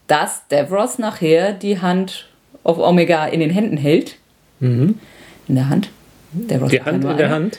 dass 0.07 0.43
Davros 0.49 0.99
nachher 0.99 1.53
die 1.53 1.81
Hand 1.81 2.29
auf 2.65 2.79
Omega 2.79 3.27
in 3.27 3.41
den 3.41 3.51
Händen 3.51 3.77
hält. 3.77 4.17
In 4.61 4.99
der 5.49 5.69
Hand. 5.69 5.91
Davros 6.33 6.69
Mhm. 6.69 6.71
die 6.71 6.83
Hand 6.83 7.05
in 7.05 7.17
der 7.17 7.27
eine. 7.27 7.31
Hand. 7.31 7.59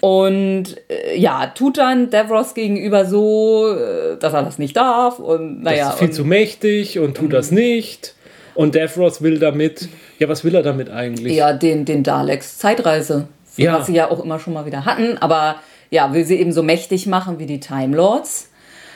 Und 0.00 0.76
äh, 0.88 1.16
ja, 1.18 1.48
tut 1.48 1.78
dann 1.78 2.10
Davros 2.10 2.54
gegenüber 2.54 3.04
so, 3.04 3.74
äh, 3.76 4.16
dass 4.18 4.32
er 4.32 4.42
das 4.42 4.58
nicht 4.58 4.76
darf. 4.76 5.18
Und 5.18 5.62
naja, 5.62 5.84
das 5.86 5.94
ist 5.94 5.98
viel 5.98 6.08
und, 6.08 6.14
zu 6.14 6.24
mächtig 6.24 6.98
und 6.98 7.16
tut 7.16 7.32
das 7.32 7.50
nicht. 7.50 8.14
Und 8.54 8.74
Davros 8.74 9.22
will 9.22 9.38
damit, 9.38 9.88
ja, 10.18 10.28
was 10.28 10.42
will 10.44 10.54
er 10.54 10.62
damit 10.62 10.90
eigentlich? 10.90 11.34
ja, 11.34 11.52
den, 11.52 11.84
den 11.84 12.02
Daleks 12.02 12.58
Zeitreise, 12.58 13.28
Ja. 13.56 13.78
was 13.78 13.86
sie 13.86 13.94
ja 13.94 14.10
auch 14.10 14.22
immer 14.24 14.38
schon 14.38 14.54
mal 14.54 14.66
wieder 14.66 14.84
hatten. 14.84 15.18
Aber 15.18 15.56
ja, 15.90 16.12
will 16.14 16.24
sie 16.24 16.36
eben 16.36 16.52
so 16.52 16.62
mächtig 16.62 17.06
machen 17.06 17.38
wie 17.38 17.46
die 17.46 17.60
Time 17.60 17.96
Lords. 17.96 18.48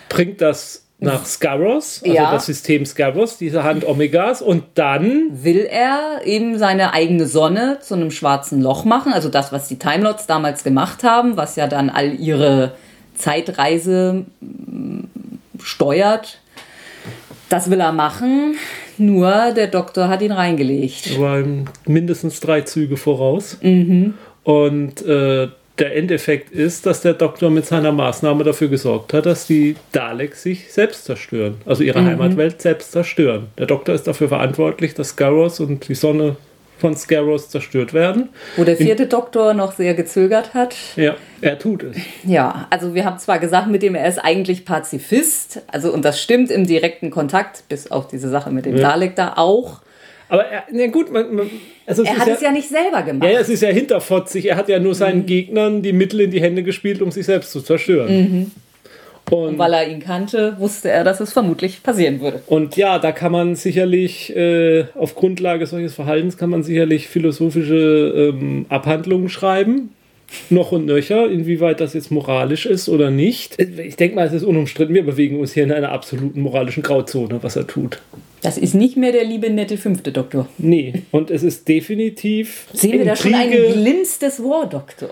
Bringt 0.09 0.41
das 0.41 0.84
nach 1.01 1.27
Scaros, 1.27 2.01
also 2.03 2.15
Ja. 2.15 2.31
das 2.33 2.47
System 2.47 2.87
Scaros, 2.87 3.37
diese 3.37 3.63
Hand 3.65 3.87
Omegas, 3.87 4.41
und 4.41 4.65
dann 4.75 5.29
will 5.33 5.67
er 5.71 6.21
eben 6.25 6.59
seine 6.59 6.93
eigene 6.95 7.27
Sonne 7.27 7.79
zu 7.81 7.95
einem 7.95 8.11
schwarzen 8.11 8.63
Loch 8.63 8.85
machen. 8.85 9.13
Also 9.13 9.29
das, 9.29 9.53
was 9.53 9.69
die 9.69 9.79
Time 9.79 10.05
Lords 10.05 10.27
damals 10.27 10.65
gemacht 10.65 11.03
haben, 11.03 11.37
was 11.37 11.57
ja 11.57 11.67
dann 11.67 11.91
all 11.91 12.15
ihre 12.15 12.73
Zeitreise 13.17 14.25
mm, 14.41 15.01
steuert. 15.63 16.39
Das 17.49 17.71
will 17.71 17.81
er 17.81 17.93
machen, 17.93 18.57
nur 18.97 19.53
der 19.53 19.67
Doktor 19.67 20.09
hat 20.09 20.23
ihn 20.23 20.33
reingelegt. 20.33 21.21
war 21.21 21.41
ihm 21.41 21.67
mindestens 21.87 22.41
drei 22.41 22.63
Züge 22.63 22.97
voraus. 22.97 23.59
Mhm. 23.61 24.15
Und 24.45 25.05
äh, 25.07 25.49
der 25.79 25.97
Endeffekt 25.97 26.51
ist, 26.53 26.87
dass 26.87 27.01
der 27.01 27.15
Doktor 27.15 27.51
mit 27.51 27.67
seiner 27.67 27.91
Maßnahme 27.91 28.45
dafür 28.45 28.69
gesorgt 28.69 29.13
hat, 29.13 29.27
dass 29.27 29.47
die 29.47 29.75
Daleks 29.93 30.43
sich 30.45 30.73
selbst 30.73 31.05
zerstören. 31.05 31.57
Also 31.67 31.83
ihre 31.83 32.01
Mhm. 32.01 32.07
Heimatwelt 32.07 32.63
selbst 32.63 32.93
zerstören. 32.93 33.49
Der 33.59 33.67
Doktor 33.67 33.95
ist 33.95 34.07
dafür 34.07 34.29
verantwortlich, 34.29 34.95
dass 34.95 35.09
Scaros 35.11 35.59
und 35.61 35.89
die 35.89 35.95
Sonne 35.97 36.37
von 36.79 36.95
Scaros 36.97 37.49
zerstört 37.49 37.95
werden. 37.95 38.29
Wo 38.57 38.65
der 38.65 38.77
vierte 38.77 39.07
Doktor 39.07 39.55
noch 39.55 39.73
sehr 39.73 39.95
gezögert 39.95 40.55
hat. 40.55 40.77
Ja, 40.97 41.15
er 41.41 41.59
tut 41.59 41.83
es. 41.85 41.97
Ja, 42.25 42.67
also 42.71 42.95
wir 42.95 43.05
haben 43.05 43.19
zwar 43.19 43.39
gesagt, 43.39 43.69
mit 43.69 43.83
dem 43.83 43.95
er 43.95 44.07
ist 44.09 44.19
eigentlich 44.19 44.65
Pazifist, 44.65 45.63
also 45.69 45.93
und 45.93 46.05
das 46.05 46.21
stimmt 46.21 46.51
im 46.51 46.67
direkten 46.67 47.11
Kontakt, 47.11 47.65
bis 47.69 47.91
auf 47.91 48.09
diese 48.09 48.29
Sache 48.29 48.51
mit 48.51 48.67
dem 48.67 48.77
Ja. 48.77 48.91
Dalek 48.91 49.17
da 49.17 49.35
auch. 49.37 49.81
Aber 50.35 50.45
er, 50.47 50.65
na 50.73 50.87
gut, 50.89 51.13
man, 51.13 51.35
man, 51.35 51.51
also 51.87 52.03
Er 52.03 52.19
hat 52.19 52.29
ja, 52.29 52.35
es 52.35 52.41
ja 52.41 52.53
nicht 52.53 52.69
selber 52.69 53.03
gemacht. 53.03 53.25
ja, 53.25 53.35
ja, 53.35 53.41
es 53.41 53.49
ist 53.49 53.63
ja 53.63 53.69
hinterfotzig. 53.71 54.47
Er 54.47 54.57
hat 54.57 54.69
ja 54.69 54.79
nur 54.79 54.95
seinen 54.95 55.27
Gegnern 55.27 55.83
die 55.83 55.93
Mittel 55.93 56.21
in 56.21 56.31
die 56.31 56.41
Hände 56.41 56.63
gespielt, 56.63 57.03
um 57.03 57.11
sich 57.11 57.27
selbst 57.27 57.53
zu 57.53 57.61
zerstören. 57.61 58.53
Und 59.31 59.57
weil 59.59 59.73
er 59.73 59.89
ihn 59.89 60.01
kannte, 60.01 60.57
wusste 60.59 60.91
er, 60.91 61.03
dass 61.03 61.19
es 61.21 61.33
vermutlich 61.33 61.83
passieren 61.83 62.21
würde. 62.21 62.43
Und 62.47 62.77
ja, 62.77 62.99
da 62.99 63.11
kann 63.11 63.33
man 63.33 63.55
sicherlich, 63.57 64.35
äh, 64.37 64.85
auf 64.95 65.15
Grundlage 65.15 65.67
solches 65.67 65.95
Verhaltens, 65.95 66.37
kann 66.37 66.51
man 66.51 66.63
sicherlich 66.63 67.09
philosophische 67.09 68.33
ähm, 68.35 68.67
Abhandlungen 68.69 69.31
schreiben. 69.31 69.91
Noch 70.51 70.73
und 70.73 70.87
nöcher, 70.87 71.31
inwieweit 71.31 71.81
das 71.81 71.95
jetzt 71.95 72.11
moralisch 72.11 72.67
ist 72.67 72.89
oder 72.89 73.11
nicht. 73.11 73.59
Ich 73.61 73.97
denke 73.97 74.17
mal, 74.17 74.27
es 74.27 74.33
ist 74.33 74.43
unumstritten. 74.43 74.95
Wir 74.95 75.05
bewegen 75.05 75.39
uns 75.39 75.53
hier 75.53 75.63
in 75.63 75.71
einer 75.73 75.93
absoluten 75.93 76.41
moralischen 76.41 76.83
Grauzone, 76.83 77.39
was 77.43 77.57
er 77.57 77.67
tut. 77.67 78.01
Das 78.45 78.59
ist 78.59 78.75
nicht 78.75 78.99
mehr 78.99 79.11
der 79.11 79.25
liebe, 79.25 79.49
nette 79.49 79.79
fünfte 79.79 80.13
Doktor. 80.13 80.47
Nee, 80.59 81.05
und 81.13 81.31
es 81.31 81.43
ist 81.43 81.67
definitiv. 81.67 82.67
Sehen 82.75 82.99
wir 82.99 83.07
da 83.07 83.17
schon 83.17 83.35
einen 83.35 83.73
Glimpse 83.73 84.21
des 84.21 84.39
War-Doktors? 84.39 85.11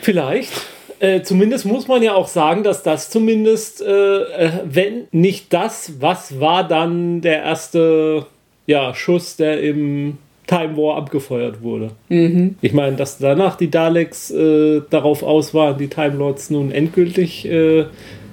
Vielleicht. 0.00 0.50
Äh, 0.98 1.22
zumindest 1.22 1.66
muss 1.66 1.86
man 1.86 2.02
ja 2.02 2.14
auch 2.14 2.26
sagen, 2.26 2.64
dass 2.64 2.82
das 2.82 3.10
zumindest, 3.10 3.80
äh, 3.80 4.22
äh, 4.22 4.50
wenn 4.64 5.04
nicht 5.12 5.52
das, 5.52 6.00
was 6.00 6.40
war 6.40 6.66
dann 6.66 7.20
der 7.20 7.44
erste 7.44 8.26
ja, 8.66 8.92
Schuss, 8.92 9.36
der 9.36 9.60
im 9.62 10.18
Time 10.48 10.76
War 10.76 10.96
abgefeuert 10.96 11.62
wurde. 11.62 11.92
Mhm. 12.08 12.56
Ich 12.60 12.72
meine, 12.72 12.96
dass 12.96 13.18
danach 13.18 13.54
die 13.54 13.70
Daleks 13.70 14.32
äh, 14.32 14.82
darauf 14.90 15.22
aus 15.22 15.54
waren, 15.54 15.78
die 15.78 15.88
Time 15.88 16.16
Lords 16.16 16.50
nun 16.50 16.72
endgültig 16.72 17.44
äh, 17.44 17.84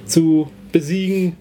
zu 0.06 0.50
besiegen, 0.72 1.38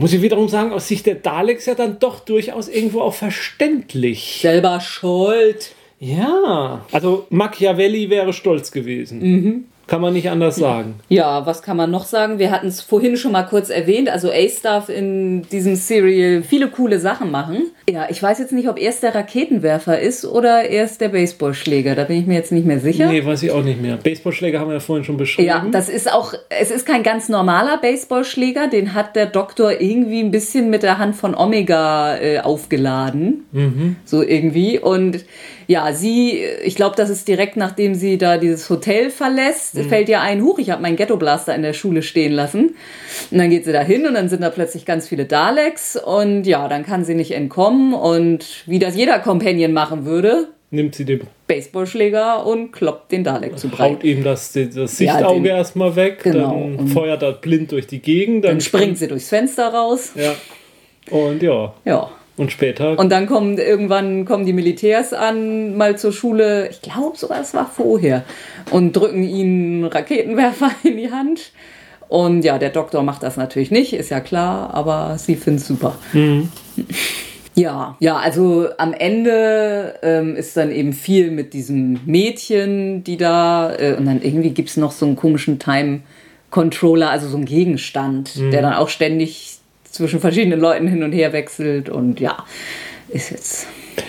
muss 0.00 0.14
ich 0.14 0.22
wiederum 0.22 0.48
sagen, 0.48 0.72
aus 0.72 0.88
Sicht 0.88 1.04
der 1.04 1.16
Daleks 1.16 1.66
ja 1.66 1.74
dann 1.74 1.98
doch 1.98 2.20
durchaus 2.20 2.68
irgendwo 2.68 3.02
auch 3.02 3.12
verständlich. 3.12 4.38
Selber 4.40 4.80
schuld. 4.80 5.72
Ja, 5.98 6.86
also 6.90 7.26
Machiavelli 7.28 8.08
wäre 8.08 8.32
stolz 8.32 8.72
gewesen. 8.72 9.20
Mhm. 9.20 9.64
Kann 9.90 10.02
man 10.02 10.12
nicht 10.12 10.30
anders 10.30 10.54
sagen. 10.54 10.94
Ja, 11.08 11.46
was 11.46 11.62
kann 11.62 11.76
man 11.76 11.90
noch 11.90 12.04
sagen? 12.04 12.38
Wir 12.38 12.52
hatten 12.52 12.68
es 12.68 12.80
vorhin 12.80 13.16
schon 13.16 13.32
mal 13.32 13.42
kurz 13.42 13.70
erwähnt. 13.70 14.08
Also 14.08 14.30
Ace 14.30 14.62
darf 14.62 14.88
in 14.88 15.42
diesem 15.42 15.74
Serial 15.74 16.44
viele 16.44 16.68
coole 16.68 17.00
Sachen 17.00 17.32
machen. 17.32 17.72
Ja, 17.90 18.06
ich 18.08 18.22
weiß 18.22 18.38
jetzt 18.38 18.52
nicht, 18.52 18.68
ob 18.68 18.78
er 18.78 18.92
der 19.02 19.16
Raketenwerfer 19.16 19.98
ist 19.98 20.24
oder 20.24 20.62
er 20.62 20.86
der 20.86 21.08
Baseballschläger. 21.08 21.96
Da 21.96 22.04
bin 22.04 22.20
ich 22.20 22.26
mir 22.28 22.34
jetzt 22.34 22.52
nicht 22.52 22.66
mehr 22.66 22.78
sicher. 22.78 23.08
Nee, 23.08 23.24
weiß 23.24 23.42
ich 23.42 23.50
auch 23.50 23.64
nicht 23.64 23.82
mehr. 23.82 23.96
Baseballschläger 23.96 24.60
haben 24.60 24.68
wir 24.68 24.74
ja 24.74 24.80
vorhin 24.80 25.04
schon 25.04 25.16
beschrieben. 25.16 25.48
Ja, 25.48 25.66
das 25.72 25.88
ist 25.88 26.12
auch, 26.12 26.34
es 26.50 26.70
ist 26.70 26.86
kein 26.86 27.02
ganz 27.02 27.28
normaler 27.28 27.78
Baseballschläger. 27.78 28.68
Den 28.68 28.94
hat 28.94 29.16
der 29.16 29.26
Doktor 29.26 29.80
irgendwie 29.80 30.20
ein 30.20 30.30
bisschen 30.30 30.70
mit 30.70 30.84
der 30.84 30.98
Hand 30.98 31.16
von 31.16 31.34
Omega 31.34 32.16
äh, 32.16 32.38
aufgeladen. 32.38 33.44
Mhm. 33.50 33.96
So 34.04 34.22
irgendwie. 34.22 34.78
Und 34.78 35.24
ja, 35.70 35.92
sie, 35.92 36.42
ich 36.64 36.74
glaube, 36.74 36.96
das 36.96 37.10
ist 37.10 37.28
direkt 37.28 37.56
nachdem 37.56 37.94
sie 37.94 38.18
da 38.18 38.38
dieses 38.38 38.68
Hotel 38.70 39.08
verlässt, 39.08 39.76
mhm. 39.76 39.88
fällt 39.88 40.08
ihr 40.08 40.20
ein, 40.20 40.42
huch, 40.42 40.58
ich 40.58 40.70
habe 40.70 40.82
meinen 40.82 40.96
Ghetto 40.96 41.16
Blaster 41.16 41.54
in 41.54 41.62
der 41.62 41.74
Schule 41.74 42.02
stehen 42.02 42.32
lassen. 42.32 42.74
Und 43.30 43.38
dann 43.38 43.50
geht 43.50 43.66
sie 43.66 43.72
da 43.72 43.80
hin 43.80 44.04
und 44.04 44.14
dann 44.14 44.28
sind 44.28 44.42
da 44.42 44.50
plötzlich 44.50 44.84
ganz 44.84 45.06
viele 45.06 45.26
Daleks 45.26 45.94
und 45.96 46.42
ja, 46.42 46.66
dann 46.66 46.84
kann 46.84 47.04
sie 47.04 47.14
nicht 47.14 47.30
entkommen 47.30 47.94
und 47.94 48.64
wie 48.66 48.80
das 48.80 48.96
jeder 48.96 49.20
Companion 49.20 49.72
machen 49.72 50.06
würde, 50.06 50.48
nimmt 50.72 50.96
sie 50.96 51.04
den 51.04 51.20
Baseballschläger 51.46 52.44
und 52.46 52.72
kloppt 52.72 53.12
den 53.12 53.22
Dalek 53.22 53.56
zu 53.56 53.68
breit. 53.68 53.92
Haut 53.92 54.04
ihm 54.04 54.24
das, 54.24 54.52
das 54.52 54.96
Sichtauge 54.96 55.50
ja, 55.50 55.58
erstmal 55.58 55.94
weg, 55.94 56.24
genau. 56.24 56.68
dann 56.76 56.88
feuert 56.88 57.22
er 57.22 57.34
blind 57.34 57.70
durch 57.70 57.86
die 57.86 58.00
Gegend. 58.00 58.44
Dann, 58.44 58.54
dann 58.54 58.60
springt 58.60 58.98
sie 58.98 59.06
durchs 59.06 59.28
Fenster 59.28 59.68
raus. 59.68 60.14
Ja. 60.16 60.34
Und 61.16 61.44
ja. 61.44 61.74
Ja. 61.84 62.10
Und 62.36 62.52
später? 62.52 62.98
Und 62.98 63.10
dann 63.10 63.26
kommen 63.26 63.58
irgendwann 63.58 64.24
kommen 64.24 64.46
die 64.46 64.52
Militärs 64.52 65.12
an, 65.12 65.76
mal 65.76 65.98
zur 65.98 66.12
Schule. 66.12 66.68
Ich 66.70 66.80
glaube 66.80 67.16
sogar, 67.16 67.40
es 67.40 67.54
war 67.54 67.66
vorher. 67.66 68.24
Und 68.70 68.94
drücken 68.94 69.22
ihnen 69.22 69.84
Raketenwerfer 69.84 70.70
in 70.82 70.96
die 70.96 71.10
Hand. 71.10 71.52
Und 72.08 72.42
ja, 72.42 72.58
der 72.58 72.70
Doktor 72.70 73.02
macht 73.02 73.22
das 73.22 73.36
natürlich 73.36 73.70
nicht, 73.70 73.92
ist 73.92 74.10
ja 74.10 74.20
klar, 74.20 74.74
aber 74.74 75.16
sie 75.16 75.36
findet 75.36 75.62
es 75.62 75.68
super. 75.68 75.96
Mhm. 76.12 76.48
Ja, 77.56 77.96
ja, 77.98 78.16
also 78.16 78.68
am 78.78 78.94
Ende 78.94 79.94
ähm, 80.02 80.36
ist 80.36 80.56
dann 80.56 80.70
eben 80.70 80.92
viel 80.92 81.30
mit 81.30 81.52
diesem 81.52 82.00
Mädchen, 82.06 83.02
die 83.02 83.16
da, 83.16 83.74
äh, 83.74 83.96
und 83.98 84.06
dann 84.06 84.22
irgendwie 84.22 84.50
gibt 84.50 84.70
es 84.70 84.76
noch 84.76 84.92
so 84.92 85.04
einen 85.04 85.16
komischen 85.16 85.58
Time 85.58 86.00
Controller, 86.50 87.10
also 87.10 87.28
so 87.28 87.36
einen 87.36 87.46
Gegenstand, 87.46 88.36
mhm. 88.36 88.50
der 88.50 88.62
dann 88.62 88.74
auch 88.74 88.88
ständig 88.88 89.49
zwischen 89.90 90.20
verschiedenen 90.20 90.60
Leuten 90.60 90.88
hin 90.88 91.02
und 91.02 91.12
her 91.12 91.32
wechselt 91.32 91.88
und 91.88 92.20
ja, 92.20 92.44
ist 93.08 93.30
jetzt. 93.30 93.66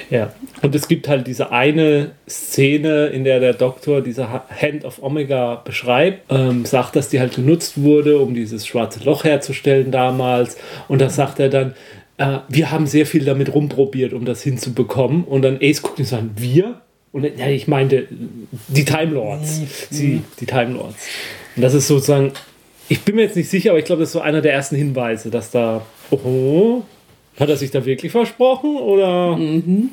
Ja, 0.10 0.34
und 0.62 0.76
es 0.76 0.88
gibt 0.88 1.08
halt 1.08 1.26
diese 1.28 1.52
eine 1.52 2.12
Szene, 2.30 3.08
in 3.08 3.24
der 3.24 3.40
der 3.40 3.54
Doktor 3.54 4.02
diese 4.02 4.28
Hand 4.30 4.86
of 4.86 5.02
Omega 5.02 5.56
beschreibt, 5.56 6.32
ähm, 6.32 6.66
sagt, 6.66 6.96
dass 6.96 7.10
die 7.10 7.20
halt 7.20 7.36
genutzt 7.36 7.82
wurde, 7.82 8.20
um 8.20 8.34
dieses 8.34 8.68
schwarze 8.68 9.04
Loch 9.04 9.24
herzustellen 9.24 9.92
damals. 9.92 10.58
Und 10.88 11.02
da 11.02 11.10
sagt 11.10 11.40
er 11.40 11.50
dann, 11.50 11.74
äh, 12.18 12.40
wir 12.48 12.72
haben 12.72 12.88
sehr 12.88 13.06
viel 13.06 13.26
damit 13.26 13.54
rumprobiert, 13.54 14.14
um 14.14 14.26
das 14.26 14.44
hinzubekommen. 14.44 15.24
Und 15.24 15.42
dann 15.42 15.58
Ace 15.62 15.82
guckt 15.82 16.00
und 16.00 16.06
sagt, 16.06 16.24
wir? 16.36 16.82
Und 17.12 17.24
ja, 17.24 17.48
ich 17.48 17.68
meinte 17.68 18.08
die 18.68 18.86
Time 18.86 19.14
Lords. 19.14 19.62
Sie, 19.90 20.22
die 20.40 20.46
Time 20.46 20.74
Lords. 20.74 21.08
Und 21.56 21.62
das 21.62 21.74
ist 21.74 21.88
sozusagen 21.88 22.32
ich 22.92 23.04
bin 23.04 23.16
mir 23.16 23.22
jetzt 23.22 23.38
nicht 23.38 23.50
sicher, 23.50 23.70
aber 23.70 23.80
ich 23.80 23.86
glaube, 23.86 24.02
das 24.02 24.10
ist 24.10 24.14
so 24.14 24.20
einer 24.20 24.42
der 24.42 24.52
ersten 24.52 24.76
Hinweise, 24.76 25.30
dass 25.30 25.50
da, 25.50 25.82
oh, 26.10 26.82
hat 27.39 27.48
er 27.48 27.56
sich 27.56 27.72
da 27.72 27.86
wirklich 27.86 28.12
versprochen 28.12 28.76
oder? 28.76 29.38
Mhm. 29.38 29.92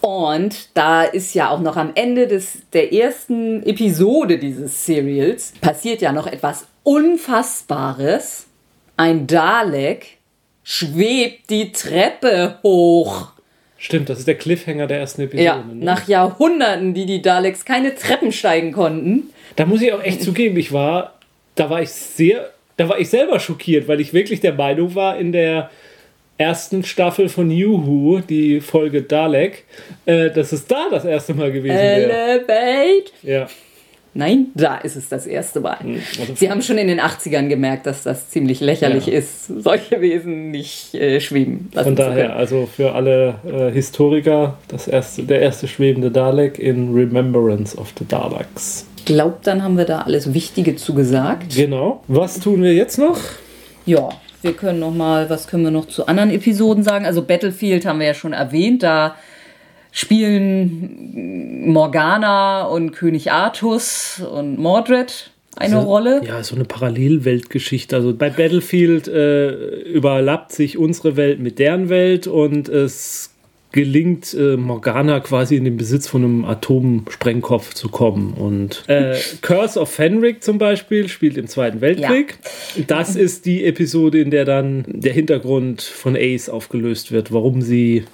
Und 0.00 0.70
da 0.72 1.02
ist 1.02 1.34
ja 1.34 1.50
auch 1.50 1.60
noch 1.60 1.76
am 1.76 1.92
Ende 1.94 2.26
des, 2.26 2.62
der 2.72 2.94
ersten 2.94 3.62
Episode 3.64 4.38
dieses 4.38 4.86
Serials 4.86 5.52
passiert 5.60 6.00
ja 6.00 6.12
noch 6.12 6.26
etwas 6.26 6.66
Unfassbares. 6.84 8.46
Ein 8.96 9.26
Dalek 9.26 10.16
schwebt 10.62 11.50
die 11.50 11.70
Treppe 11.72 12.60
hoch. 12.62 13.32
Stimmt, 13.76 14.08
das 14.08 14.20
ist 14.20 14.28
der 14.28 14.36
Cliffhanger 14.36 14.86
der 14.86 15.00
ersten 15.00 15.20
Episode. 15.20 15.42
Ja, 15.42 15.56
ne? 15.56 15.84
nach 15.84 16.08
Jahrhunderten, 16.08 16.94
die 16.94 17.04
die 17.04 17.20
Daleks 17.20 17.66
keine 17.66 17.94
Treppen 17.94 18.32
steigen 18.32 18.72
konnten. 18.72 19.24
Da 19.56 19.66
muss 19.66 19.82
ich 19.82 19.92
auch 19.92 20.02
echt 20.02 20.22
zugeben, 20.22 20.56
ich 20.56 20.72
war 20.72 21.15
da 21.56 21.68
war 21.68 21.82
ich 21.82 21.90
sehr, 21.90 22.50
da 22.76 22.88
war 22.88 23.00
ich 23.00 23.10
selber 23.10 23.40
schockiert, 23.40 23.88
weil 23.88 24.00
ich 24.00 24.12
wirklich 24.12 24.40
der 24.40 24.54
Meinung 24.54 24.94
war, 24.94 25.18
in 25.18 25.32
der 25.32 25.70
ersten 26.38 26.84
Staffel 26.84 27.28
von 27.28 27.50
Juhu, 27.50 28.20
die 28.20 28.60
Folge 28.60 29.02
Dalek, 29.02 29.64
äh, 30.04 30.30
dass 30.30 30.52
es 30.52 30.66
da 30.66 30.88
das 30.90 31.04
erste 31.04 31.34
Mal 31.34 31.50
gewesen 31.50 31.74
wäre. 31.74 32.12
Elevate! 32.12 33.10
Ja. 33.22 33.48
Nein, 34.12 34.46
da 34.54 34.78
ist 34.78 34.96
es 34.96 35.10
das 35.10 35.26
erste 35.26 35.60
Mal. 35.60 35.76
Also 36.18 36.34
Sie 36.34 36.50
haben 36.50 36.62
schon 36.62 36.78
in 36.78 36.88
den 36.88 37.00
80ern 37.00 37.48
gemerkt, 37.48 37.86
dass 37.86 38.02
das 38.02 38.30
ziemlich 38.30 38.60
lächerlich 38.60 39.06
ja. 39.06 39.18
ist, 39.18 39.46
solche 39.46 40.00
Wesen 40.00 40.50
nicht 40.50 40.94
äh, 40.94 41.20
schweben 41.20 41.70
Von 41.74 41.96
daher, 41.96 42.34
also 42.34 42.66
für 42.66 42.94
alle 42.94 43.34
äh, 43.46 43.70
Historiker, 43.70 44.56
das 44.68 44.88
erste, 44.88 45.22
der 45.24 45.42
erste 45.42 45.68
schwebende 45.68 46.10
Dalek 46.10 46.58
in 46.58 46.94
Remembrance 46.94 47.76
of 47.76 47.92
the 47.98 48.06
Daleks 48.08 48.86
glaube, 49.06 49.38
dann 49.42 49.62
haben 49.62 49.78
wir 49.78 49.86
da 49.86 50.02
alles 50.02 50.34
Wichtige 50.34 50.76
zu 50.76 50.92
gesagt. 50.94 51.54
Genau. 51.56 52.02
Was 52.08 52.38
tun 52.40 52.62
wir 52.62 52.74
jetzt 52.74 52.98
noch? 52.98 53.18
Ja, 53.86 54.10
wir 54.42 54.52
können 54.52 54.80
noch 54.80 54.92
mal, 54.92 55.30
was 55.30 55.48
können 55.48 55.64
wir 55.64 55.70
noch 55.70 55.86
zu 55.86 56.06
anderen 56.06 56.30
Episoden 56.30 56.84
sagen? 56.84 57.06
Also 57.06 57.22
Battlefield 57.22 57.86
haben 57.86 58.00
wir 58.00 58.06
ja 58.08 58.14
schon 58.14 58.34
erwähnt, 58.34 58.82
da 58.82 59.16
spielen 59.92 61.70
Morgana 61.72 62.64
und 62.64 62.92
König 62.92 63.32
Artus 63.32 64.20
und 64.20 64.58
Mordred 64.58 65.30
eine 65.56 65.76
also, 65.76 65.88
Rolle. 65.88 66.20
Ja, 66.26 66.42
so 66.42 66.54
eine 66.54 66.66
Parallelweltgeschichte. 66.66 67.96
Also 67.96 68.14
bei 68.14 68.28
Battlefield 68.28 69.08
äh, 69.08 69.52
überlappt 69.84 70.52
sich 70.52 70.76
unsere 70.76 71.16
Welt 71.16 71.40
mit 71.40 71.58
deren 71.58 71.88
Welt 71.88 72.26
und 72.26 72.68
es 72.68 73.30
gelingt 73.72 74.32
äh, 74.34 74.56
Morgana 74.56 75.20
quasi 75.20 75.56
in 75.56 75.64
den 75.64 75.76
Besitz 75.76 76.06
von 76.06 76.24
einem 76.24 76.44
Atomsprengkopf 76.44 77.74
zu 77.74 77.88
kommen. 77.88 78.32
Und 78.32 78.84
äh, 78.86 79.16
Curse 79.42 79.78
of 79.78 79.90
Fenric 79.90 80.42
zum 80.42 80.58
Beispiel 80.58 81.08
spielt 81.08 81.36
im 81.36 81.46
Zweiten 81.46 81.80
Weltkrieg. 81.80 82.38
Ja. 82.74 82.84
Das 82.86 83.16
ist 83.16 83.44
die 83.44 83.64
Episode, 83.64 84.20
in 84.20 84.30
der 84.30 84.44
dann 84.44 84.84
der 84.86 85.12
Hintergrund 85.12 85.82
von 85.82 86.16
Ace 86.16 86.48
aufgelöst 86.48 87.12
wird, 87.12 87.32
warum 87.32 87.60
sie 87.60 88.04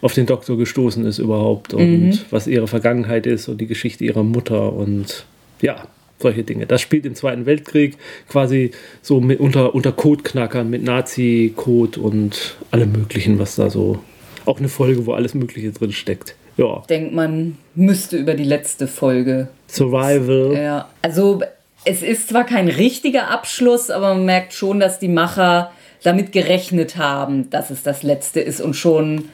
auf 0.00 0.14
den 0.14 0.26
Doktor 0.26 0.56
gestoßen 0.56 1.04
ist 1.04 1.18
überhaupt 1.18 1.74
und 1.74 2.00
mhm. 2.00 2.18
was 2.30 2.46
ihre 2.46 2.68
Vergangenheit 2.68 3.26
ist 3.26 3.48
und 3.48 3.60
die 3.60 3.66
Geschichte 3.66 4.04
ihrer 4.04 4.22
Mutter 4.22 4.72
und 4.72 5.26
ja, 5.60 5.86
solche 6.18 6.42
Dinge. 6.42 6.66
Das 6.66 6.80
spielt 6.80 7.06
im 7.06 7.14
Zweiten 7.14 7.46
Weltkrieg 7.46 7.96
quasi 8.28 8.70
so 9.02 9.20
mit 9.20 9.40
unter, 9.40 9.74
unter 9.74 9.92
Codeknackern, 9.92 10.68
mit 10.70 10.82
Nazi-Code 10.82 12.00
und 12.00 12.56
allem 12.70 12.92
Möglichen, 12.92 13.38
was 13.38 13.56
da 13.56 13.70
so 13.70 13.98
auch 14.46 14.58
eine 14.58 14.68
Folge, 14.68 15.06
wo 15.06 15.12
alles 15.12 15.34
Mögliche 15.34 15.72
drin 15.72 15.92
steckt. 15.92 16.34
Ja. 16.56 16.82
Denkt 16.88 17.14
man, 17.14 17.56
müsste 17.74 18.16
über 18.16 18.34
die 18.34 18.44
letzte 18.44 18.86
Folge. 18.86 19.48
Survival. 19.68 20.54
Ja. 20.54 20.88
Also, 21.02 21.42
es 21.84 22.02
ist 22.02 22.28
zwar 22.28 22.44
kein 22.44 22.68
richtiger 22.68 23.30
Abschluss, 23.30 23.90
aber 23.90 24.14
man 24.14 24.26
merkt 24.26 24.52
schon, 24.52 24.80
dass 24.80 24.98
die 24.98 25.08
Macher 25.08 25.70
damit 26.02 26.32
gerechnet 26.32 26.96
haben, 26.96 27.50
dass 27.50 27.70
es 27.70 27.82
das 27.82 28.02
letzte 28.02 28.40
ist 28.40 28.60
und 28.60 28.74
schon. 28.74 29.26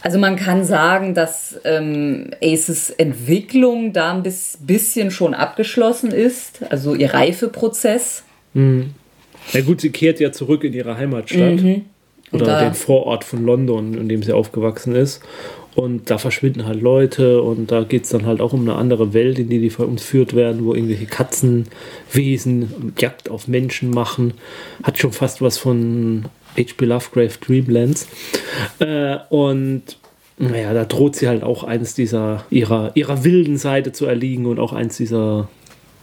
Also 0.00 0.18
man 0.18 0.36
kann 0.36 0.64
sagen, 0.64 1.14
dass 1.14 1.58
ähm, 1.64 2.30
Aces 2.42 2.90
Entwicklung 2.90 3.92
da 3.92 4.12
ein 4.14 4.22
bisschen 4.60 5.10
schon 5.10 5.34
abgeschlossen 5.34 6.12
ist, 6.12 6.60
also 6.70 6.94
ihr 6.94 7.12
Reifeprozess. 7.12 8.22
Mhm. 8.54 8.94
Na 9.52 9.60
gut, 9.62 9.80
sie 9.80 9.90
kehrt 9.90 10.20
ja 10.20 10.30
zurück 10.30 10.64
in 10.64 10.72
ihre 10.72 10.96
Heimatstadt. 10.96 11.62
Mhm. 11.62 11.86
Oder 12.32 12.46
da- 12.46 12.64
den 12.64 12.74
Vorort 12.74 13.24
von 13.24 13.44
London, 13.44 13.94
in 13.94 14.08
dem 14.08 14.22
sie 14.22 14.32
aufgewachsen 14.32 14.94
ist. 14.94 15.22
Und 15.74 16.10
da 16.10 16.18
verschwinden 16.18 16.66
halt 16.66 16.82
Leute 16.82 17.40
und 17.40 17.70
da 17.70 17.84
geht 17.84 18.02
es 18.04 18.10
dann 18.10 18.26
halt 18.26 18.40
auch 18.40 18.52
um 18.52 18.62
eine 18.62 18.74
andere 18.74 19.14
Welt, 19.14 19.38
in 19.38 19.48
die 19.48 19.60
die 19.60 19.82
entführt 19.82 20.34
werden, 20.34 20.64
wo 20.64 20.74
irgendwelche 20.74 21.06
Katzenwesen 21.06 22.94
Jagd 22.98 23.30
auf 23.30 23.46
Menschen 23.48 23.90
machen. 23.90 24.34
Hat 24.82 24.98
schon 24.98 25.12
fast 25.12 25.40
was 25.40 25.56
von 25.58 26.24
H.P. 26.56 26.84
Lovecraft 26.84 27.38
Dreamlands. 27.46 28.08
Äh, 28.80 29.18
und 29.30 29.82
naja, 30.38 30.72
da 30.72 30.84
droht 30.84 31.16
sie 31.16 31.28
halt 31.28 31.42
auch 31.42 31.64
eins 31.64 31.94
dieser 31.94 32.44
ihrer, 32.50 32.92
ihrer 32.94 33.24
wilden 33.24 33.56
Seite 33.58 33.92
zu 33.92 34.06
erliegen 34.06 34.46
und 34.46 34.58
auch 34.58 34.72
eins 34.72 34.96
dieser 34.96 35.48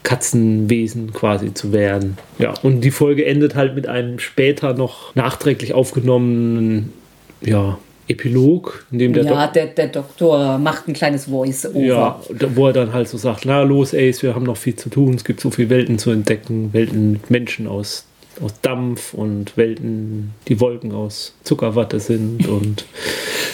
Katzenwesen 0.05 1.11
quasi 1.11 1.53
zu 1.53 1.73
werden. 1.73 2.17
Ja, 2.39 2.53
und 2.63 2.81
die 2.81 2.91
Folge 2.91 3.25
endet 3.25 3.55
halt 3.55 3.75
mit 3.75 3.87
einem 3.87 4.19
später 4.19 4.73
noch 4.73 5.13
nachträglich 5.15 5.73
aufgenommenen 5.73 6.93
ja, 7.41 7.77
Epilog, 8.07 8.85
in 8.91 8.99
dem 8.99 9.13
der 9.13 9.23
ja, 9.25 9.45
Dok- 9.47 9.53
der, 9.53 9.65
der 9.65 9.87
Doktor 9.87 10.57
macht 10.59 10.87
ein 10.87 10.93
kleines 10.93 11.25
Voice-Over. 11.25 11.79
ja, 11.79 12.19
wo 12.55 12.67
er 12.67 12.73
dann 12.73 12.93
halt 12.93 13.09
so 13.09 13.17
sagt, 13.17 13.45
na 13.45 13.63
los 13.63 13.93
Ace, 13.93 14.21
wir 14.21 14.35
haben 14.35 14.45
noch 14.45 14.57
viel 14.57 14.75
zu 14.75 14.89
tun, 14.89 15.15
es 15.15 15.23
gibt 15.23 15.41
so 15.41 15.49
viele 15.49 15.69
Welten 15.71 15.97
zu 15.97 16.11
entdecken, 16.11 16.69
Welten 16.71 17.13
mit 17.13 17.29
Menschen 17.31 17.67
aus, 17.67 18.05
aus 18.41 18.59
Dampf 18.61 19.13
und 19.13 19.55
Welten, 19.57 20.31
die 20.47 20.59
Wolken 20.59 20.91
aus 20.91 21.33
Zuckerwatte 21.43 21.99
sind 21.99 22.47
und 22.47 22.85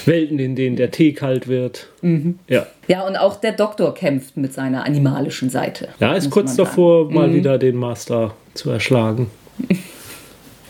Welten, 0.06 0.40
in 0.40 0.56
denen 0.56 0.76
der 0.76 0.92
Tee 0.92 1.14
kalt 1.14 1.48
wird. 1.48 1.88
Mhm. 2.02 2.40
Ja. 2.48 2.66
Ja, 2.88 3.06
und 3.08 3.16
auch 3.16 3.36
der 3.40 3.52
Doktor 3.54 3.94
kämpft 3.94 4.38
mit 4.38 4.54
seiner 4.54 4.86
animalischen 4.86 5.50
Seite. 5.50 5.90
Ja, 6.00 6.14
ist 6.14 6.30
kurz 6.30 6.48
man 6.50 6.56
sagen. 6.58 6.70
davor, 6.70 7.12
mal 7.12 7.28
Mhm. 7.28 7.34
wieder 7.36 7.58
den 7.58 7.76
Master 7.76 8.34
zu 8.54 8.70
erschlagen. 8.70 9.30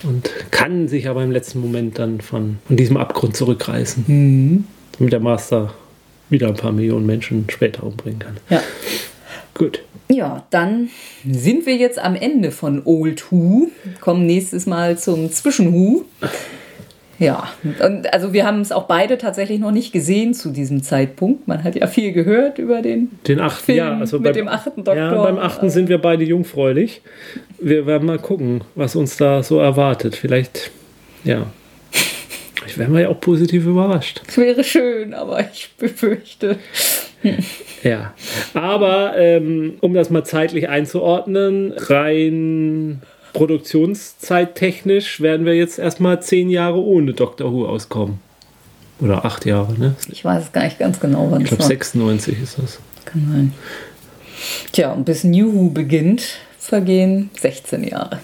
Und 0.03 0.31
kann 0.49 0.87
sich 0.87 1.07
aber 1.07 1.23
im 1.23 1.29
letzten 1.29 1.61
Moment 1.61 1.99
dann 1.99 2.21
von, 2.21 2.57
von 2.65 2.75
diesem 2.75 2.97
Abgrund 2.97 3.35
zurückreißen. 3.37 4.03
Mhm. 4.07 4.65
Damit 4.97 5.13
der 5.13 5.19
Master 5.19 5.73
wieder 6.29 6.47
ein 6.47 6.55
paar 6.55 6.71
Millionen 6.71 7.05
Menschen 7.05 7.45
später 7.51 7.83
umbringen 7.83 8.17
kann. 8.19 8.37
Ja. 8.49 8.61
Gut. 9.53 9.83
Ja, 10.09 10.45
dann 10.49 10.89
sind 11.29 11.65
wir 11.65 11.75
jetzt 11.75 11.99
am 11.99 12.15
Ende 12.15 12.51
von 12.51 12.81
Old 12.85 13.31
Who, 13.31 13.69
kommen 14.01 14.25
nächstes 14.25 14.65
Mal 14.65 14.97
zum 14.97 15.31
Zwischen 15.31 15.73
Who. 15.73 16.05
Ja, 17.21 17.49
und 17.85 18.11
also 18.11 18.33
wir 18.33 18.47
haben 18.47 18.61
es 18.61 18.71
auch 18.71 18.87
beide 18.87 19.19
tatsächlich 19.19 19.59
noch 19.59 19.69
nicht 19.69 19.93
gesehen 19.93 20.33
zu 20.33 20.49
diesem 20.49 20.81
Zeitpunkt. 20.81 21.47
Man 21.47 21.63
hat 21.63 21.75
ja 21.75 21.85
viel 21.85 22.13
gehört 22.13 22.57
über 22.57 22.81
den. 22.81 23.11
Den 23.27 23.39
achten, 23.39 23.65
Film 23.65 23.77
ja, 23.77 23.97
also 23.97 24.17
mit 24.17 24.25
beim, 24.25 24.33
dem 24.33 24.47
achten 24.47 24.83
Doktor. 24.83 24.95
Ja, 24.95 25.21
beim 25.21 25.37
achten 25.37 25.69
sind 25.69 25.87
wir 25.87 25.99
beide 25.99 26.23
jungfräulich. 26.23 27.01
Wir 27.59 27.85
werden 27.85 28.07
mal 28.07 28.17
gucken, 28.17 28.63
was 28.73 28.95
uns 28.95 29.17
da 29.17 29.43
so 29.43 29.59
erwartet. 29.59 30.15
Vielleicht, 30.15 30.71
ja. 31.23 31.45
Ich 32.65 32.77
wäre 32.79 32.89
mal 32.89 33.03
ja 33.03 33.09
auch 33.09 33.19
positiv 33.19 33.67
überrascht. 33.67 34.23
Es 34.27 34.37
wäre 34.37 34.63
schön, 34.63 35.13
aber 35.13 35.41
ich 35.41 35.69
befürchte. 35.77 36.57
Ja, 37.83 38.13
aber 38.53 39.17
ähm, 39.17 39.73
um 39.81 39.95
das 39.95 40.11
mal 40.11 40.23
zeitlich 40.23 40.69
einzuordnen, 40.69 41.73
rein 41.75 43.01
produktionszeittechnisch 43.33 45.19
werden 45.19 45.45
wir 45.47 45.55
jetzt 45.55 45.79
erstmal 45.79 46.21
zehn 46.21 46.49
Jahre 46.49 46.79
ohne 46.79 47.13
Doctor 47.13 47.51
Who 47.51 47.65
auskommen. 47.65 48.19
Oder 48.99 49.25
acht 49.25 49.45
Jahre, 49.47 49.73
ne? 49.79 49.95
Ich 50.11 50.23
weiß 50.23 50.43
es 50.43 50.51
gar 50.51 50.63
nicht 50.63 50.77
ganz 50.77 50.99
genau, 50.99 51.31
wann 51.31 51.41
Ich 51.41 51.47
glaube 51.47 51.63
war. 51.63 51.67
96 51.69 52.39
ist 52.39 52.59
das. 52.59 52.79
Kann 53.05 53.27
sein. 53.31 53.53
Tja, 54.71 54.91
und 54.91 55.05
bis 55.05 55.23
New 55.23 55.51
Who 55.53 55.69
beginnt, 55.69 56.37
vergehen 56.59 57.31
16 57.39 57.83
Jahre. 57.83 58.19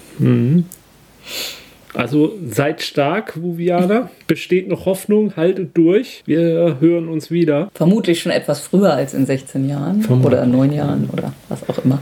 Also 1.98 2.32
seid 2.48 2.80
stark, 2.80 3.42
Wuviana. 3.42 4.08
Besteht 4.28 4.68
noch 4.68 4.86
Hoffnung, 4.86 5.34
haltet 5.34 5.76
durch. 5.76 6.22
Wir 6.26 6.76
hören 6.78 7.08
uns 7.08 7.32
wieder. 7.32 7.70
Vermutlich 7.74 8.20
schon 8.20 8.30
etwas 8.30 8.60
früher 8.60 8.92
als 8.92 9.14
in 9.14 9.26
16 9.26 9.68
Jahren 9.68 10.02
Vermutlich. 10.02 10.38
oder 10.38 10.46
9 10.46 10.72
Jahren 10.72 11.10
oder 11.12 11.32
was 11.48 11.68
auch 11.68 11.84
immer. 11.84 12.00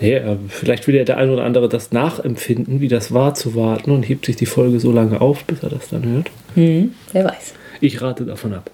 Ja, 0.00 0.16
äh, 0.16 0.36
vielleicht 0.48 0.86
will 0.86 0.94
ja 0.94 1.04
der 1.04 1.18
ein 1.18 1.28
oder 1.28 1.44
andere 1.44 1.68
das 1.68 1.92
nachempfinden, 1.92 2.80
wie 2.80 2.88
das 2.88 3.12
war 3.12 3.34
zu 3.34 3.54
warten 3.54 3.90
und 3.90 4.08
hebt 4.08 4.24
sich 4.24 4.36
die 4.36 4.46
Folge 4.46 4.80
so 4.80 4.90
lange 4.90 5.20
auf, 5.20 5.44
bis 5.44 5.62
er 5.62 5.68
das 5.68 5.90
dann 5.90 6.06
hört. 6.08 6.30
Hm, 6.54 6.94
wer 7.12 7.26
weiß. 7.26 7.52
Ich 7.82 8.00
rate 8.00 8.24
davon 8.24 8.54
ab. 8.54 8.70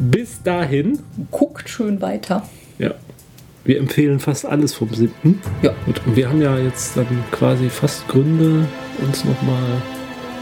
Bis 0.00 0.42
dahin, 0.42 0.98
Guckt 1.30 1.68
schön 1.70 2.00
weiter. 2.00 2.48
ja, 2.80 2.94
wir 3.68 3.78
empfehlen 3.78 4.18
fast 4.18 4.44
alles 4.46 4.74
vom 4.74 4.88
siebten. 4.92 5.40
Ja. 5.62 5.70
Und 5.86 6.04
und 6.06 6.16
wir 6.16 6.28
haben 6.28 6.40
ja 6.42 6.56
jetzt 6.58 6.96
dann 6.96 7.06
quasi 7.30 7.68
fast 7.68 8.08
Gründe, 8.08 8.64
uns 9.06 9.24
nochmal. 9.24 9.62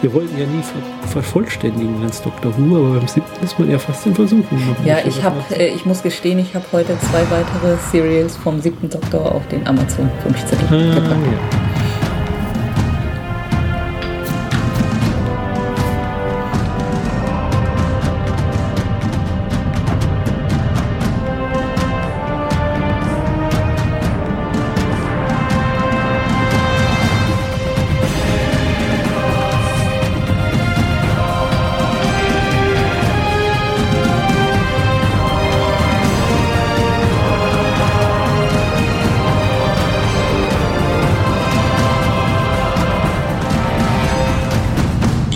Wir 0.02 0.12
wollten 0.12 0.38
ja 0.38 0.44
nie 0.46 0.62
ver 0.62 1.08
vervollständigen 1.08 2.02
als 2.04 2.20
Dr. 2.22 2.52
Who, 2.56 2.76
aber 2.76 2.98
beim 2.98 3.08
siebten 3.08 3.44
ist 3.44 3.58
man 3.58 3.70
ja 3.70 3.78
fast 3.78 4.06
in 4.06 4.14
Versuchung. 4.14 4.58
Ja, 4.84 4.98
ich 4.98 5.22
nachzuholen. 5.22 5.44
äh, 5.52 5.68
ich 5.68 5.84
muss 5.86 6.02
gestehen, 6.02 6.38
ich 6.38 6.54
habe 6.54 6.64
heute 6.72 6.96
zwei 7.10 7.22
weitere 7.30 7.76
Serials 7.90 8.36
vom 8.36 8.60
siebten 8.60 8.88
Doktor 8.90 9.34
auf 9.34 9.46
den 9.48 9.66
Amazon 9.66 10.08
15 10.22 10.58
Ah, 10.58 10.94
gepackt. 10.94 11.10
ja. 11.26 11.65